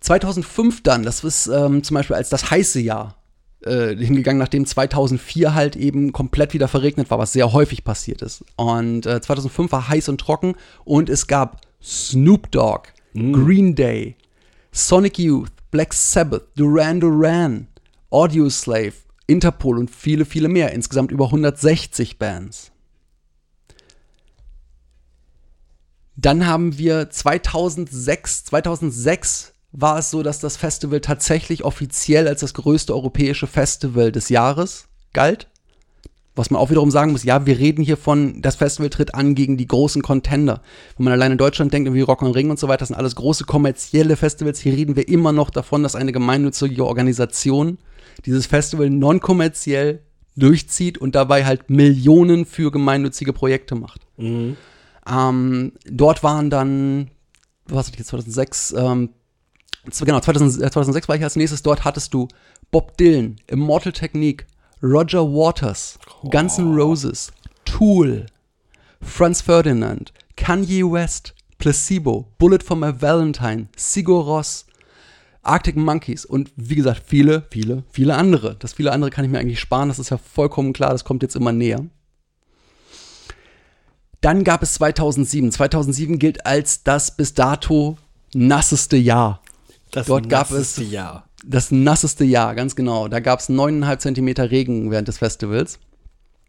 2005 0.01 0.83
dann, 0.83 1.03
das 1.03 1.25
ist 1.25 1.47
ähm, 1.49 1.83
zum 1.83 1.95
Beispiel 1.95 2.17
als 2.17 2.29
das 2.29 2.51
heiße 2.51 2.81
Jahr 2.81 3.17
äh, 3.65 3.97
hingegangen, 3.97 4.39
nachdem 4.39 4.65
2004 4.65 5.55
halt 5.55 5.77
eben 5.77 6.13
komplett 6.13 6.55
wieder 6.55 6.69
verregnet 6.69 7.11
war, 7.11 7.19
was 7.19 7.33
sehr 7.33 7.53
häufig 7.53 7.85
passiert 7.85 8.23
ist. 8.23 8.45
Und 8.57 9.07
äh, 9.07 9.21
2005 9.21 9.73
war 9.73 9.89
heiß 9.89 10.09
und 10.09 10.21
trocken 10.21 10.55
und 10.85 11.09
es 11.09 11.27
gab 11.27 11.63
Snoop 11.83 12.51
Dogg, 12.51 12.89
Green 13.15 13.75
Day, 13.75 14.17
Sonic 14.73 15.19
Youth, 15.19 15.51
Black 15.71 15.93
Sabbath, 15.93 16.47
Duran 16.57 17.01
Duran, 17.01 17.67
Audioslave, 18.11 18.95
Interpol 19.27 19.79
und 19.79 19.91
viele, 19.91 20.25
viele 20.25 20.49
mehr. 20.49 20.73
Insgesamt 20.73 21.11
über 21.11 21.27
160 21.27 22.19
Bands. 22.19 22.73
Dann 26.17 26.47
haben 26.47 26.79
wir 26.79 27.11
2006, 27.11 28.45
2006 28.47 29.53
war 29.73 29.99
es 29.99 30.11
so, 30.11 30.23
dass 30.23 30.41
das 30.41 30.57
Festival 30.57 31.01
tatsächlich 31.01 31.65
offiziell 31.65 32.27
als 32.27 32.41
das 32.41 32.55
größte 32.55 32.95
europäische 32.95 33.47
Festival 33.47 34.13
des 34.13 34.29
Jahres 34.29 34.89
galt. 35.13 35.49
Was 36.35 36.51
man 36.51 36.61
auch 36.61 36.71
wiederum 36.71 36.93
sagen 36.93 37.11
muss, 37.11 37.25
ja, 37.25 37.47
wir 37.47 37.59
reden 37.59 37.83
hier 37.83 37.97
von, 37.97 38.41
das 38.41 38.55
Festival 38.55 38.91
tritt 38.91 39.15
an 39.15 39.35
gegen 39.35 39.57
die 39.57 39.67
großen 39.67 40.03
Contender. 40.03 40.63
Wenn 40.97 41.05
man 41.05 41.13
allein 41.13 41.33
in 41.33 41.39
Deutschland 41.39 41.73
denkt, 41.73 41.93
wie 41.93 42.01
Rock 42.01 42.23
am 42.23 42.31
Ring 42.31 42.49
und 42.49 42.61
so 42.61 42.69
weiter, 42.69 42.79
das 42.79 42.89
sind 42.89 42.97
alles 42.97 43.17
große 43.17 43.45
kommerzielle 43.45 44.15
Festivals. 44.17 44.61
Hier 44.61 44.73
reden 44.73 44.95
wir 44.95 45.09
immer 45.09 45.33
noch 45.33 45.51
davon, 45.51 45.83
dass 45.83 45.97
eine 45.97 46.13
gemeinnützige 46.13 46.87
Organisation 46.87 47.79
dieses 48.25 48.47
Festival 48.47 48.89
non-kommerziell 48.89 50.03
durchzieht 50.37 50.99
und 50.99 51.17
dabei 51.17 51.45
halt 51.45 51.71
Millionen 51.71 52.47
für 52.47 52.71
gemeinnützige 52.71 53.33
Projekte 53.33 53.75
macht. 53.75 54.07
Ähm, 55.11 55.73
dort 55.91 56.23
waren 56.23 56.51
dann, 56.51 57.11
was 57.67 57.87
hatte 57.87 57.95
ich 57.97 57.99
jetzt 58.01 58.09
2006, 58.09 58.75
ähm, 58.79 59.11
Genau, 59.85 60.21
2000, 60.21 60.63
äh, 60.63 60.71
2006 60.71 61.09
war 61.09 61.17
ich 61.17 61.25
als 61.25 61.37
nächstes 61.37 61.63
dort, 61.63 61.85
hattest 61.85 62.13
du 62.13 62.29
Bob 62.71 62.97
Dylan, 62.99 63.37
Immortal 63.47 63.93
Technique, 63.93 64.47
Roger 64.83 65.25
Waters, 65.25 65.99
Guns 66.31 66.59
N' 66.59 66.75
Roses, 66.75 67.33
Tool, 67.65 68.27
Franz 69.01 69.41
Ferdinand, 69.41 70.13
Kanye 70.37 70.85
West, 70.85 71.35
Placebo, 71.59 72.29
Bullet 72.39 72.61
for 72.65 72.77
My 72.77 72.93
Valentine, 73.01 73.69
Sigur 73.77 74.25
Ross, 74.25 74.67
Arctic 75.43 75.77
Monkeys 75.77 76.25
und 76.25 76.53
wie 76.57 76.77
gesagt, 76.77 77.03
viele, 77.07 77.47
viele, 77.51 77.85
viele 77.91 78.15
andere. 78.15 78.57
Das 78.57 78.75
viele 78.75 78.93
andere 78.93 79.11
kann 79.11 79.25
ich 79.25 79.31
mir 79.31 79.39
eigentlich 79.39 79.61
sparen, 79.61 79.89
das 79.89 79.99
ist 79.99 80.11
ja 80.11 80.19
vollkommen 80.19 80.73
klar, 80.73 80.91
das 80.91 81.05
kommt 81.05 81.23
jetzt 81.23 81.37
immer 81.37 81.53
näher. 81.53 81.85
Dann 84.21 84.43
gab 84.45 84.63
es 84.63 84.75
2007. 84.75 85.53
2007 85.53 86.19
gilt 86.19 86.45
als 86.45 86.83
das 86.83 87.17
bis 87.17 87.35
dato 87.35 87.97
nasseste 88.35 88.97
Jahr. 88.97 89.41
Das 89.99 90.07
Dort 90.07 90.29
gab 90.29 90.53
es 90.53 90.77
Jahr. 90.77 91.29
das 91.45 91.73
nasseste 91.73 92.25
Jahr, 92.25 92.55
ganz 92.55 92.77
genau. 92.77 93.09
Da 93.09 93.19
gab 93.19 93.41
es 93.41 93.51
9,5 93.51 93.99
Zentimeter 93.99 94.51
Regen 94.51 94.93
während 94.93 95.09
des 95.09 95.19
Festivals. 95.19 95.81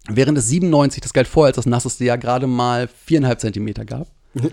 Während 0.07 0.37
es 0.37 0.47
97, 0.49 1.01
das 1.01 1.13
galt 1.13 1.27
vorher 1.27 1.47
als 1.47 1.55
das 1.55 1.65
nasseste 1.65 2.05
Jahr, 2.05 2.19
gerade 2.19 2.45
mal 2.45 2.87
4,5 3.07 3.37
Zentimeter 3.37 3.85
gab. 3.85 4.07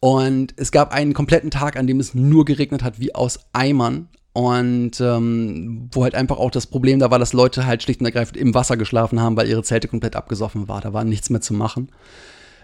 Und 0.00 0.52
es 0.56 0.72
gab 0.72 0.92
einen 0.92 1.14
kompletten 1.14 1.50
Tag, 1.50 1.78
an 1.78 1.86
dem 1.86 2.00
es 2.00 2.14
nur 2.14 2.44
geregnet 2.44 2.82
hat, 2.82 3.00
wie 3.00 3.14
aus 3.14 3.40
Eimern. 3.54 4.08
Und 4.34 5.00
ähm, 5.00 5.88
wo 5.92 6.02
halt 6.02 6.14
einfach 6.14 6.36
auch 6.36 6.50
das 6.50 6.66
Problem 6.66 6.98
da 6.98 7.10
war, 7.10 7.18
dass 7.18 7.32
Leute 7.32 7.64
halt 7.64 7.82
schlicht 7.82 8.00
und 8.00 8.06
ergreifend 8.06 8.36
im 8.36 8.52
Wasser 8.52 8.76
geschlafen 8.76 9.20
haben, 9.20 9.36
weil 9.36 9.48
ihre 9.48 9.62
Zelte 9.62 9.88
komplett 9.88 10.16
abgesoffen 10.16 10.68
war. 10.68 10.82
Da 10.82 10.92
war 10.92 11.04
nichts 11.04 11.30
mehr 11.30 11.40
zu 11.40 11.54
machen. 11.54 11.88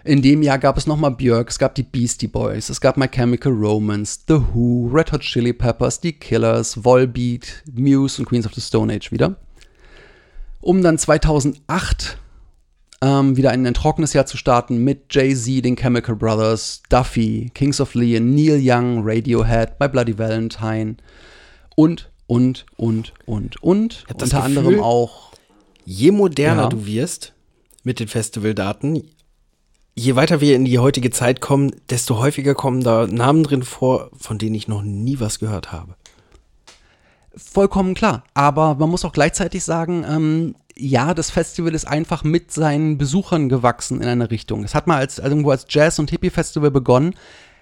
In 0.03 0.21
dem 0.21 0.41
Jahr 0.41 0.57
gab 0.57 0.77
es 0.77 0.87
nochmal 0.87 1.11
Björk, 1.11 1.49
es 1.49 1.59
gab 1.59 1.75
die 1.75 1.83
Beastie 1.83 2.27
Boys, 2.27 2.69
es 2.69 2.81
gab 2.81 2.97
My 2.97 3.07
Chemical 3.07 3.51
Romance, 3.53 4.19
The 4.27 4.33
Who, 4.53 4.89
Red 4.91 5.11
Hot 5.11 5.21
Chili 5.21 5.53
Peppers, 5.53 5.99
Die 5.99 6.13
Killers, 6.13 6.83
Volbeat, 6.83 7.63
Muse 7.71 8.19
und 8.21 8.25
Queens 8.27 8.47
of 8.47 8.53
the 8.55 8.61
Stone 8.61 8.91
Age 8.93 9.11
wieder. 9.11 9.35
Um 10.59 10.81
dann 10.81 10.97
2008 10.97 12.17
ähm, 13.03 13.37
wieder 13.37 13.51
ein, 13.51 13.65
ein 13.65 13.73
trockenes 13.75 14.13
Jahr 14.13 14.25
zu 14.25 14.37
starten 14.37 14.83
mit 14.83 15.13
Jay-Z, 15.13 15.63
den 15.65 15.75
Chemical 15.75 16.15
Brothers, 16.15 16.81
Duffy, 16.89 17.51
Kings 17.53 17.79
of 17.79 17.93
Leon, 17.93 18.33
Neil 18.33 18.59
Young, 18.63 19.01
Radiohead, 19.03 19.79
My 19.79 19.87
Bloody 19.87 20.17
Valentine 20.17 20.95
und, 21.75 22.09
und, 22.27 22.65
und, 22.77 23.13
und, 23.25 23.61
und. 23.61 24.03
Unter 24.07 24.25
Gefühl- 24.25 24.39
anderem 24.41 24.79
auch 24.79 25.31
Je 25.85 26.11
moderner 26.11 26.63
Ja. 26.63 26.69
du 26.69 26.85
wirst 26.85 27.33
mit 27.83 27.99
den 27.99 28.07
Festivaldaten, 28.07 29.03
je 29.95 30.15
weiter 30.15 30.41
wir 30.41 30.55
in 30.55 30.65
die 30.65 30.79
heutige 30.79 31.11
Zeit 31.11 31.41
kommen, 31.41 31.71
desto 31.89 32.17
häufiger 32.17 32.55
kommen 32.55 32.81
da 32.81 33.07
Namen 33.07 33.43
drin 33.43 33.63
vor, 33.63 34.11
von 34.17 34.37
denen 34.37 34.55
ich 34.55 34.67
noch 34.67 34.81
nie 34.81 35.19
was 35.19 35.39
gehört 35.39 35.71
habe. 35.71 35.95
Vollkommen 37.35 37.93
klar. 37.93 38.23
Aber 38.33 38.75
man 38.75 38.89
muss 38.89 39.05
auch 39.05 39.13
gleichzeitig 39.13 39.63
sagen, 39.63 40.05
ähm, 40.07 40.55
ja, 40.77 41.13
das 41.13 41.29
Festival 41.29 41.73
ist 41.73 41.85
einfach 41.85 42.23
mit 42.23 42.51
seinen 42.51 42.97
Besuchern 42.97 43.49
gewachsen 43.49 44.01
in 44.01 44.07
eine 44.07 44.31
Richtung. 44.31 44.63
Es 44.63 44.75
hat 44.75 44.87
mal 44.87 44.97
als, 44.97 45.19
also 45.19 45.31
irgendwo 45.31 45.51
als 45.51 45.65
Jazz- 45.69 45.99
und 45.99 46.09
Hippie-Festival 46.09 46.71
begonnen, 46.71 47.13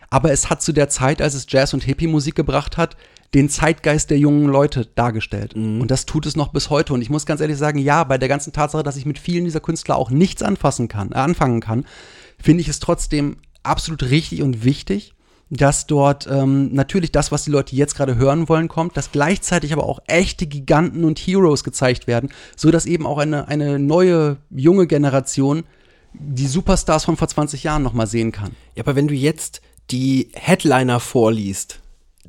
aber 0.09 0.31
es 0.31 0.49
hat 0.49 0.61
zu 0.61 0.73
der 0.73 0.89
Zeit, 0.89 1.21
als 1.21 1.33
es 1.35 1.45
Jazz- 1.47 1.73
und 1.73 1.83
Hippie-Musik 1.83 2.35
gebracht 2.35 2.77
hat, 2.77 2.95
den 3.35 3.47
Zeitgeist 3.47 4.09
der 4.09 4.17
jungen 4.17 4.47
Leute 4.47 4.87
dargestellt. 4.95 5.53
Und 5.53 5.87
das 5.91 6.07
tut 6.07 6.25
es 6.25 6.35
noch 6.35 6.47
bis 6.47 6.71
heute. 6.71 6.93
Und 6.93 7.01
ich 7.03 7.11
muss 7.11 7.27
ganz 7.27 7.41
ehrlich 7.41 7.57
sagen, 7.57 7.77
ja, 7.77 8.03
bei 8.03 8.17
der 8.17 8.27
ganzen 8.27 8.53
Tatsache, 8.53 8.81
dass 8.81 8.97
ich 8.97 9.05
mit 9.05 9.19
vielen 9.19 9.45
dieser 9.45 9.59
Künstler 9.59 9.97
auch 9.97 10.09
nichts 10.09 10.41
anfassen 10.41 10.87
kann, 10.87 11.11
äh, 11.11 11.15
anfangen 11.15 11.61
kann, 11.61 11.85
finde 12.41 12.61
ich 12.61 12.67
es 12.67 12.79
trotzdem 12.79 13.37
absolut 13.63 14.03
richtig 14.03 14.41
und 14.41 14.63
wichtig, 14.63 15.13
dass 15.49 15.87
dort 15.87 16.27
ähm, 16.27 16.73
natürlich 16.73 17.11
das, 17.11 17.31
was 17.31 17.43
die 17.43 17.51
Leute 17.51 17.75
jetzt 17.75 17.95
gerade 17.95 18.15
hören 18.15 18.49
wollen, 18.49 18.67
kommt, 18.67 18.95
dass 18.95 19.11
gleichzeitig 19.11 19.73
aber 19.73 19.83
auch 19.83 19.99
echte 20.07 20.45
Giganten 20.45 21.03
und 21.03 21.17
Heroes 21.17 21.63
gezeigt 21.63 22.07
werden, 22.07 22.29
so 22.55 22.69
dass 22.71 22.85
eben 22.85 23.07
auch 23.07 23.17
eine, 23.17 23.47
eine 23.47 23.79
neue, 23.79 24.37
junge 24.51 24.85
Generation 24.85 25.63
die 26.13 26.47
Superstars 26.47 27.05
von 27.05 27.17
vor 27.17 27.27
20 27.27 27.63
Jahren 27.63 27.83
nochmal 27.83 28.07
sehen 28.07 28.31
kann. 28.31 28.55
Ja, 28.75 28.83
aber 28.83 28.95
wenn 28.95 29.07
du 29.07 29.13
jetzt 29.13 29.61
die 29.91 30.29
Headliner 30.33 30.99
vorliest, 30.99 31.79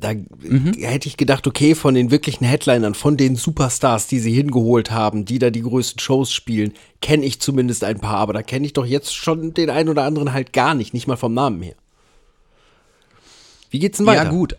da 0.01 0.09
hätte 0.09 1.07
ich 1.07 1.15
gedacht, 1.15 1.47
okay, 1.47 1.75
von 1.75 1.93
den 1.93 2.11
wirklichen 2.11 2.43
Headlinern, 2.43 2.95
von 2.95 3.17
den 3.17 3.35
Superstars, 3.35 4.07
die 4.07 4.19
sie 4.19 4.33
hingeholt 4.33 4.91
haben, 4.91 5.25
die 5.25 5.39
da 5.39 5.49
die 5.49 5.61
größten 5.61 5.99
Shows 5.99 6.33
spielen, 6.33 6.73
kenne 7.01 7.25
ich 7.25 7.39
zumindest 7.39 7.83
ein 7.83 7.99
paar, 7.99 8.17
aber 8.17 8.33
da 8.33 8.41
kenne 8.41 8.65
ich 8.65 8.73
doch 8.73 8.85
jetzt 8.85 9.15
schon 9.15 9.53
den 9.53 9.69
einen 9.69 9.89
oder 9.89 10.03
anderen 10.03 10.33
halt 10.33 10.53
gar 10.53 10.73
nicht, 10.73 10.93
nicht 10.93 11.07
mal 11.07 11.17
vom 11.17 11.33
Namen 11.33 11.61
her. 11.61 11.75
Wie 13.69 13.79
geht's 13.79 13.97
denn 13.97 14.07
weiter? 14.07 14.25
Ja, 14.25 14.29
gut. 14.29 14.57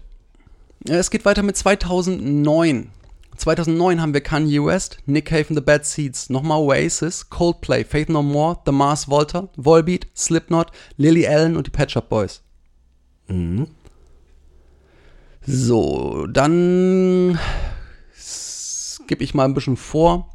Es 0.88 1.11
geht 1.11 1.24
weiter 1.24 1.43
mit 1.43 1.57
2009. 1.57 2.90
2009 3.36 4.01
haben 4.01 4.14
wir 4.14 4.20
Kanye 4.20 4.64
West, 4.64 4.99
Nick 5.07 5.26
Cave 5.26 5.47
and 5.49 5.59
the 5.59 5.64
Bad 5.64 5.84
Seeds, 5.84 6.30
nochmal 6.30 6.59
Oasis, 6.61 7.28
Coldplay, 7.28 7.84
Faith 7.84 8.09
No 8.09 8.22
More, 8.22 8.59
The 8.64 8.72
Mars 8.72 9.09
Volta, 9.09 9.49
Volbeat, 9.57 10.07
Slipknot, 10.16 10.70
Lily 10.97 11.26
Allen 11.26 11.57
und 11.57 11.66
die 11.66 11.70
Pet 11.70 11.90
Shop 11.90 12.09
Boys. 12.09 12.43
So, 15.47 16.26
dann 16.28 17.38
gebe 19.09 19.24
ich 19.24 19.34
mal 19.34 19.45
ein 19.45 19.55
bisschen 19.55 19.76
vor. 19.76 20.28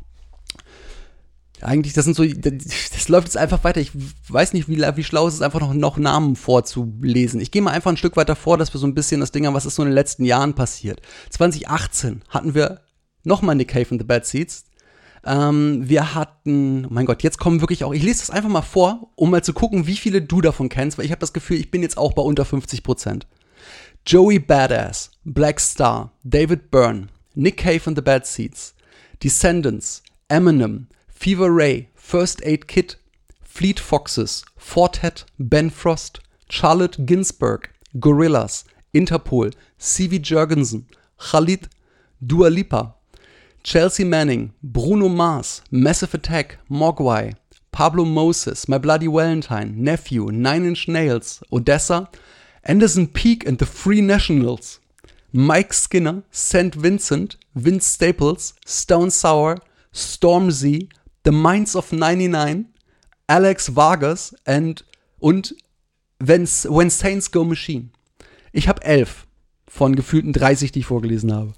Eigentlich, 1.61 1.93
das 1.93 2.05
sind 2.05 2.15
so, 2.15 2.23
das 2.23 3.09
läuft 3.09 3.27
jetzt 3.27 3.37
einfach 3.37 3.63
weiter. 3.63 3.81
Ich 3.81 3.91
weiß 4.29 4.53
nicht, 4.53 4.69
wie, 4.69 4.77
wie 4.77 5.03
schlau 5.03 5.27
es 5.27 5.35
ist, 5.35 5.41
einfach 5.41 5.59
noch, 5.59 5.73
noch 5.73 5.97
Namen 5.97 6.35
vorzulesen. 6.35 7.41
Ich 7.41 7.49
gehe 7.49 7.61
mal 7.61 7.71
einfach 7.71 7.89
ein 7.89 7.97
Stück 7.97 8.15
weiter 8.15 8.35
vor, 8.35 8.57
dass 8.57 8.73
wir 8.73 8.79
so 8.79 8.85
ein 8.85 8.93
bisschen 8.93 9.21
das 9.21 9.31
Ding 9.31 9.47
haben, 9.47 9.55
was 9.55 9.65
ist 9.65 9.75
so 9.75 9.81
in 9.81 9.89
den 9.89 9.95
letzten 9.95 10.25
Jahren 10.25 10.53
passiert. 10.53 11.01
2018 11.31 12.21
hatten 12.29 12.53
wir 12.53 12.81
nochmal 13.23 13.55
Nick 13.55 13.69
Cave 13.69 13.87
and 13.89 14.01
the 14.01 14.05
Bad 14.05 14.25
Seeds. 14.25 14.65
Ähm, 15.25 15.89
wir 15.89 16.13
hatten, 16.13 16.85
mein 16.93 17.07
Gott, 17.07 17.23
jetzt 17.23 17.39
kommen 17.39 17.61
wirklich 17.61 17.83
auch, 17.83 17.93
ich 17.93 18.03
lese 18.03 18.19
das 18.19 18.29
einfach 18.29 18.49
mal 18.49 18.61
vor, 18.61 19.11
um 19.15 19.31
mal 19.31 19.43
zu 19.43 19.53
gucken, 19.53 19.87
wie 19.87 19.97
viele 19.97 20.21
du 20.21 20.41
davon 20.41 20.69
kennst, 20.69 20.97
weil 20.97 21.05
ich 21.05 21.11
habe 21.11 21.19
das 21.19 21.33
Gefühl, 21.33 21.57
ich 21.57 21.71
bin 21.71 21.81
jetzt 21.81 21.97
auch 21.97 22.13
bei 22.13 22.21
unter 22.21 22.45
50 22.45 22.83
Prozent. 22.83 23.25
Joey 24.07 24.39
Badass, 24.39 25.09
Black 25.25 25.59
Star, 25.59 26.11
David 26.25 26.71
Byrne, 26.71 27.09
Nick 27.35 27.57
Cave 27.57 27.87
and 27.87 27.97
the 27.97 28.01
Bad 28.01 28.25
Seeds, 28.25 28.73
Descendants, 29.19 30.01
Eminem, 30.29 30.85
Fever 31.09 31.51
Ray, 31.51 31.89
First 31.93 32.41
Aid 32.45 32.69
Kit, 32.69 32.95
Fleet 33.41 33.77
Foxes, 33.77 34.45
Fortet, 34.57 35.25
Ben 35.37 35.69
Frost, 35.69 36.21
Charlotte 36.49 37.05
Ginsburg, 37.05 37.69
Gorillas, 37.99 38.63
Interpol, 38.93 39.53
C.V. 39.77 40.19
Jurgensen, 40.19 40.85
Khalid, 41.19 41.67
Dua 42.25 42.47
Lipa, 42.47 42.93
Chelsea 43.61 44.05
Manning, 44.05 44.53
Bruno 44.63 45.09
Mars, 45.09 45.61
Massive 45.69 46.13
Attack, 46.13 46.59
Mogwai, 46.71 47.35
Pablo 47.73 48.05
Moses, 48.05 48.69
My 48.69 48.77
Bloody 48.77 49.07
Valentine, 49.07 49.73
Nephew, 49.75 50.27
Nine 50.31 50.63
Inch 50.63 50.87
Nails, 50.87 51.43
Odessa, 51.51 52.07
Anderson 52.67 53.07
Peak 53.07 53.47
and 53.47 53.59
the 53.59 53.65
Free 53.65 54.01
Nationals, 54.01 54.81
Mike 55.31 55.73
Skinner, 55.73 56.23
St. 56.31 56.75
Vincent, 56.81 57.37
Vince 57.53 57.93
Staples, 57.95 58.55
Stone 58.65 59.11
Sour, 59.11 59.61
Stormzy, 59.93 60.89
The 61.23 61.31
Minds 61.31 61.75
of 61.75 61.91
99, 61.91 62.65
Alex 63.27 63.75
Vargas 63.75 64.35
and, 64.45 64.83
und 65.19 65.55
When, 66.19 66.45
When 66.45 66.89
Saints 66.89 67.31
Go 67.31 67.43
Machine. 67.43 67.89
Ich 68.51 68.67
habe 68.67 68.83
elf 68.83 69.27
von 69.67 69.95
gefühlten 69.95 70.33
30, 70.33 70.71
die 70.71 70.79
ich 70.79 70.85
vorgelesen 70.85 71.33
habe, 71.33 71.53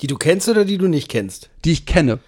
Die 0.00 0.06
du 0.06 0.16
kennst 0.16 0.48
oder 0.48 0.64
die 0.64 0.78
du 0.78 0.88
nicht 0.88 1.08
kennst? 1.08 1.50
die 1.64 1.72
ich 1.72 1.86
kenne. 1.86 2.18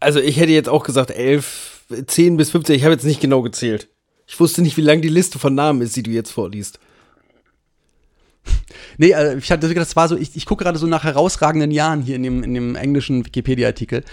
Also 0.00 0.20
ich 0.20 0.38
hätte 0.38 0.52
jetzt 0.52 0.68
auch 0.68 0.84
gesagt 0.84 1.10
elf, 1.10 1.84
zehn 2.06 2.36
bis 2.36 2.50
15, 2.50 2.74
ich 2.76 2.84
habe 2.84 2.94
jetzt 2.94 3.04
nicht 3.04 3.20
genau 3.20 3.42
gezählt. 3.42 3.88
Ich 4.26 4.38
wusste 4.40 4.62
nicht, 4.62 4.76
wie 4.76 4.82
lang 4.82 5.02
die 5.02 5.08
Liste 5.08 5.38
von 5.38 5.54
Namen 5.54 5.82
ist, 5.82 5.96
die 5.96 6.02
du 6.02 6.10
jetzt 6.10 6.30
vorliest. 6.30 6.78
Nee, 8.98 9.10
äh, 9.10 9.38
ich 9.38 9.50
hatte 9.50 9.72
das 9.74 9.96
war 9.96 10.08
so, 10.08 10.16
ich, 10.16 10.36
ich 10.36 10.46
gucke 10.46 10.64
gerade 10.64 10.78
so 10.78 10.86
nach 10.86 11.04
herausragenden 11.04 11.70
Jahren 11.70 12.02
hier 12.02 12.16
in 12.16 12.22
dem, 12.22 12.42
in 12.44 12.54
dem 12.54 12.76
englischen 12.76 13.24
Wikipedia-Artikel. 13.24 14.04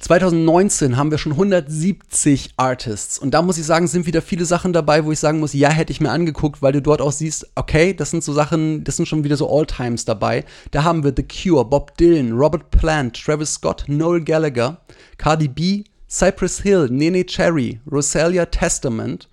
2019 0.00 0.96
haben 0.96 1.10
wir 1.10 1.18
schon 1.18 1.32
170 1.32 2.50
Artists. 2.56 3.18
Und 3.18 3.32
da 3.32 3.42
muss 3.42 3.58
ich 3.58 3.66
sagen, 3.66 3.88
sind 3.88 4.06
wieder 4.06 4.22
viele 4.22 4.44
Sachen 4.44 4.72
dabei, 4.72 5.04
wo 5.04 5.10
ich 5.10 5.18
sagen 5.18 5.40
muss, 5.40 5.54
ja, 5.54 5.70
hätte 5.70 5.90
ich 5.90 6.00
mir 6.00 6.10
angeguckt, 6.10 6.62
weil 6.62 6.72
du 6.72 6.80
dort 6.80 7.00
auch 7.00 7.10
siehst, 7.10 7.48
okay, 7.56 7.94
das 7.94 8.10
sind 8.10 8.22
so 8.22 8.32
Sachen, 8.32 8.84
das 8.84 8.96
sind 8.96 9.06
schon 9.06 9.24
wieder 9.24 9.36
so 9.36 9.50
All-Times 9.50 10.04
dabei. 10.04 10.44
Da 10.70 10.84
haben 10.84 11.02
wir 11.02 11.12
The 11.16 11.24
Cure, 11.24 11.64
Bob 11.64 11.96
Dylan, 11.96 12.32
Robert 12.32 12.70
Plant, 12.70 13.20
Travis 13.20 13.54
Scott, 13.54 13.84
Noel 13.88 14.22
Gallagher, 14.22 14.80
Cardi 15.16 15.48
B, 15.48 15.84
Cypress 16.08 16.60
Hill, 16.60 16.88
Nene 16.90 17.26
Cherry, 17.26 17.80
Rosalia 17.90 18.46
Testament, 18.46 19.28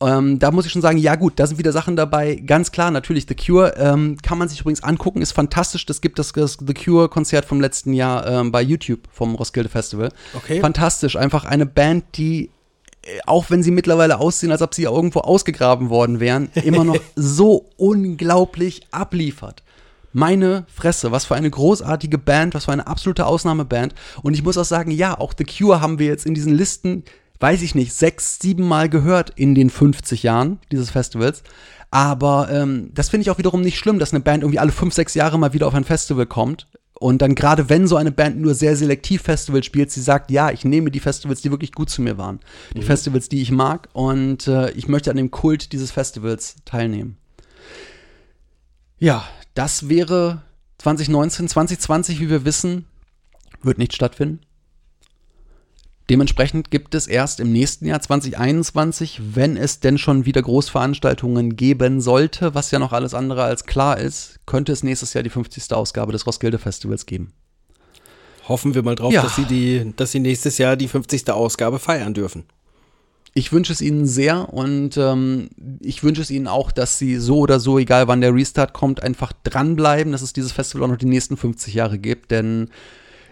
ähm, 0.00 0.38
da 0.38 0.50
muss 0.50 0.66
ich 0.66 0.72
schon 0.72 0.82
sagen, 0.82 0.98
ja 0.98 1.14
gut, 1.16 1.34
da 1.36 1.46
sind 1.46 1.58
wieder 1.58 1.72
Sachen 1.72 1.96
dabei. 1.96 2.34
Ganz 2.34 2.70
klar, 2.70 2.90
natürlich, 2.90 3.26
The 3.28 3.34
Cure 3.34 3.74
ähm, 3.78 4.18
kann 4.22 4.36
man 4.36 4.48
sich 4.48 4.60
übrigens 4.60 4.82
angucken, 4.82 5.22
ist 5.22 5.32
fantastisch. 5.32 5.86
Das 5.86 6.02
gibt 6.02 6.18
das, 6.18 6.32
das 6.32 6.58
The 6.64 6.74
Cure-Konzert 6.74 7.46
vom 7.46 7.60
letzten 7.60 7.94
Jahr 7.94 8.26
ähm, 8.26 8.52
bei 8.52 8.60
YouTube 8.60 9.00
vom 9.10 9.34
Roskilde 9.34 9.70
Festival. 9.70 10.10
Okay. 10.34 10.60
Fantastisch, 10.60 11.16
einfach 11.16 11.46
eine 11.46 11.64
Band, 11.64 12.04
die, 12.16 12.50
äh, 13.02 13.20
auch 13.24 13.48
wenn 13.48 13.62
sie 13.62 13.70
mittlerweile 13.70 14.18
aussehen, 14.18 14.52
als 14.52 14.60
ob 14.60 14.74
sie 14.74 14.82
irgendwo 14.82 15.20
ausgegraben 15.20 15.88
worden 15.88 16.20
wären, 16.20 16.50
immer 16.62 16.84
noch 16.84 16.98
so 17.16 17.70
unglaublich 17.78 18.82
abliefert. 18.90 19.62
Meine 20.12 20.66
Fresse, 20.74 21.10
was 21.10 21.24
für 21.24 21.36
eine 21.36 21.50
großartige 21.50 22.18
Band, 22.18 22.54
was 22.54 22.66
für 22.66 22.72
eine 22.72 22.86
absolute 22.86 23.26
Ausnahmeband. 23.26 23.94
Und 24.22 24.34
ich 24.34 24.42
muss 24.42 24.58
auch 24.58 24.64
sagen, 24.64 24.90
ja, 24.90 25.18
auch 25.18 25.32
The 25.36 25.44
Cure 25.44 25.80
haben 25.80 25.98
wir 25.98 26.06
jetzt 26.06 26.26
in 26.26 26.34
diesen 26.34 26.54
Listen, 26.54 27.04
weiß 27.40 27.62
ich 27.62 27.74
nicht, 27.74 27.92
sechs, 27.92 28.38
sieben 28.38 28.66
Mal 28.66 28.88
gehört 28.88 29.30
in 29.36 29.54
den 29.54 29.70
50 29.70 30.22
Jahren 30.22 30.58
dieses 30.72 30.90
Festivals. 30.90 31.42
Aber 31.90 32.48
ähm, 32.50 32.90
das 32.94 33.08
finde 33.08 33.22
ich 33.22 33.30
auch 33.30 33.38
wiederum 33.38 33.60
nicht 33.60 33.78
schlimm, 33.78 33.98
dass 33.98 34.12
eine 34.12 34.20
Band 34.20 34.42
irgendwie 34.42 34.58
alle 34.58 34.72
fünf, 34.72 34.94
sechs 34.94 35.14
Jahre 35.14 35.38
mal 35.38 35.52
wieder 35.52 35.66
auf 35.66 35.74
ein 35.74 35.84
Festival 35.84 36.26
kommt. 36.26 36.66
Und 36.98 37.20
dann 37.20 37.34
gerade 37.34 37.68
wenn 37.68 37.86
so 37.86 37.96
eine 37.96 38.10
Band 38.10 38.38
nur 38.38 38.54
sehr 38.54 38.74
selektiv 38.74 39.22
Festivals 39.22 39.66
spielt, 39.66 39.90
sie 39.90 40.00
sagt, 40.00 40.30
ja, 40.30 40.50
ich 40.50 40.64
nehme 40.64 40.90
die 40.90 41.00
Festivals, 41.00 41.42
die 41.42 41.50
wirklich 41.50 41.72
gut 41.72 41.90
zu 41.90 42.00
mir 42.00 42.16
waren. 42.16 42.40
Die 42.74 42.82
Festivals, 42.82 43.28
die 43.28 43.42
ich 43.42 43.50
mag. 43.50 43.88
Und 43.92 44.48
äh, 44.48 44.70
ich 44.70 44.88
möchte 44.88 45.10
an 45.10 45.18
dem 45.18 45.30
Kult 45.30 45.72
dieses 45.72 45.90
Festivals 45.90 46.56
teilnehmen. 46.64 47.18
Ja, 48.98 49.24
das 49.54 49.90
wäre 49.90 50.42
2019, 50.78 51.48
2020, 51.48 52.20
wie 52.20 52.30
wir 52.30 52.46
wissen, 52.46 52.86
wird 53.62 53.76
nicht 53.76 53.94
stattfinden. 53.94 54.40
Dementsprechend 56.08 56.70
gibt 56.70 56.94
es 56.94 57.08
erst 57.08 57.40
im 57.40 57.50
nächsten 57.52 57.86
Jahr 57.86 58.00
2021, 58.00 59.20
wenn 59.34 59.56
es 59.56 59.80
denn 59.80 59.98
schon 59.98 60.24
wieder 60.24 60.40
Großveranstaltungen 60.40 61.56
geben 61.56 62.00
sollte, 62.00 62.54
was 62.54 62.70
ja 62.70 62.78
noch 62.78 62.92
alles 62.92 63.12
andere 63.12 63.42
als 63.42 63.64
klar 63.66 63.98
ist, 63.98 64.38
könnte 64.46 64.70
es 64.72 64.84
nächstes 64.84 65.14
Jahr 65.14 65.24
die 65.24 65.30
50. 65.30 65.72
Ausgabe 65.72 66.12
des 66.12 66.26
Roskilde 66.26 66.58
Festivals 66.58 67.06
geben. 67.06 67.32
Hoffen 68.46 68.76
wir 68.76 68.84
mal 68.84 68.94
drauf, 68.94 69.12
Ja. 69.12 69.22
dass, 69.22 69.34
sie 69.34 69.46
die, 69.46 69.92
dass 69.96 70.12
sie 70.12 70.20
nächstes 70.20 70.58
Jahr 70.58 70.76
die 70.76 70.86
50. 70.86 71.28
Ausgabe 71.30 71.80
feiern 71.80 72.14
dürfen. 72.14 72.44
Ich 73.34 73.52
wünsche 73.52 73.72
es 73.72 73.82
Ihnen 73.82 74.06
sehr 74.06 74.54
und 74.54 74.96
ähm, 74.96 75.50
ich 75.80 76.02
wünsche 76.02 76.22
es 76.22 76.30
Ihnen 76.30 76.46
auch, 76.46 76.70
dass 76.72 76.98
Sie 76.98 77.16
so 77.16 77.40
oder 77.40 77.60
so, 77.60 77.78
egal 77.78 78.08
wann 78.08 78.22
der 78.22 78.32
Restart 78.32 78.72
kommt, 78.72 79.02
einfach 79.02 79.32
dranbleiben, 79.44 80.12
dass 80.12 80.22
es 80.22 80.32
dieses 80.32 80.52
Festival 80.52 80.84
auch 80.84 80.92
noch 80.92 80.96
die 80.96 81.04
nächsten 81.04 81.36
50 81.36 81.74
Jahre 81.74 81.98
gibt, 81.98 82.30
denn 82.30 82.70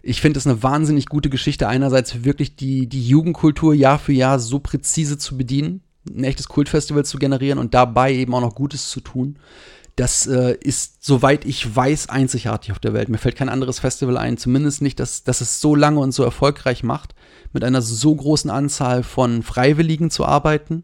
ich 0.05 0.21
finde 0.21 0.39
es 0.39 0.47
eine 0.47 0.63
wahnsinnig 0.63 1.07
gute 1.07 1.31
Geschichte, 1.31 1.67
einerseits 1.67 2.25
wirklich 2.25 2.57
die, 2.57 2.87
die 2.89 3.07
Jugendkultur 3.07 3.75
Jahr 3.75 3.99
für 3.99 4.13
Jahr 4.13 4.39
so 4.39 4.59
präzise 4.59 5.19
zu 5.19 5.37
bedienen, 5.39 5.83
ein 6.09 6.25
echtes 6.25 6.49
Kultfestival 6.49 7.05
zu 7.05 7.19
generieren 7.19 7.59
und 7.59 7.73
dabei 7.75 8.13
eben 8.13 8.35
auch 8.35 8.43
noch 8.43 8.55
Gutes 8.55 8.91
zu 8.91 9.01
tun. 9.01 9.39
Das 9.97 10.27
äh, 10.27 10.57
ist, 10.61 11.05
soweit 11.05 11.45
ich 11.45 11.75
weiß, 11.75 12.09
einzigartig 12.09 12.73
auf 12.73 12.81
der 12.81 12.93
Welt. 12.93 13.09
Mir 13.09 13.19
fällt 13.19 13.37
kein 13.37 13.49
anderes 13.49 13.79
Festival 13.79 14.19
ein, 14.19 14.37
zumindest 14.37 14.83
nicht, 14.83 15.01
dass, 15.01 15.23
dass 15.23 15.41
es 15.41 15.61
so 15.61 15.75
lange 15.75 16.01
und 16.01 16.13
so 16.13 16.25
erfolgreich 16.25 16.83
macht, 16.83 17.15
mit 17.53 17.65
einer 17.65 17.81
so 17.81 18.15
großen 18.15 18.51
Anzahl 18.51 19.05
von 19.05 19.43
Freiwilligen 19.43 20.11
zu 20.11 20.27
arbeiten 20.27 20.83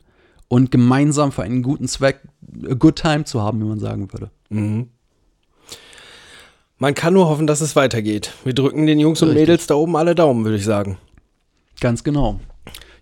und 0.48 0.70
gemeinsam 0.70 1.32
für 1.32 1.42
einen 1.42 1.62
guten 1.62 1.88
Zweck 1.88 2.20
a 2.68 2.74
good 2.74 2.96
time 2.96 3.24
zu 3.24 3.42
haben, 3.42 3.60
wie 3.60 3.64
man 3.64 3.80
sagen 3.80 4.12
würde. 4.12 4.30
Man 6.80 6.94
kann 6.94 7.12
nur 7.12 7.28
hoffen, 7.28 7.46
dass 7.46 7.60
es 7.60 7.76
weitergeht. 7.76 8.32
Wir 8.42 8.54
drücken 8.54 8.86
den 8.86 8.98
Jungs 8.98 9.20
und 9.20 9.28
Richtig. 9.28 9.42
Mädels 9.42 9.66
da 9.66 9.74
oben 9.74 9.96
alle 9.96 10.14
Daumen, 10.14 10.44
würde 10.44 10.56
ich 10.56 10.64
sagen. 10.64 10.96
Ganz 11.78 12.02
genau. 12.02 12.40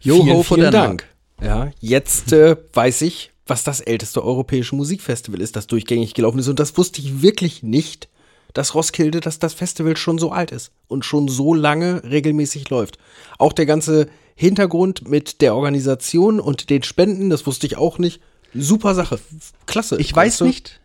vielen, 0.01 0.26
for 0.43 0.57
vielen 0.57 0.72
Denmark. 0.72 1.07
Dank. 1.39 1.41
Ja, 1.41 1.70
jetzt 1.79 2.33
äh, 2.33 2.57
weiß 2.72 3.03
ich, 3.03 3.31
was 3.47 3.62
das 3.62 3.81
älteste 3.81 4.24
europäische 4.24 4.74
Musikfestival 4.74 5.41
ist, 5.41 5.55
das 5.55 5.68
durchgängig 5.68 6.14
gelaufen 6.14 6.41
ist. 6.41 6.49
Und 6.49 6.59
das 6.59 6.76
wusste 6.76 7.01
ich 7.01 7.22
wirklich 7.22 7.62
nicht, 7.62 8.09
dass 8.53 8.74
Roskilde, 8.74 9.20
dass 9.20 9.39
das 9.39 9.55
Festival 9.55 9.97
schon 9.97 10.18
so 10.18 10.33
alt 10.33 10.51
ist 10.51 10.72
und 10.89 11.05
schon 11.05 11.29
so 11.29 11.55
lange 11.55 12.03
regelmäßig 12.03 12.68
läuft. 12.70 12.99
Auch 13.39 13.53
der 13.53 13.66
ganze 13.66 14.09
Hintergrund 14.35 15.09
mit 15.09 15.41
der 15.41 15.55
Organisation 15.55 16.41
und 16.41 16.68
den 16.68 16.83
Spenden, 16.83 17.31
das 17.31 17.47
wusste 17.47 17.68
ich 17.68 17.76
auch 17.76 17.99
nicht. 17.99 18.20
Super 18.55 18.97
Sache. 18.97 19.20
Klasse. 19.66 20.01
Ich 20.01 20.12
weiß 20.16 20.33
Weißt 20.33 20.41
du? 20.41 20.45
nicht, 20.47 20.81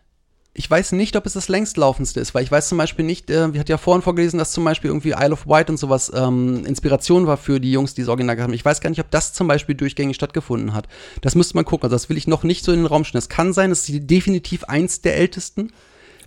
ich 0.56 0.70
weiß 0.70 0.92
nicht, 0.92 1.16
ob 1.16 1.26
es 1.26 1.32
das 1.32 1.48
längstlaufendste 1.48 2.20
ist, 2.20 2.32
weil 2.32 2.44
ich 2.44 2.50
weiß 2.50 2.68
zum 2.68 2.78
Beispiel 2.78 3.04
nicht, 3.04 3.28
äh, 3.28 3.52
wir 3.52 3.58
hatten 3.58 3.72
ja 3.72 3.76
vorhin 3.76 4.02
vorgelesen, 4.02 4.38
dass 4.38 4.52
zum 4.52 4.64
Beispiel 4.64 4.88
irgendwie 4.88 5.10
Isle 5.10 5.32
of 5.32 5.48
Wight 5.48 5.68
und 5.68 5.78
sowas 5.78 6.12
ähm, 6.14 6.64
Inspiration 6.64 7.26
war 7.26 7.36
für 7.36 7.58
die 7.58 7.72
Jungs, 7.72 7.94
die 7.94 8.02
es 8.02 8.08
original 8.08 8.40
haben. 8.40 8.52
Ich 8.52 8.64
weiß 8.64 8.80
gar 8.80 8.88
nicht, 8.88 9.00
ob 9.00 9.10
das 9.10 9.32
zum 9.32 9.48
Beispiel 9.48 9.74
durchgängig 9.74 10.14
stattgefunden 10.14 10.72
hat. 10.72 10.86
Das 11.22 11.34
müsste 11.34 11.56
man 11.56 11.64
gucken. 11.64 11.86
Also 11.86 11.96
das 11.96 12.08
will 12.08 12.16
ich 12.16 12.28
noch 12.28 12.44
nicht 12.44 12.64
so 12.64 12.70
in 12.70 12.80
den 12.80 12.86
Raum 12.86 13.04
stellen. 13.04 13.18
Es 13.18 13.28
kann 13.28 13.52
sein, 13.52 13.72
es 13.72 13.88
ist 13.88 14.08
definitiv 14.08 14.62
eins 14.64 15.00
der 15.00 15.16
ältesten. 15.16 15.72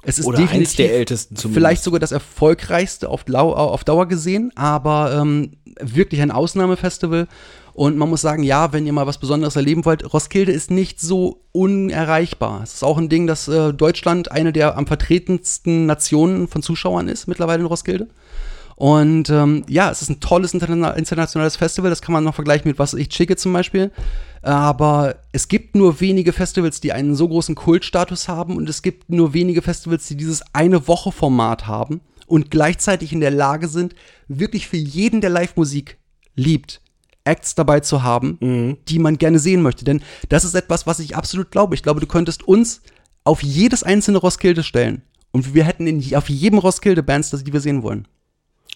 Es 0.03 0.19
ist 0.19 0.25
Oder 0.25 0.39
eins 0.39 0.49
definitiv 0.49 0.75
der 0.75 0.93
ältesten 0.93 1.35
zumindest. 1.37 1.57
vielleicht 1.57 1.83
sogar 1.83 1.99
das 2.01 2.11
erfolgreichste 2.11 3.09
auf 3.09 3.23
Dauer 3.23 4.07
gesehen, 4.07 4.51
aber 4.55 5.17
ähm, 5.21 5.51
wirklich 5.81 6.21
ein 6.21 6.31
Ausnahmefestival. 6.31 7.27
Und 7.77 7.95
man 7.95 8.09
muss 8.09 8.21
sagen, 8.21 8.41
ja, 8.41 8.73
wenn 8.73 8.87
ihr 8.87 8.91
mal 8.91 9.05
was 9.05 9.19
Besonderes 9.19 9.55
erleben 9.55 9.85
wollt, 9.85 10.11
Roskilde 10.11 10.51
ist 10.51 10.71
nicht 10.71 10.99
so 10.99 11.43
unerreichbar. 11.51 12.61
Es 12.63 12.73
ist 12.73 12.83
auch 12.83 12.97
ein 12.97 13.07
Ding, 13.07 13.27
dass 13.27 13.47
äh, 13.47 13.71
Deutschland 13.71 14.31
eine 14.31 14.51
der 14.51 14.75
am 14.77 14.87
vertretensten 14.87 15.85
Nationen 15.85 16.47
von 16.47 16.63
Zuschauern 16.63 17.07
ist, 17.07 17.27
mittlerweile 17.27 17.59
in 17.59 17.67
Roskilde. 17.67 18.07
Und 18.77 19.29
ähm, 19.29 19.63
ja, 19.69 19.91
es 19.91 20.01
ist 20.01 20.09
ein 20.09 20.19
tolles 20.19 20.55
interna 20.55 20.89
internationales 20.93 21.55
Festival, 21.55 21.91
das 21.91 22.01
kann 22.01 22.13
man 22.13 22.23
noch 22.23 22.33
vergleichen 22.33 22.67
mit 22.67 22.79
was 22.79 22.95
ich 22.95 23.13
schicke 23.13 23.35
zum 23.35 23.53
Beispiel. 23.53 23.91
Aber 24.41 25.17
es 25.31 25.47
gibt 25.47 25.75
nur 25.75 25.99
wenige 25.99 26.33
Festivals, 26.33 26.81
die 26.81 26.93
einen 26.93 27.13
so 27.13 27.27
großen 27.27 27.53
Kultstatus 27.53 28.27
haben 28.27 28.57
und 28.57 28.67
es 28.69 28.81
gibt 28.81 29.11
nur 29.11 29.35
wenige 29.35 29.61
Festivals, 29.61 30.07
die 30.07 30.17
dieses 30.17 30.41
eine 30.51 30.87
Woche 30.87 31.11
Format 31.11 31.67
haben 31.67 32.01
und 32.25 32.49
gleichzeitig 32.49 33.13
in 33.13 33.19
der 33.19 33.29
Lage 33.29 33.67
sind, 33.67 33.93
wirklich 34.27 34.67
für 34.67 34.77
jeden, 34.77 35.21
der 35.21 35.29
Live-Musik 35.29 35.97
liebt, 36.33 36.81
Acts 37.27 37.53
dabei 37.55 37.79
zu 37.81 38.01
haben, 38.03 38.77
die 38.87 38.99
man 38.99 39.17
gerne 39.17 39.39
sehen 39.39 39.61
möchte. 39.61 39.85
Denn 39.85 40.01
das 40.29 40.43
ist 40.43 40.55
etwas, 40.55 40.87
was 40.87 40.99
ich 40.99 41.15
absolut 41.15 41.51
glaube. 41.51 41.75
Ich 41.75 41.83
glaube, 41.83 41.99
du 41.99 42.07
könntest 42.07 42.47
uns 42.47 42.81
auf 43.23 43.43
jedes 43.43 43.83
einzelne 43.83 44.17
Roskilde 44.17 44.63
stellen 44.63 45.01
und 45.31 45.53
wir 45.53 45.63
hätten 45.65 45.85
in, 45.85 46.15
auf 46.15 46.29
jedem 46.29 46.59
Roskilde 46.59 47.03
Bands, 47.03 47.29
die 47.31 47.53
wir 47.53 47.59
sehen 47.61 47.83
wollen. 47.83 48.07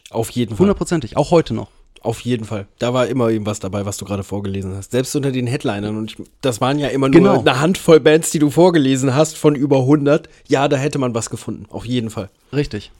Auf 0.10 0.30
jeden 0.30 0.52
Fall. 0.52 0.60
Hundertprozentig, 0.60 1.16
auch 1.18 1.32
heute 1.32 1.54
noch. 1.54 1.70
Auf 2.04 2.20
jeden 2.22 2.46
Fall. 2.46 2.66
Da 2.80 2.94
war 2.96 3.06
immer 3.08 3.30
irgendwas 3.30 3.60
dabei, 3.60 3.86
was 3.86 3.98
du 3.98 4.06
gerade 4.06 4.24
vorgelesen 4.24 4.76
hast. 4.76 4.92
Selbst 4.92 5.16
unter 5.16 5.32
den 5.32 5.46
Headlinern. 5.46 5.96
Und 5.98 6.12
ich, 6.12 6.18
das 6.42 6.60
waren 6.60 6.80
ja 6.80 6.88
immer 6.88 7.10
nur 7.10 7.20
Genau. 7.22 7.40
eine 7.40 7.60
Handvoll 7.60 8.00
Bands, 8.00 8.32
die 8.32 8.40
du 8.40 8.50
vorgelesen 8.50 9.14
hast, 9.14 9.38
von 9.38 9.54
über 9.54 9.78
100. 9.82 10.28
Ja, 10.48 10.68
da 10.68 10.78
hätte 10.78 10.98
man 10.98 11.14
was 11.14 11.30
gefunden. 11.30 11.68
Auf 11.70 11.86
jeden 11.86 12.10
Fall. 12.10 12.30
Richtig. 12.52 12.92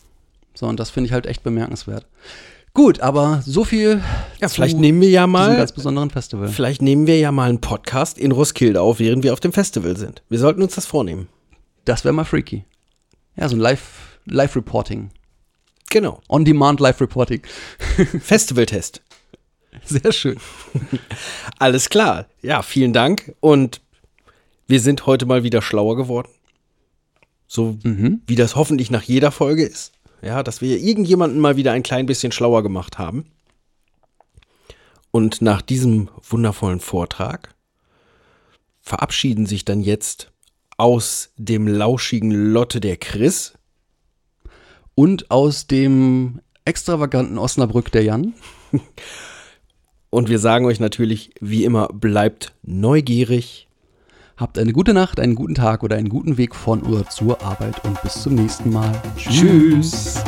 So, 0.54 0.68
und 0.68 0.80
das 0.80 0.92
finde 0.92 1.08
ich 1.08 1.14
halt 1.14 1.26
echt 1.26 1.44
bemerkenswert. 1.44 2.06
Gut, 2.74 3.02
aber 3.02 3.42
so 3.46 3.66
viel 3.66 4.02
Ja, 4.40 4.48
vielleicht 4.48 4.78
nehmen 4.78 5.02
wir 5.02 5.10
ja 5.10 5.28
mal, 5.28 5.58
ganz 5.58 5.74
besonderen 5.74 6.10
Festival. 6.10 6.48
vielleicht 6.48 6.82
nehmen 6.82 7.06
wir 7.06 7.20
ja 7.20 7.32
mal 7.32 7.50
einen 7.50 7.60
Podcast 7.62 8.18
in 8.18 8.32
Roskilde 8.32 8.82
auf, 8.82 9.00
während 9.00 9.24
wir 9.24 9.34
auf 9.34 9.42
dem 9.42 9.52
Festival 9.52 9.98
sind. 9.98 10.24
Wir 10.30 10.40
sollten 10.40 10.62
uns 10.62 10.76
das 10.76 10.86
vornehmen. 10.86 11.28
Das 11.84 12.06
wäre 12.06 12.14
mal 12.14 12.24
freaky. 12.24 12.64
Ja, 13.36 13.50
so 13.50 13.56
ein 13.56 13.60
Live- 13.60 14.20
Live-Reporting. 14.26 15.10
Genau. 15.90 16.22
On-Demand 16.30 16.80
Live-Reporting. 16.80 17.42
Festivaltest. 18.22 19.02
Sehr 19.84 20.12
schön. 20.14 20.38
Alles 21.60 21.90
klar. 21.90 22.28
Ja, 22.42 22.62
vielen 22.62 22.94
Dank. 22.94 23.34
Und 23.42 23.82
wir 24.68 24.80
sind 24.80 25.06
heute 25.06 25.26
mal 25.26 25.44
wieder 25.44 25.62
schlauer 25.62 25.98
geworden. 25.98 26.30
So 27.48 27.78
wie 27.84 28.36
das 28.36 28.56
hoffentlich 28.56 28.92
nach 28.92 29.04
jeder 29.04 29.32
Folge 29.32 29.64
ist. 29.66 29.92
Ja, 30.22 30.44
dass 30.44 30.62
wir 30.62 30.78
irgendjemanden 30.78 31.40
mal 31.40 31.56
wieder 31.56 31.72
ein 31.72 31.84
klein 31.84 32.06
bisschen 32.06 32.32
schlauer 32.32 32.64
gemacht 32.64 32.98
haben. 32.98 33.26
Und 35.10 35.42
nach 35.42 35.62
diesem 35.62 36.10
wundervollen 36.22 36.80
Vortrag 36.80 37.54
verabschieden 38.80 39.46
sich 39.46 39.66
dann 39.66 39.82
jetzt 39.82 40.32
aus 40.78 41.32
dem 41.38 41.68
lauschigen 41.68 42.32
Lotte 42.32 42.80
der 42.80 42.98
Chris. 42.98 43.54
Und 44.96 45.32
aus 45.32 45.68
dem 45.68 46.42
extravaganten 46.66 47.38
Osnabrück 47.38 47.92
der 47.92 48.04
Jan. 48.04 48.34
Und 50.10 50.30
wir 50.30 50.40
sagen 50.40 50.66
euch 50.66 50.80
natürlich, 50.80 51.32
wie 51.40 51.64
immer, 51.64 51.88
bleibt 51.88 52.54
neugierig. 52.64 53.68
Habt 54.42 54.58
eine 54.58 54.74
gute 54.74 54.96
Nacht, 54.96 55.20
einen 55.20 55.36
guten 55.36 55.54
Tag 55.54 55.84
oder 55.84 55.98
einen 55.98 56.10
guten 56.10 56.36
Weg 56.36 56.56
von 56.56 56.82
oder 56.82 57.08
zur 57.08 57.40
Arbeit 57.44 57.86
und 57.86 58.02
bis 58.02 58.24
zum 58.24 58.34
nächsten 58.34 58.74
Mal. 58.74 58.92
Tschüss. 59.16 60.24